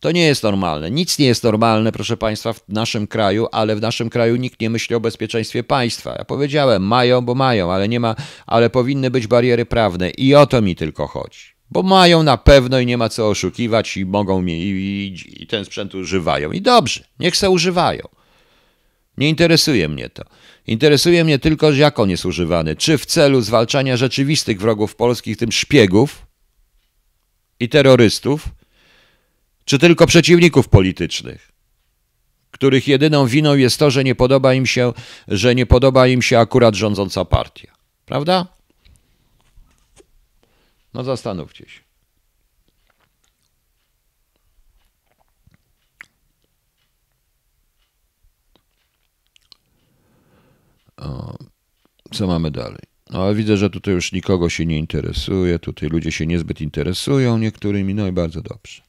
To 0.00 0.12
nie 0.12 0.26
jest 0.26 0.42
normalne. 0.42 0.90
Nic 0.90 1.18
nie 1.18 1.26
jest 1.26 1.44
normalne, 1.44 1.92
proszę 1.92 2.16
Państwa, 2.16 2.52
w 2.52 2.62
naszym 2.68 3.06
kraju, 3.06 3.46
ale 3.52 3.76
w 3.76 3.80
naszym 3.80 4.10
kraju 4.10 4.36
nikt 4.36 4.60
nie 4.60 4.70
myśli 4.70 4.96
o 4.96 5.00
bezpieczeństwie 5.00 5.62
państwa. 5.62 6.14
Ja 6.18 6.24
powiedziałem, 6.24 6.82
mają, 6.82 7.20
bo 7.20 7.34
mają, 7.34 7.72
ale 7.72 7.88
nie 7.88 8.00
ma, 8.00 8.14
ale 8.46 8.70
powinny 8.70 9.10
być 9.10 9.26
bariery 9.26 9.66
prawne 9.66 10.10
i 10.10 10.34
o 10.34 10.46
to 10.46 10.62
mi 10.62 10.76
tylko 10.76 11.06
chodzi. 11.06 11.40
Bo 11.70 11.82
mają 11.82 12.22
na 12.22 12.36
pewno 12.36 12.80
i 12.80 12.86
nie 12.86 12.98
ma 12.98 13.08
co 13.08 13.28
oszukiwać 13.28 13.96
i 13.96 14.06
mogą 14.06 14.42
mi 14.42 14.62
i, 14.62 14.70
i, 14.70 15.42
i 15.42 15.46
ten 15.46 15.64
sprzęt 15.64 15.94
używają. 15.94 16.52
I 16.52 16.60
dobrze, 16.60 17.04
niech 17.18 17.36
se 17.36 17.50
używają. 17.50 18.08
Nie 19.18 19.28
interesuje 19.28 19.88
mnie 19.88 20.08
to. 20.08 20.24
Interesuje 20.66 21.24
mnie 21.24 21.38
tylko, 21.38 21.72
jak 21.72 21.98
on 21.98 22.10
jest 22.10 22.26
używany. 22.26 22.76
Czy 22.76 22.98
w 22.98 23.06
celu 23.06 23.40
zwalczania 23.40 23.96
rzeczywistych 23.96 24.60
wrogów 24.60 24.96
polskich, 24.96 25.36
tym 25.36 25.52
szpiegów 25.52 26.26
i 27.60 27.68
terrorystów, 27.68 28.48
czy 29.68 29.78
tylko 29.78 30.06
przeciwników 30.06 30.68
politycznych, 30.68 31.52
których 32.50 32.88
jedyną 32.88 33.26
winą 33.26 33.56
jest 33.56 33.78
to, 33.78 33.90
że 33.90 34.04
nie 34.04 34.14
podoba 34.14 34.54
im 34.54 34.66
się, 34.66 34.92
że 35.28 35.54
nie 35.54 35.66
podoba 35.66 36.06
im 36.06 36.22
się 36.22 36.38
akurat 36.38 36.74
rządząca 36.74 37.24
partia. 37.24 37.72
Prawda? 38.06 38.46
No 40.94 41.04
zastanówcie 41.04 41.68
się. 41.68 41.80
O, 50.96 51.36
co 52.12 52.26
mamy 52.26 52.50
dalej? 52.50 52.82
No, 53.10 53.22
ale 53.22 53.34
widzę, 53.34 53.56
że 53.56 53.70
tutaj 53.70 53.94
już 53.94 54.12
nikogo 54.12 54.48
się 54.48 54.66
nie 54.66 54.78
interesuje. 54.78 55.58
Tutaj 55.58 55.88
ludzie 55.88 56.12
się 56.12 56.26
niezbyt 56.26 56.60
interesują 56.60 57.38
niektórymi, 57.38 57.94
no 57.94 58.06
i 58.06 58.12
bardzo 58.12 58.42
dobrze. 58.42 58.87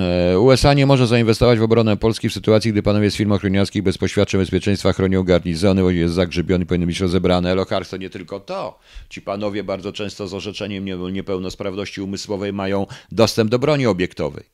E, 0.00 0.38
USA 0.38 0.74
nie 0.74 0.86
może 0.86 1.06
zainwestować 1.06 1.58
w 1.58 1.62
obronę 1.62 1.96
Polski 1.96 2.28
w 2.28 2.32
sytuacji, 2.32 2.72
gdy 2.72 2.82
panowie 2.82 3.10
z 3.10 3.16
firm 3.16 3.32
ochroniarskich 3.32 3.82
bez 3.82 3.98
poświadczeń 3.98 4.40
bezpieczeństwa 4.40 4.92
chronią 4.92 5.22
garnizony, 5.22 5.94
jest 5.94 6.14
zagrzebiony, 6.14 6.66
powinny 6.66 6.86
być 6.86 7.00
rozebrane. 7.00 7.52
Elokarz 7.52 7.88
to 7.88 7.96
nie 7.96 8.10
tylko 8.10 8.40
to. 8.40 8.78
Ci 9.08 9.22
panowie 9.22 9.64
bardzo 9.64 9.92
często 9.92 10.28
z 10.28 10.34
orzeczeniem 10.34 10.84
niepełnosprawności 11.12 12.00
umysłowej 12.00 12.52
mają 12.52 12.86
dostęp 13.12 13.50
do 13.50 13.58
broni 13.58 13.86
obiektowej. 13.86 14.44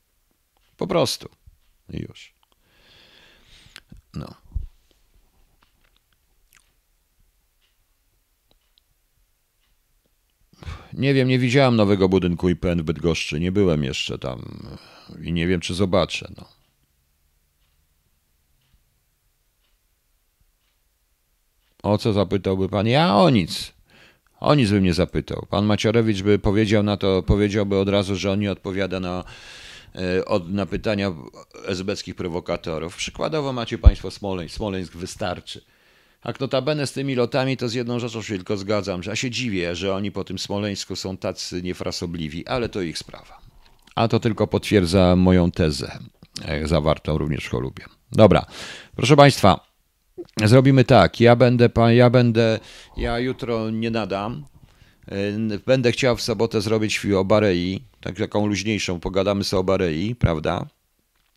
Po 0.77 0.87
prostu. 0.87 1.29
Już. 1.89 2.35
No. 4.15 4.42
Nie 10.93 11.15
wiem, 11.15 11.29
nie 11.29 11.39
widziałem 11.39 11.77
nowego 11.77 12.09
budynku 12.09 12.49
IPN 12.49 12.81
w 12.81 12.85
Bydgoszczy. 12.85 13.41
Nie 13.41 13.53
byłem 13.53 13.85
jeszcze 13.85 14.19
tam 14.19 14.69
i 15.23 15.33
nie 15.33 15.47
wiem, 15.47 15.61
czy 15.61 15.75
zobaczę. 15.75 16.33
No. 16.37 16.49
O 21.83 21.99
co 21.99 22.13
zapytałby 22.13 22.69
pan? 22.69 22.87
Ja 22.87 23.17
o 23.17 23.31
nic. 23.31 23.73
O 24.41 24.55
nic 24.55 24.71
bym 24.71 24.85
nie 24.85 24.95
zapytał. 24.95 25.47
Pan 25.51 25.65
Maciarewicz 25.65 26.23
by 26.23 26.39
powiedział 26.39 26.83
na 26.83 26.97
to, 26.97 27.23
powiedziałby 27.23 27.79
od 27.79 27.89
razu, 27.89 28.17
że 28.17 28.33
on 28.33 28.41
nie 28.41 28.53
odpowiada 28.53 29.01
na, 29.01 29.25
e, 29.95 30.41
na 30.49 30.67
pytania 30.67 31.13
esbeckich 31.67 32.15
prowokatorów. 32.15 32.97
Przykładowo 32.97 33.53
macie 33.53 33.79
państwo 33.79 34.11
Smoleńsk. 34.11 34.55
Smoleńsk 34.57 34.97
wystarczy. 34.97 35.65
A 36.23 36.33
notabene 36.41 36.87
z 36.87 36.93
tymi 36.93 37.15
lotami 37.15 37.57
to 37.57 37.69
z 37.69 37.75
jedną 37.75 37.99
rzeczą 37.99 38.23
się 38.23 38.37
tylko 38.37 38.57
zgadzam, 38.57 39.03
że 39.03 39.11
ja 39.11 39.17
się 39.17 39.31
dziwię, 39.31 39.77
że 39.77 39.95
oni 39.95 40.13
po 40.13 40.25
tym 40.25 40.39
Smoleńsku 40.39 40.97
są 40.97 41.17
tacy 41.17 41.63
niefrasobliwi, 41.63 42.47
ale 42.47 42.69
to 42.69 42.83
ich 42.83 42.99
sprawa. 42.99 43.41
A 43.95 44.09
to 44.09 44.21
tylko 44.21 44.47
potwierdza 44.47 45.17
moją 45.17 45.51
tezę, 45.51 45.99
e, 46.45 46.69
zawartą 46.69 47.19
również 47.19 47.45
w 47.45 47.51
Cholubie. 47.51 47.85
Dobra, 48.13 48.47
proszę 48.97 49.17
Państwa, 49.17 49.67
zrobimy 50.45 50.85
tak. 50.85 51.21
Ja 51.21 51.37
będę, 51.37 51.69
ja 51.89 52.11
będę, 52.11 52.61
ja 52.97 53.19
jutro 53.19 53.71
nie 53.71 53.91
nadam. 53.91 54.45
E, 55.09 55.59
będę 55.67 55.93
chciał 55.93 56.17
w 56.17 56.23
sobotę 56.23 56.61
zrobić 56.61 57.07
o 57.07 57.25
Barei, 57.25 57.83
tak 58.01 58.17
taką 58.17 58.47
luźniejszą, 58.47 59.01
pogadamy 59.01 59.45
sobie 59.45 59.61
o 59.61 59.65
Barei, 59.65 60.15
prawda? 60.15 60.67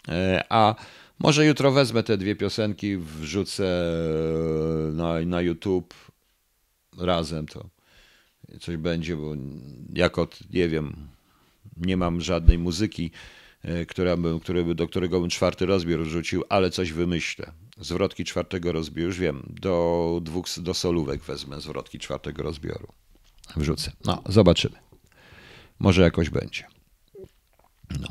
E, 0.09 0.43
a 0.49 0.75
może 1.19 1.45
jutro 1.45 1.71
wezmę 1.71 2.03
te 2.03 2.17
dwie 2.17 2.35
piosenki, 2.35 2.97
wrzucę 2.97 3.91
na, 4.93 5.21
na 5.25 5.41
YouTube 5.41 5.93
razem 6.97 7.47
to 7.47 7.69
coś 8.59 8.77
będzie, 8.77 9.17
bo 9.17 9.35
jako, 9.93 10.27
nie 10.53 10.69
wiem, 10.69 11.07
nie 11.77 11.97
mam 11.97 12.21
żadnej 12.21 12.57
muzyki, 12.57 13.11
e, 13.61 13.85
która 13.85 14.17
by, 14.17 14.39
który 14.39 14.75
do 14.75 14.87
którego 14.87 15.19
bym 15.19 15.29
czwarty 15.29 15.65
rozbiór 15.65 16.05
rzucił, 16.05 16.43
ale 16.49 16.69
coś 16.69 16.91
wymyślę. 16.91 17.51
Zwrotki 17.77 18.25
czwartego 18.25 18.71
rozbioru, 18.71 19.07
już 19.07 19.19
wiem, 19.19 19.53
do 19.61 20.19
dwóch, 20.23 20.45
do 20.57 20.73
solówek 20.73 21.23
wezmę 21.23 21.61
zwrotki 21.61 21.99
czwartego 21.99 22.43
rozbioru. 22.43 22.87
Wrzucę. 23.55 23.91
No, 24.05 24.23
zobaczymy. 24.29 24.75
Może 25.79 26.01
jakoś 26.01 26.29
będzie. 26.29 26.63
No. 27.99 28.07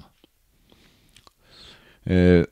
E, 2.07 2.45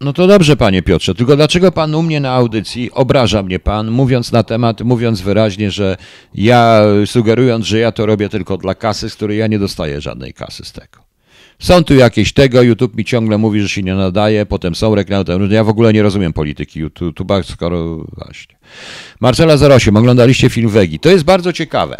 No 0.00 0.12
to 0.12 0.26
dobrze, 0.26 0.56
panie 0.56 0.82
Piotrze, 0.82 1.14
tylko 1.14 1.36
dlaczego 1.36 1.72
pan 1.72 1.94
u 1.94 2.02
mnie 2.02 2.20
na 2.20 2.32
audycji 2.32 2.90
obraża 2.92 3.42
mnie 3.42 3.58
pan, 3.58 3.90
mówiąc 3.90 4.32
na 4.32 4.42
temat, 4.42 4.80
mówiąc 4.80 5.20
wyraźnie, 5.20 5.70
że 5.70 5.96
ja, 6.34 6.82
sugerując, 7.06 7.66
że 7.66 7.78
ja 7.78 7.92
to 7.92 8.06
robię 8.06 8.28
tylko 8.28 8.56
dla 8.56 8.74
kasy, 8.74 9.10
z 9.10 9.14
której 9.14 9.38
ja 9.38 9.46
nie 9.46 9.58
dostaję 9.58 10.00
żadnej 10.00 10.34
kasy 10.34 10.64
z 10.64 10.72
tego. 10.72 11.06
Są 11.58 11.84
tu 11.84 11.94
jakieś 11.94 12.32
tego, 12.32 12.62
YouTube 12.62 12.96
mi 12.96 13.04
ciągle 13.04 13.38
mówi, 13.38 13.60
że 13.60 13.68
się 13.68 13.82
nie 13.82 13.94
nadaje, 13.94 14.46
potem 14.46 14.74
są 14.74 14.94
reklamy, 14.94 15.24
ja 15.50 15.64
w 15.64 15.68
ogóle 15.68 15.92
nie 15.92 16.02
rozumiem 16.02 16.32
polityki 16.32 16.84
YouTube'a, 16.84 17.42
skoro 17.52 17.96
właśnie. 17.96 18.56
Marcela 19.20 19.54
08, 19.54 19.96
oglądaliście 19.96 20.50
film 20.50 20.68
Wegi, 20.68 20.98
to 20.98 21.08
jest 21.08 21.24
bardzo 21.24 21.52
ciekawe. 21.52 21.96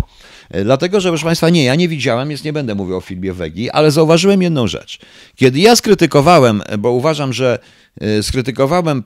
E, 0.51 0.65
dlatego, 0.65 1.01
że 1.01 1.09
proszę 1.09 1.25
Państwa, 1.25 1.51
nie, 1.51 1.65
ja 1.65 1.75
nie 1.75 1.89
widziałem, 1.89 2.29
więc 2.29 2.45
nie 2.45 2.53
będę 2.53 2.75
mówił 2.75 2.97
o 2.97 3.01
filmie 3.01 3.33
Wegi, 3.33 3.71
ale 3.71 3.91
zauważyłem 3.91 4.43
jedną 4.43 4.67
rzecz. 4.67 4.99
Kiedy 5.37 5.59
ja 5.59 5.77
skrytykowałem, 5.77 6.63
bo 6.79 6.91
uważam, 6.91 7.33
że 7.33 7.59
e, 8.01 8.23
skrytykowałem 8.23 9.03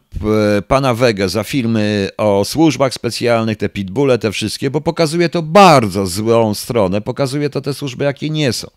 e, 0.57 0.62
pana 0.62 0.95
Wegę 0.95 1.28
za 1.28 1.45
filmy 1.45 2.09
o 2.16 2.45
służbach 2.45 2.95
specjalnych, 2.95 3.57
te 3.57 3.68
pitbulle, 3.68 4.18
te 4.18 4.32
wszystkie, 4.32 4.70
bo 4.70 4.80
pokazuje 4.80 5.28
to 5.28 5.43
bardzo 5.43 6.07
złą 6.07 6.55
stronę, 6.55 7.01
pokazuje 7.01 7.51
to 7.51 7.61
te 7.61 7.74
służby, 7.74 8.05
jakie 8.05 8.30
nie 8.30 8.53
są. 8.53 8.68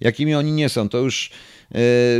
Jakimi 0.00 0.34
oni 0.34 0.52
nie 0.52 0.68
są, 0.68 0.88
to 0.88 0.98
już 0.98 1.30
E, 1.30 1.51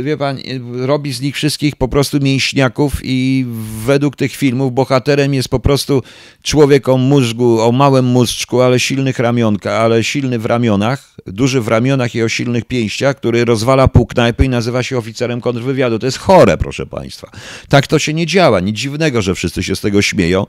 wie 0.03 0.17
pan, 0.17 0.37
e, 0.37 0.41
robi 0.87 1.13
z 1.13 1.21
nich 1.21 1.35
wszystkich 1.35 1.75
po 1.75 1.87
prostu 1.87 2.19
mięśniaków 2.19 2.93
i 3.03 3.45
według 3.85 4.15
tych 4.15 4.35
filmów 4.35 4.73
bohaterem 4.73 5.33
jest 5.33 5.49
po 5.49 5.59
prostu 5.59 6.03
człowiek 6.43 6.89
o 6.89 6.97
mózgu, 6.97 7.61
o 7.61 7.71
małym 7.71 8.05
mózczku, 8.05 8.61
ale 8.61 8.79
silnych 8.79 9.19
ramionka, 9.19 9.71
ale 9.71 10.03
silny 10.03 10.39
w 10.39 10.45
ramionach, 10.45 11.15
duży 11.25 11.61
w 11.61 11.67
ramionach 11.67 12.15
i 12.15 12.23
o 12.23 12.29
silnych 12.29 12.65
pięściach, 12.65 13.17
który 13.17 13.45
rozwala 13.45 13.87
pół 13.87 14.05
knajpy 14.05 14.45
i 14.45 14.49
nazywa 14.49 14.83
się 14.83 14.97
oficerem 14.97 15.41
kontrwywiadu. 15.41 15.99
To 15.99 16.05
jest 16.05 16.17
chore, 16.17 16.57
proszę 16.57 16.85
państwa. 16.85 17.31
Tak 17.69 17.87
to 17.87 17.99
się 17.99 18.13
nie 18.13 18.25
działa. 18.25 18.59
Nic 18.59 18.77
dziwnego, 18.77 19.21
że 19.21 19.35
wszyscy 19.35 19.63
się 19.63 19.75
z 19.75 19.81
tego 19.81 20.01
śmieją. 20.01 20.45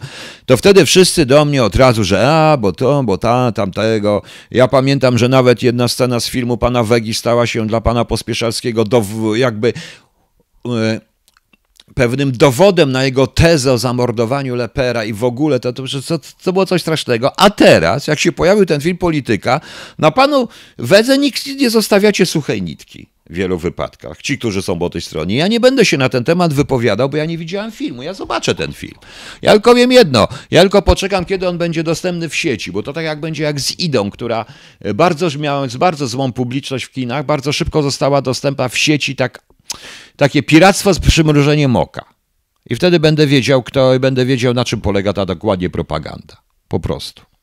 To 0.46 0.56
wtedy 0.56 0.86
wszyscy 0.86 1.26
do 1.26 1.44
mnie 1.44 1.64
od 1.64 1.76
razu, 1.76 2.04
że 2.04 2.28
a, 2.28 2.56
bo 2.56 2.72
to, 2.72 3.02
bo 3.02 3.18
ta, 3.18 3.52
tamtego. 3.52 4.22
Ja 4.50 4.68
pamiętam, 4.68 5.18
że 5.18 5.28
nawet 5.28 5.62
jedna 5.62 5.88
scena 5.88 6.20
z 6.20 6.28
filmu 6.28 6.56
pana 6.56 6.84
Wegi 6.84 7.14
stała 7.14 7.46
się 7.46 7.66
dla 7.66 7.80
pana 7.80 8.04
Pospieszalskiego 8.04 8.84
do, 9.00 9.34
jakby 9.34 9.72
e, 10.66 11.00
pewnym 11.94 12.32
dowodem 12.32 12.92
na 12.92 13.04
jego 13.04 13.26
tezę 13.26 13.72
o 13.72 13.78
zamordowaniu 13.78 14.54
Lepera 14.54 15.04
i 15.04 15.12
w 15.12 15.24
ogóle 15.24 15.60
to, 15.60 15.72
to, 15.72 15.82
to, 16.08 16.18
to 16.44 16.52
było 16.52 16.66
coś 16.66 16.80
strasznego. 16.80 17.40
A 17.40 17.50
teraz, 17.50 18.06
jak 18.06 18.18
się 18.18 18.32
pojawił 18.32 18.66
ten 18.66 18.80
film 18.80 18.98
Polityka, 18.98 19.60
na 19.98 20.10
panu 20.10 20.48
Wedze 20.78 21.18
nikt 21.18 21.46
nie 21.46 21.70
zostawiacie 21.70 22.26
suchej 22.26 22.62
nitki 22.62 23.13
wielu 23.30 23.58
wypadkach. 23.58 24.22
Ci, 24.22 24.38
którzy 24.38 24.62
są 24.62 24.78
po 24.78 24.90
tej 24.90 25.00
stronie. 25.00 25.36
Ja 25.36 25.48
nie 25.48 25.60
będę 25.60 25.84
się 25.84 25.98
na 25.98 26.08
ten 26.08 26.24
temat 26.24 26.54
wypowiadał, 26.54 27.08
bo 27.08 27.16
ja 27.16 27.24
nie 27.24 27.38
widziałem 27.38 27.72
filmu. 27.72 28.02
Ja 28.02 28.14
zobaczę 28.14 28.54
ten 28.54 28.72
film. 28.72 28.94
Ja 29.42 29.52
tylko 29.52 29.74
wiem 29.74 29.92
jedno. 29.92 30.28
Ja 30.50 30.60
tylko 30.60 30.82
poczekam, 30.82 31.24
kiedy 31.24 31.48
on 31.48 31.58
będzie 31.58 31.82
dostępny 31.82 32.28
w 32.28 32.36
sieci, 32.36 32.72
bo 32.72 32.82
to 32.82 32.92
tak 32.92 33.04
jak 33.04 33.20
będzie 33.20 33.42
jak 33.42 33.60
z 33.60 33.78
Idą, 33.78 34.10
która 34.10 34.44
bardzo 34.94 35.28
miała 35.38 35.66
bardzo 35.78 36.06
złą 36.06 36.32
publiczność 36.32 36.84
w 36.84 36.90
kinach, 36.90 37.26
bardzo 37.26 37.52
szybko 37.52 37.82
została 37.82 38.22
dostępna 38.22 38.68
w 38.68 38.78
sieci, 38.78 39.16
tak, 39.16 39.42
takie 40.16 40.42
piractwo 40.42 40.94
z 40.94 40.98
przymrużeniem 40.98 41.76
oka. 41.76 42.04
I 42.70 42.74
wtedy 42.74 43.00
będę 43.00 43.26
wiedział, 43.26 43.62
kto, 43.62 44.00
będę 44.00 44.26
wiedział, 44.26 44.54
na 44.54 44.64
czym 44.64 44.80
polega 44.80 45.12
ta 45.12 45.26
dokładnie 45.26 45.70
propaganda. 45.70 46.36
Po 46.68 46.80
prostu. 46.80 47.33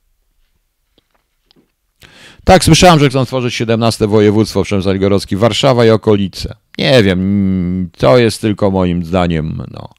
Tak, 2.44 2.64
słyszałem, 2.64 3.00
że 3.00 3.10
chcą 3.10 3.26
stworzyć 3.26 3.56
17 3.56 4.08
województwo 4.08 4.64
przemysłowo-gorowskie, 4.64 5.38
Warszawa 5.38 5.86
i 5.86 5.90
okolice. 5.90 6.56
Nie 6.78 7.04
wiem, 7.04 7.90
to 7.98 8.18
jest 8.18 8.42
tylko 8.42 8.72
moim 8.72 9.06
zdaniem, 9.06 9.64
no. 9.72 9.90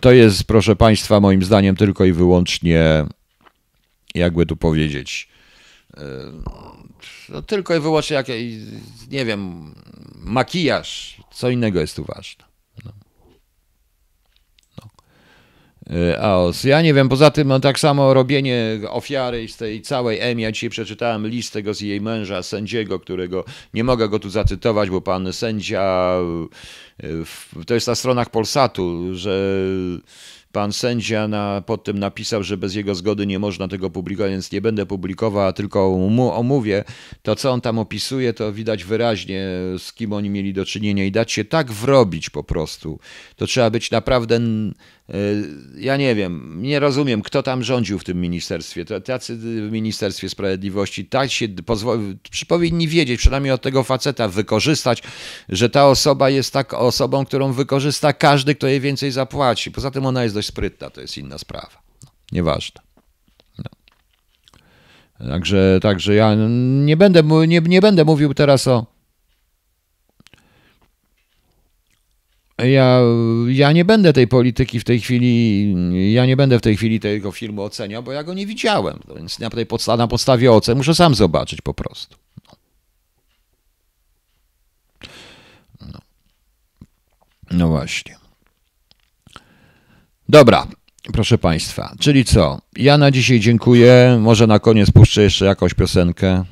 To 0.00 0.12
jest, 0.12 0.44
proszę 0.44 0.76
Państwa, 0.76 1.20
moim 1.20 1.42
zdaniem 1.42 1.76
tylko 1.76 2.04
i 2.04 2.12
wyłącznie, 2.12 3.04
jakby 4.14 4.46
tu 4.46 4.56
powiedzieć, 4.56 5.28
no, 7.28 7.42
tylko 7.42 7.76
i 7.76 7.80
wyłącznie 7.80 8.16
jakiś, 8.16 8.54
nie 9.10 9.24
wiem, 9.24 9.74
makijaż, 10.14 11.20
co 11.32 11.50
innego 11.50 11.80
jest 11.80 11.96
tu 11.96 12.04
ważne. 12.04 12.44
No. 12.84 12.92
No. 14.78 14.88
Aos. 16.20 16.64
Ja 16.64 16.82
nie 16.82 16.94
wiem, 16.94 17.08
poza 17.08 17.30
tym 17.30 17.48
no, 17.48 17.60
tak 17.60 17.78
samo 17.78 18.14
robienie 18.14 18.80
ofiary 18.88 19.48
z 19.48 19.56
tej 19.56 19.82
całej 19.82 20.20
Emi. 20.20 20.42
Ja 20.42 20.52
dzisiaj 20.52 20.70
przeczytałem 20.70 21.26
list 21.26 21.52
tego 21.52 21.74
z 21.74 21.80
jej 21.80 22.00
męża, 22.00 22.42
sędziego, 22.42 23.00
którego 23.00 23.44
nie 23.74 23.84
mogę 23.84 24.08
go 24.08 24.18
tu 24.18 24.30
zacytować, 24.30 24.90
bo 24.90 25.00
pan 25.00 25.32
sędzia, 25.32 26.16
to 27.66 27.74
jest 27.74 27.86
na 27.86 27.94
stronach 27.94 28.30
Polsatu, 28.30 29.16
że 29.16 29.56
Pan 30.52 30.72
sędzia 30.72 31.28
na, 31.28 31.62
pod 31.66 31.84
tym 31.84 31.98
napisał, 31.98 32.42
że 32.42 32.56
bez 32.56 32.74
jego 32.74 32.94
zgody 32.94 33.26
nie 33.26 33.38
można 33.38 33.68
tego 33.68 33.90
publikować, 33.90 34.32
więc 34.32 34.52
nie 34.52 34.60
będę 34.60 34.86
publikował, 34.86 35.46
a 35.46 35.52
tylko 35.52 35.90
mu 35.90 36.32
omówię. 36.32 36.84
To, 37.22 37.36
co 37.36 37.50
on 37.50 37.60
tam 37.60 37.78
opisuje, 37.78 38.32
to 38.32 38.52
widać 38.52 38.84
wyraźnie, 38.84 39.46
z 39.78 39.92
kim 39.92 40.12
oni 40.12 40.30
mieli 40.30 40.52
do 40.52 40.64
czynienia 40.64 41.04
i 41.04 41.12
dać 41.12 41.32
się 41.32 41.44
tak 41.44 41.72
wrobić 41.72 42.30
po 42.30 42.44
prostu. 42.44 42.98
To 43.36 43.46
trzeba 43.46 43.70
być 43.70 43.90
naprawdę 43.90 44.38
E, 44.38 44.72
ja 45.76 45.96
nie 45.96 46.14
wiem, 46.14 46.62
nie 46.62 46.80
rozumiem, 46.80 47.22
kto 47.22 47.42
tam 47.42 47.64
rządził 47.64 47.98
w 47.98 48.04
tym 48.04 48.20
ministerstwie. 48.20 48.84
Tacy 48.84 49.36
w 49.36 49.72
Ministerstwie 49.72 50.28
Sprawiedliwości 50.28 51.06
tak 51.06 51.30
się 51.30 51.48
pozwoli, 51.48 52.18
powinni 52.48 52.88
wiedzieć, 52.88 53.20
przynajmniej 53.20 53.52
od 53.52 53.62
tego 53.62 53.84
faceta 53.84 54.28
wykorzystać, 54.28 55.02
że 55.48 55.70
ta 55.70 55.86
osoba 55.86 56.30
jest 56.30 56.52
tak 56.52 56.74
osobą, 56.74 57.24
którą 57.24 57.52
wykorzysta 57.52 58.12
każdy, 58.12 58.54
kto 58.54 58.66
jej 58.66 58.80
więcej 58.80 59.10
zapłaci. 59.10 59.70
Poza 59.70 59.90
tym 59.90 60.06
ona 60.06 60.22
jest 60.22 60.34
dość 60.34 60.48
sprytna, 60.48 60.90
to 60.90 61.00
jest 61.00 61.18
inna 61.18 61.38
sprawa. 61.38 61.82
No, 62.04 62.10
nieważne. 62.32 62.80
No. 63.58 65.28
Także, 65.28 65.78
także 65.82 66.14
ja 66.14 66.34
nie 66.84 66.96
będę, 66.96 67.22
nie, 67.46 67.60
nie 67.60 67.80
będę 67.80 68.04
mówił 68.04 68.34
teraz 68.34 68.68
o 68.68 68.86
ja, 72.64 73.00
ja 73.48 73.72
nie 73.72 73.84
będę 73.84 74.12
tej 74.12 74.28
polityki 74.28 74.80
w 74.80 74.84
tej 74.84 75.00
chwili, 75.00 76.12
ja 76.12 76.26
nie 76.26 76.36
będę 76.36 76.58
w 76.58 76.62
tej 76.62 76.76
chwili 76.76 77.00
tego 77.00 77.32
filmu 77.32 77.62
oceniał, 77.62 78.02
bo 78.02 78.12
ja 78.12 78.24
go 78.24 78.34
nie 78.34 78.46
widziałem. 78.46 78.98
Więc 79.16 79.38
na, 79.38 79.50
tej 79.50 79.66
podstawie, 79.66 79.98
na 79.98 80.08
podstawie 80.08 80.52
ocen 80.52 80.76
muszę 80.76 80.94
sam 80.94 81.14
zobaczyć 81.14 81.60
po 81.60 81.74
prostu. 81.74 82.16
No. 82.46 82.56
No. 85.92 85.98
no 87.50 87.68
właśnie. 87.68 88.16
Dobra, 90.28 90.66
proszę 91.12 91.38
Państwa, 91.38 91.94
czyli 92.00 92.24
co? 92.24 92.60
Ja 92.76 92.98
na 92.98 93.10
dzisiaj 93.10 93.40
dziękuję. 93.40 94.18
Może 94.20 94.46
na 94.46 94.58
koniec 94.58 94.90
puszczę 94.90 95.22
jeszcze 95.22 95.44
jakąś 95.44 95.74
piosenkę. 95.74 96.44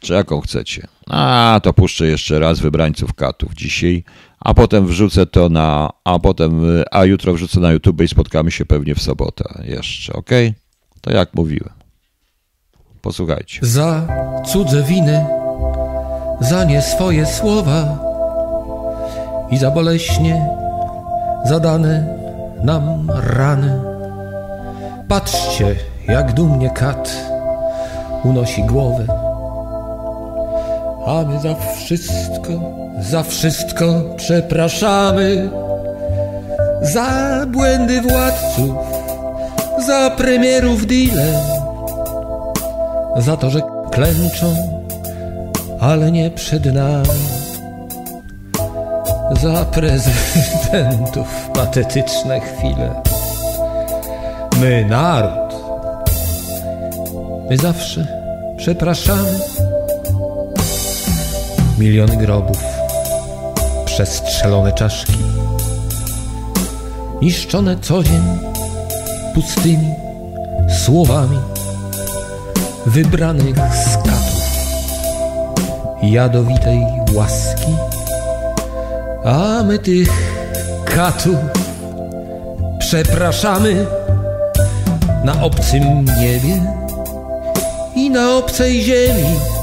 Czy 0.00 0.12
jaką 0.12 0.40
chcecie? 0.40 0.86
A, 1.06 1.60
to 1.62 1.72
puszczę 1.72 2.06
jeszcze 2.06 2.38
raz 2.38 2.60
wybrańców 2.60 3.14
katów 3.14 3.54
dzisiaj 3.54 4.04
a 4.44 4.54
potem 4.54 4.86
wrzucę 4.86 5.26
to 5.26 5.48
na, 5.48 5.90
a 6.04 6.18
potem, 6.18 6.62
a 6.90 7.04
jutro 7.04 7.34
wrzucę 7.34 7.60
na 7.60 7.72
YouTube 7.72 8.00
i 8.00 8.08
spotkamy 8.08 8.50
się 8.50 8.64
pewnie 8.64 8.94
w 8.94 9.02
sobotę 9.02 9.62
jeszcze, 9.64 10.12
ok? 10.12 10.30
To 11.00 11.12
jak 11.12 11.34
mówiłem. 11.34 11.70
Posłuchajcie. 13.02 13.58
Za 13.62 14.06
cudze 14.46 14.82
winy, 14.82 15.26
za 16.40 16.64
nie 16.64 16.82
swoje 16.82 17.26
słowa 17.26 17.98
i 19.50 19.56
za 19.56 19.70
boleśnie 19.70 20.46
zadane 21.44 22.18
nam 22.64 23.10
rany. 23.10 23.80
Patrzcie, 25.08 25.76
jak 26.08 26.32
dumnie 26.32 26.70
kat 26.70 27.16
unosi 28.24 28.64
głowę, 28.64 29.23
a 31.06 31.24
my 31.24 31.40
za 31.40 31.54
wszystko 31.54 32.84
za 33.00 33.22
wszystko 33.22 33.84
przepraszamy, 34.16 35.50
za 36.82 37.46
błędy 37.46 38.00
władców, 38.00 38.76
za 39.86 40.10
premierów 40.10 40.86
deale, 40.86 41.40
za 43.16 43.36
to, 43.36 43.50
że 43.50 43.60
klęczą, 43.90 44.56
ale 45.80 46.12
nie 46.12 46.30
przed 46.30 46.74
nami, 46.74 47.08
za 49.42 49.64
prezydentów 49.64 51.26
patetyczne 51.56 52.40
chwile. 52.40 53.02
My, 54.60 54.84
naród, 54.84 55.54
my 57.50 57.56
zawsze 57.56 58.06
przepraszamy. 58.56 59.53
Miliony 61.78 62.16
grobów 62.16 62.58
przestrzelone 63.84 64.72
czaszki, 64.72 65.12
niszczone 67.22 67.76
co 67.80 68.02
dzień 68.02 68.22
pustymi 69.34 69.94
słowami 70.84 71.38
wybranych 72.86 73.56
skatów 73.92 74.44
jadowitej 76.02 76.86
łaski, 77.14 77.76
a 79.24 79.62
my 79.62 79.78
tych 79.78 80.08
katów 80.84 81.36
przepraszamy 82.78 83.86
na 85.24 85.42
obcym 85.42 86.04
niebie 86.04 86.62
i 87.94 88.10
na 88.10 88.36
obcej 88.36 88.82
ziemi. 88.82 89.53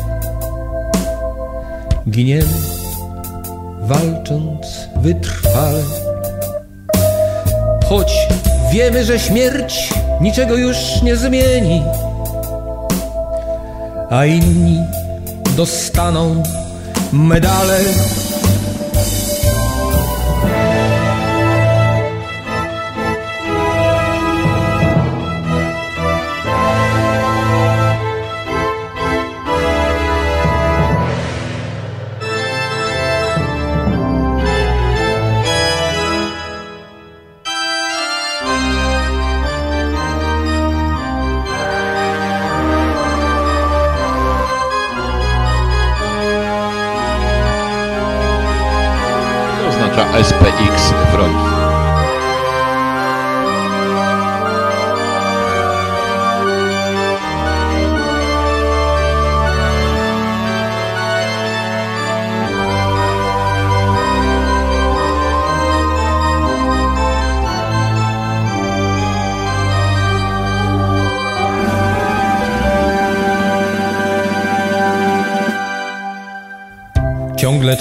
Giniemy 2.12 2.46
walcząc 3.82 4.90
wytrwale. 4.96 5.84
Choć 7.90 8.14
wiemy, 8.72 9.06
że 9.06 9.20
śmierć 9.20 9.94
niczego 10.22 10.56
już 10.58 10.78
nie 11.04 11.16
zmieni, 11.16 11.84
a 14.10 14.26
inni 14.26 14.80
dostaną 15.58 16.44
medale 17.12 17.80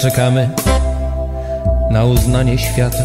czekamy 0.01 0.49
na 1.89 2.05
uznanie 2.05 2.57
świata 2.57 3.03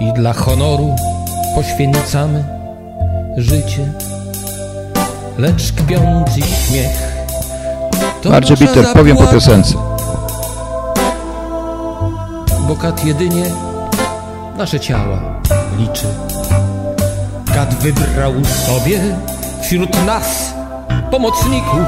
i 0.00 0.12
dla 0.12 0.32
honoru 0.32 0.96
poświęcamy 1.54 2.44
życie, 3.36 3.92
lecz 5.38 5.72
kpiący 5.72 6.40
śmiech 6.42 7.16
to 8.22 8.30
Bardziej 8.30 8.56
Bitter, 8.56 8.86
powiem 8.94 9.16
po 9.16 9.26
piosence. 9.26 9.74
Bo 12.68 12.76
kat 12.76 13.04
jedynie 13.04 13.44
nasze 14.56 14.80
ciała 14.80 15.40
liczy. 15.78 16.06
Kat 17.54 17.74
wybrał 17.74 18.32
sobie 18.44 19.00
wśród 19.62 20.06
nas 20.06 20.54
pomocników, 21.10 21.86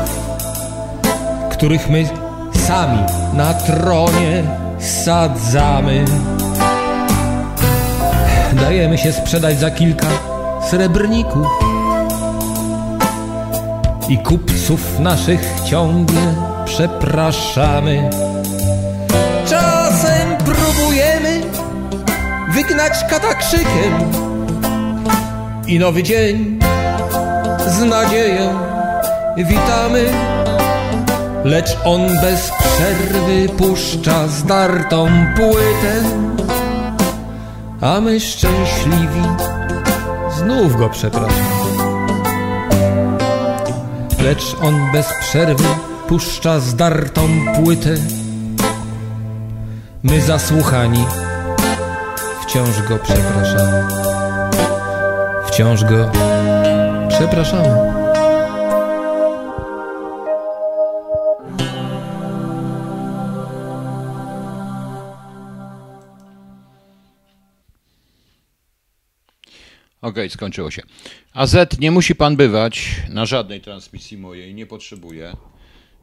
których 1.50 1.90
my 1.90 2.27
sami 2.54 2.98
na 3.34 3.54
tronie 3.54 4.42
sadzamy. 4.78 6.04
Dajemy 8.52 8.98
się 8.98 9.12
sprzedać 9.12 9.58
za 9.58 9.70
kilka 9.70 10.06
srebrników 10.70 11.46
i 14.08 14.18
kupców 14.18 15.00
naszych 15.00 15.40
ciągle 15.64 16.34
przepraszamy. 16.64 18.10
Czasem 19.48 20.36
próbujemy 20.36 21.40
wygnać 22.54 22.92
katakrzykiem 23.10 23.92
i 25.66 25.78
nowy 25.78 26.02
dzień 26.02 26.58
z 27.66 27.84
nadzieją 27.84 28.58
witamy. 29.36 30.37
Lecz 31.44 31.76
on 31.84 32.20
bez 32.20 32.50
przerwy 32.50 33.48
puszcza 33.48 34.28
zdartą 34.28 35.08
płytę, 35.36 36.02
a 37.80 38.00
my 38.00 38.20
szczęśliwi 38.20 39.22
znów 40.38 40.76
go 40.76 40.88
przepraszamy. 40.88 41.58
Lecz 44.22 44.56
on 44.62 44.92
bez 44.92 45.06
przerwy 45.20 45.68
puszcza 46.08 46.60
zdartą 46.60 47.28
płytę. 47.56 47.94
My 50.02 50.20
zasłuchani 50.20 51.04
wciąż 52.42 52.82
go 52.82 52.98
przepraszamy. 52.98 53.84
Wciąż 55.46 55.84
go 55.84 56.10
przepraszamy. 57.08 57.97
Okej, 70.08 70.24
okay, 70.24 70.30
skończyło 70.30 70.70
się. 70.70 70.82
AZ, 71.34 71.56
nie 71.80 71.90
musi 71.90 72.14
pan 72.14 72.36
bywać 72.36 73.02
na 73.08 73.26
żadnej 73.26 73.60
transmisji 73.60 74.18
mojej, 74.18 74.54
nie 74.54 74.66
potrzebuję. 74.66 75.36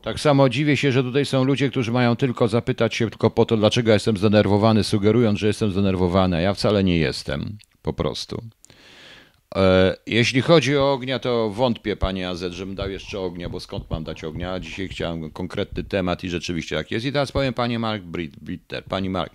Tak 0.02 0.20
samo 0.20 0.50
dziwię 0.50 0.78
się, 0.78 0.92
że 0.92 1.04
tutaj 1.04 1.26
są 1.26 1.44
ludzie, 1.44 1.70
którzy 1.70 1.92
mają 1.92 2.16
tylko 2.16 2.48
zapytać 2.48 2.96
się 2.96 3.10
tylko 3.10 3.30
po 3.30 3.46
to, 3.46 3.58
dlaczego 3.58 3.94
jestem 3.94 4.18
zdenerwowany, 4.18 4.84
sugerując, 4.84 5.40
że 5.40 5.48
jestem 5.48 5.72
zdenerwowany, 5.72 6.42
ja 6.42 6.54
wcale 6.54 6.84
nie 6.84 6.98
jestem, 6.98 7.58
po 7.82 7.94
prostu. 7.94 8.44
E, 9.56 9.96
jeśli 10.08 10.42
chodzi 10.42 10.78
o 10.78 10.94
ognia, 10.94 11.20
to 11.20 11.50
wątpię, 11.50 11.96
panie 11.96 12.30
AZ, 12.30 12.44
żebym 12.50 12.76
dał 12.76 12.90
jeszcze 12.90 13.20
ognia, 13.20 13.50
bo 13.50 13.60
skąd 13.60 13.90
mam 13.90 14.04
dać 14.04 14.24
ognia? 14.24 14.60
Dzisiaj 14.60 14.88
chciałem 14.88 15.32
konkretny 15.32 15.84
temat 15.84 16.24
i 16.24 16.30
rzeczywiście 16.30 16.76
tak 16.76 16.92
jest. 16.92 17.06
I 17.06 17.12
teraz 17.12 17.32
powiem 17.32 17.54
panie 17.54 17.80
Mark 17.80 18.04
Britter, 18.42 18.84
pani 18.84 19.10
Mark. 19.10 19.34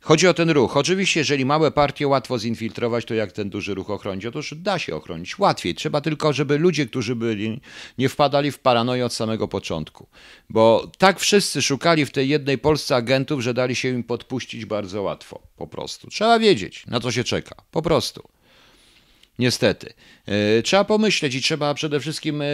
Chodzi 0.00 0.28
o 0.28 0.34
ten 0.34 0.50
ruch. 0.50 0.76
Oczywiście, 0.76 1.20
jeżeli 1.20 1.44
małe 1.44 1.70
partie 1.70 2.08
łatwo 2.08 2.38
zinfiltrować, 2.38 3.04
to 3.04 3.14
jak 3.14 3.32
ten 3.32 3.50
duży 3.50 3.74
ruch 3.74 3.90
ochronić? 3.90 4.26
Otóż 4.26 4.54
da 4.56 4.78
się 4.78 4.96
ochronić 4.96 5.38
łatwiej. 5.38 5.74
Trzeba 5.74 6.00
tylko, 6.00 6.32
żeby 6.32 6.58
ludzie, 6.58 6.86
którzy 6.86 7.16
byli, 7.16 7.60
nie 7.98 8.08
wpadali 8.08 8.50
w 8.50 8.58
paranoję 8.58 9.06
od 9.06 9.12
samego 9.14 9.48
początku. 9.48 10.06
Bo 10.50 10.90
tak 10.98 11.20
wszyscy 11.20 11.62
szukali 11.62 12.06
w 12.06 12.10
tej 12.10 12.28
jednej 12.28 12.58
Polsce 12.58 12.96
agentów, 12.96 13.40
że 13.40 13.54
dali 13.54 13.76
się 13.76 13.88
im 13.88 14.04
podpuścić 14.04 14.64
bardzo 14.64 15.02
łatwo. 15.02 15.42
Po 15.56 15.66
prostu. 15.66 16.10
Trzeba 16.10 16.38
wiedzieć, 16.38 16.86
na 16.86 17.00
co 17.00 17.12
się 17.12 17.24
czeka. 17.24 17.54
Po 17.70 17.82
prostu. 17.82 18.28
Niestety. 19.38 19.92
E, 20.26 20.62
trzeba 20.62 20.84
pomyśleć 20.84 21.34
i 21.34 21.42
trzeba 21.42 21.74
przede 21.74 22.00
wszystkim 22.00 22.42
e, 22.42 22.46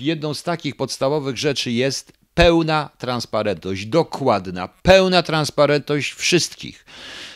jedną 0.00 0.34
z 0.34 0.42
takich 0.42 0.76
podstawowych 0.76 1.36
rzeczy 1.36 1.70
jest 1.70 2.23
pełna 2.34 2.90
transparentność, 2.98 3.86
dokładna, 3.86 4.68
pełna 4.68 5.22
transparentność 5.22 6.12
wszystkich. 6.12 6.84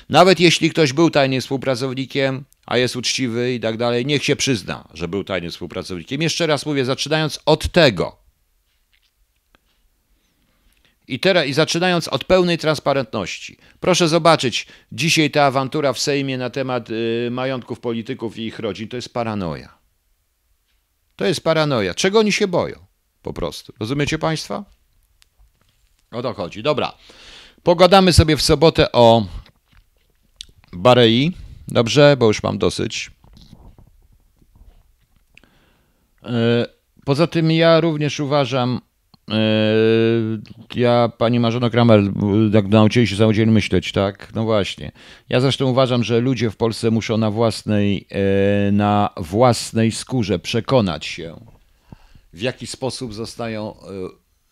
Nawet 0.09 0.41
jeśli 0.41 0.71
ktoś 0.71 0.93
był 0.93 1.11
tajnym 1.11 1.41
współpracownikiem, 1.41 2.45
a 2.67 2.79
jest 2.79 2.97
uczciwy 2.97 3.55
i 3.55 3.61
tak 3.61 3.77
dalej, 3.77 4.07
niech 4.07 4.25
się 4.25 4.37
przyzna, 4.37 4.89
że 4.95 5.09
był 5.09 5.25
tajnym 5.25 5.51
współpracownikiem. 5.51 6.23
Jeszcze 6.23 6.47
raz 6.47 6.67
mówię, 6.67 6.85
zaczynając 6.85 7.41
od 7.47 7.73
tego. 7.73 8.17
I, 11.09 11.21
teraz, 11.21 11.47
I 11.47 11.53
zaczynając 11.53 12.09
od 12.09 12.25
pełnej 12.25 12.59
transparentności. 12.59 13.59
Proszę 13.81 14.09
zobaczyć, 14.09 14.67
dzisiaj 14.93 15.31
ta 15.31 15.45
awantura 15.45 15.93
w 15.93 15.99
Sejmie 15.99 16.39
na 16.39 16.51
temat 16.51 16.91
y, 16.91 17.29
majątków 17.31 17.81
polityków 17.81 18.39
i 18.39 18.43
ich 18.43 18.59
rodzin 18.59 18.89
to 18.89 18.97
jest 18.97 19.15
paranoja. 19.15 19.79
To 21.17 21.25
jest 21.25 21.41
paranoja. 21.41 21.95
Czego 21.95 22.19
oni 22.19 22.33
się 22.33 22.49
boją? 22.49 22.87
Po 23.23 23.33
prostu. 23.33 23.73
Rozumiecie 23.81 24.19
Państwa? 24.19 24.78
O 26.11 26.23
to 26.23 26.35
chodzi. 26.35 26.63
Dobra. 26.63 26.93
Pogadamy 27.63 28.13
sobie 28.13 28.37
w 28.37 28.43
sobotę 28.43 28.93
o 28.93 29.27
Barei. 30.73 31.33
Dobrze, 31.69 32.17
bo 32.19 32.27
już 32.27 32.43
mam 32.43 32.59
dosyć. 32.59 33.11
E, 36.25 36.67
poza 37.05 37.27
tym 37.27 37.51
ja 37.51 37.81
również 37.81 38.21
uważam, 38.21 38.81
e, 39.31 39.35
ja, 40.75 41.13
pani 41.19 41.41
Marzeno 41.41 41.71
Kramer, 41.71 42.01
jak 42.53 42.69
nauczyli 42.69 43.07
się 43.07 43.17
samodzielnie 43.17 43.53
myśleć, 43.53 43.93
tak? 43.93 44.33
No 44.35 44.45
właśnie. 44.45 44.93
Ja 45.29 45.41
zresztą 45.41 45.67
uważam, 45.67 46.05
że 46.05 46.21
ludzie 46.21 46.51
w 46.51 46.57
Polsce 46.57 46.91
muszą 46.91 47.17
na 47.17 47.31
własnej, 47.31 48.07
e, 48.11 48.73
na 48.73 49.11
własnej 49.17 49.93
skórze 49.93 50.39
przekonać 50.39 51.07
się, 51.07 51.41
w 52.33 52.41
jaki 52.41 52.67
sposób 52.67 53.15
zostają 53.15 53.75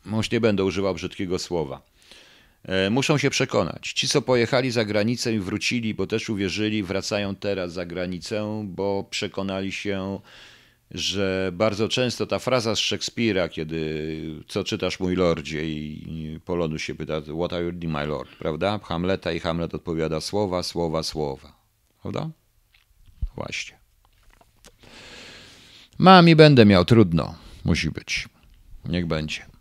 Mąż 0.07 0.30
nie 0.30 0.40
będę 0.40 0.64
używał 0.64 0.94
brzydkiego 0.94 1.38
słowa. 1.38 1.82
E, 2.64 2.90
muszą 2.90 3.18
się 3.18 3.30
przekonać. 3.30 3.92
Ci, 3.92 4.09
co 4.09 4.22
pojechali 4.22 4.70
za 4.70 4.84
granicę 4.84 5.34
i 5.34 5.38
wrócili, 5.38 5.94
bo 5.94 6.07
też 6.07 6.30
uwierzyli, 6.30 6.82
wracają 6.82 7.34
teraz 7.34 7.72
za 7.72 7.86
granicę, 7.86 8.64
bo 8.68 9.04
przekonali 9.11 9.72
się, 9.72 10.20
że 10.90 11.50
bardzo 11.52 11.88
często 11.88 12.26
ta 12.26 12.38
fraza 12.38 12.74
z 12.74 12.78
Szekspira, 12.78 13.48
kiedy 13.48 14.44
co 14.48 14.64
czytasz 14.64 15.00
mój 15.00 15.16
lordzie 15.16 15.68
i 15.68 16.40
Polonu 16.44 16.78
się 16.78 16.94
pyta, 16.94 17.20
what 17.20 17.52
are 17.52 17.64
you 17.64 17.72
doing 17.72 17.94
my 17.94 18.07
lord, 18.07 18.36
prawda? 18.38 18.80
Hamleta 18.84 19.32
i 19.32 19.40
Hamlet 19.40 19.74
odpowiada 19.74 20.20
słowa, 20.20 20.62
słowa, 20.62 21.02
słowa. 21.02 21.57
Prawda? 22.02 22.30
Właśnie. 23.36 23.78
Mam 25.98 26.28
i 26.28 26.36
będę 26.36 26.66
miał, 26.66 26.84
trudno. 26.84 27.34
Musi 27.64 27.90
być. 27.90 28.28
Niech 28.84 29.07
będzie. 29.07 29.55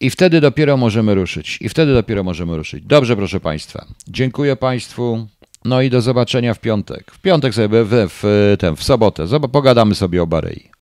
I 0.00 0.10
wtedy 0.10 0.40
dopiero 0.40 0.76
możemy 0.76 1.14
ruszyć. 1.14 1.58
I 1.60 1.68
wtedy 1.68 1.94
dopiero 1.94 2.24
możemy 2.24 2.56
ruszyć. 2.56 2.84
Dobrze, 2.84 3.16
proszę 3.16 3.40
Państwa. 3.40 3.86
Dziękuję 4.08 4.56
Państwu. 4.56 5.26
No 5.64 5.82
i 5.82 5.90
do 5.90 6.00
zobaczenia 6.00 6.54
w 6.54 6.60
piątek. 6.60 7.10
W 7.10 7.20
piątek 7.20 7.54
sobie 7.54 7.84
w, 7.84 7.88
w, 7.90 8.56
ten, 8.58 8.76
w 8.76 8.82
sobotę. 8.82 9.26
Pogadamy 9.52 9.94
sobie 9.94 10.22
o 10.22 10.26
Barei. 10.26 10.79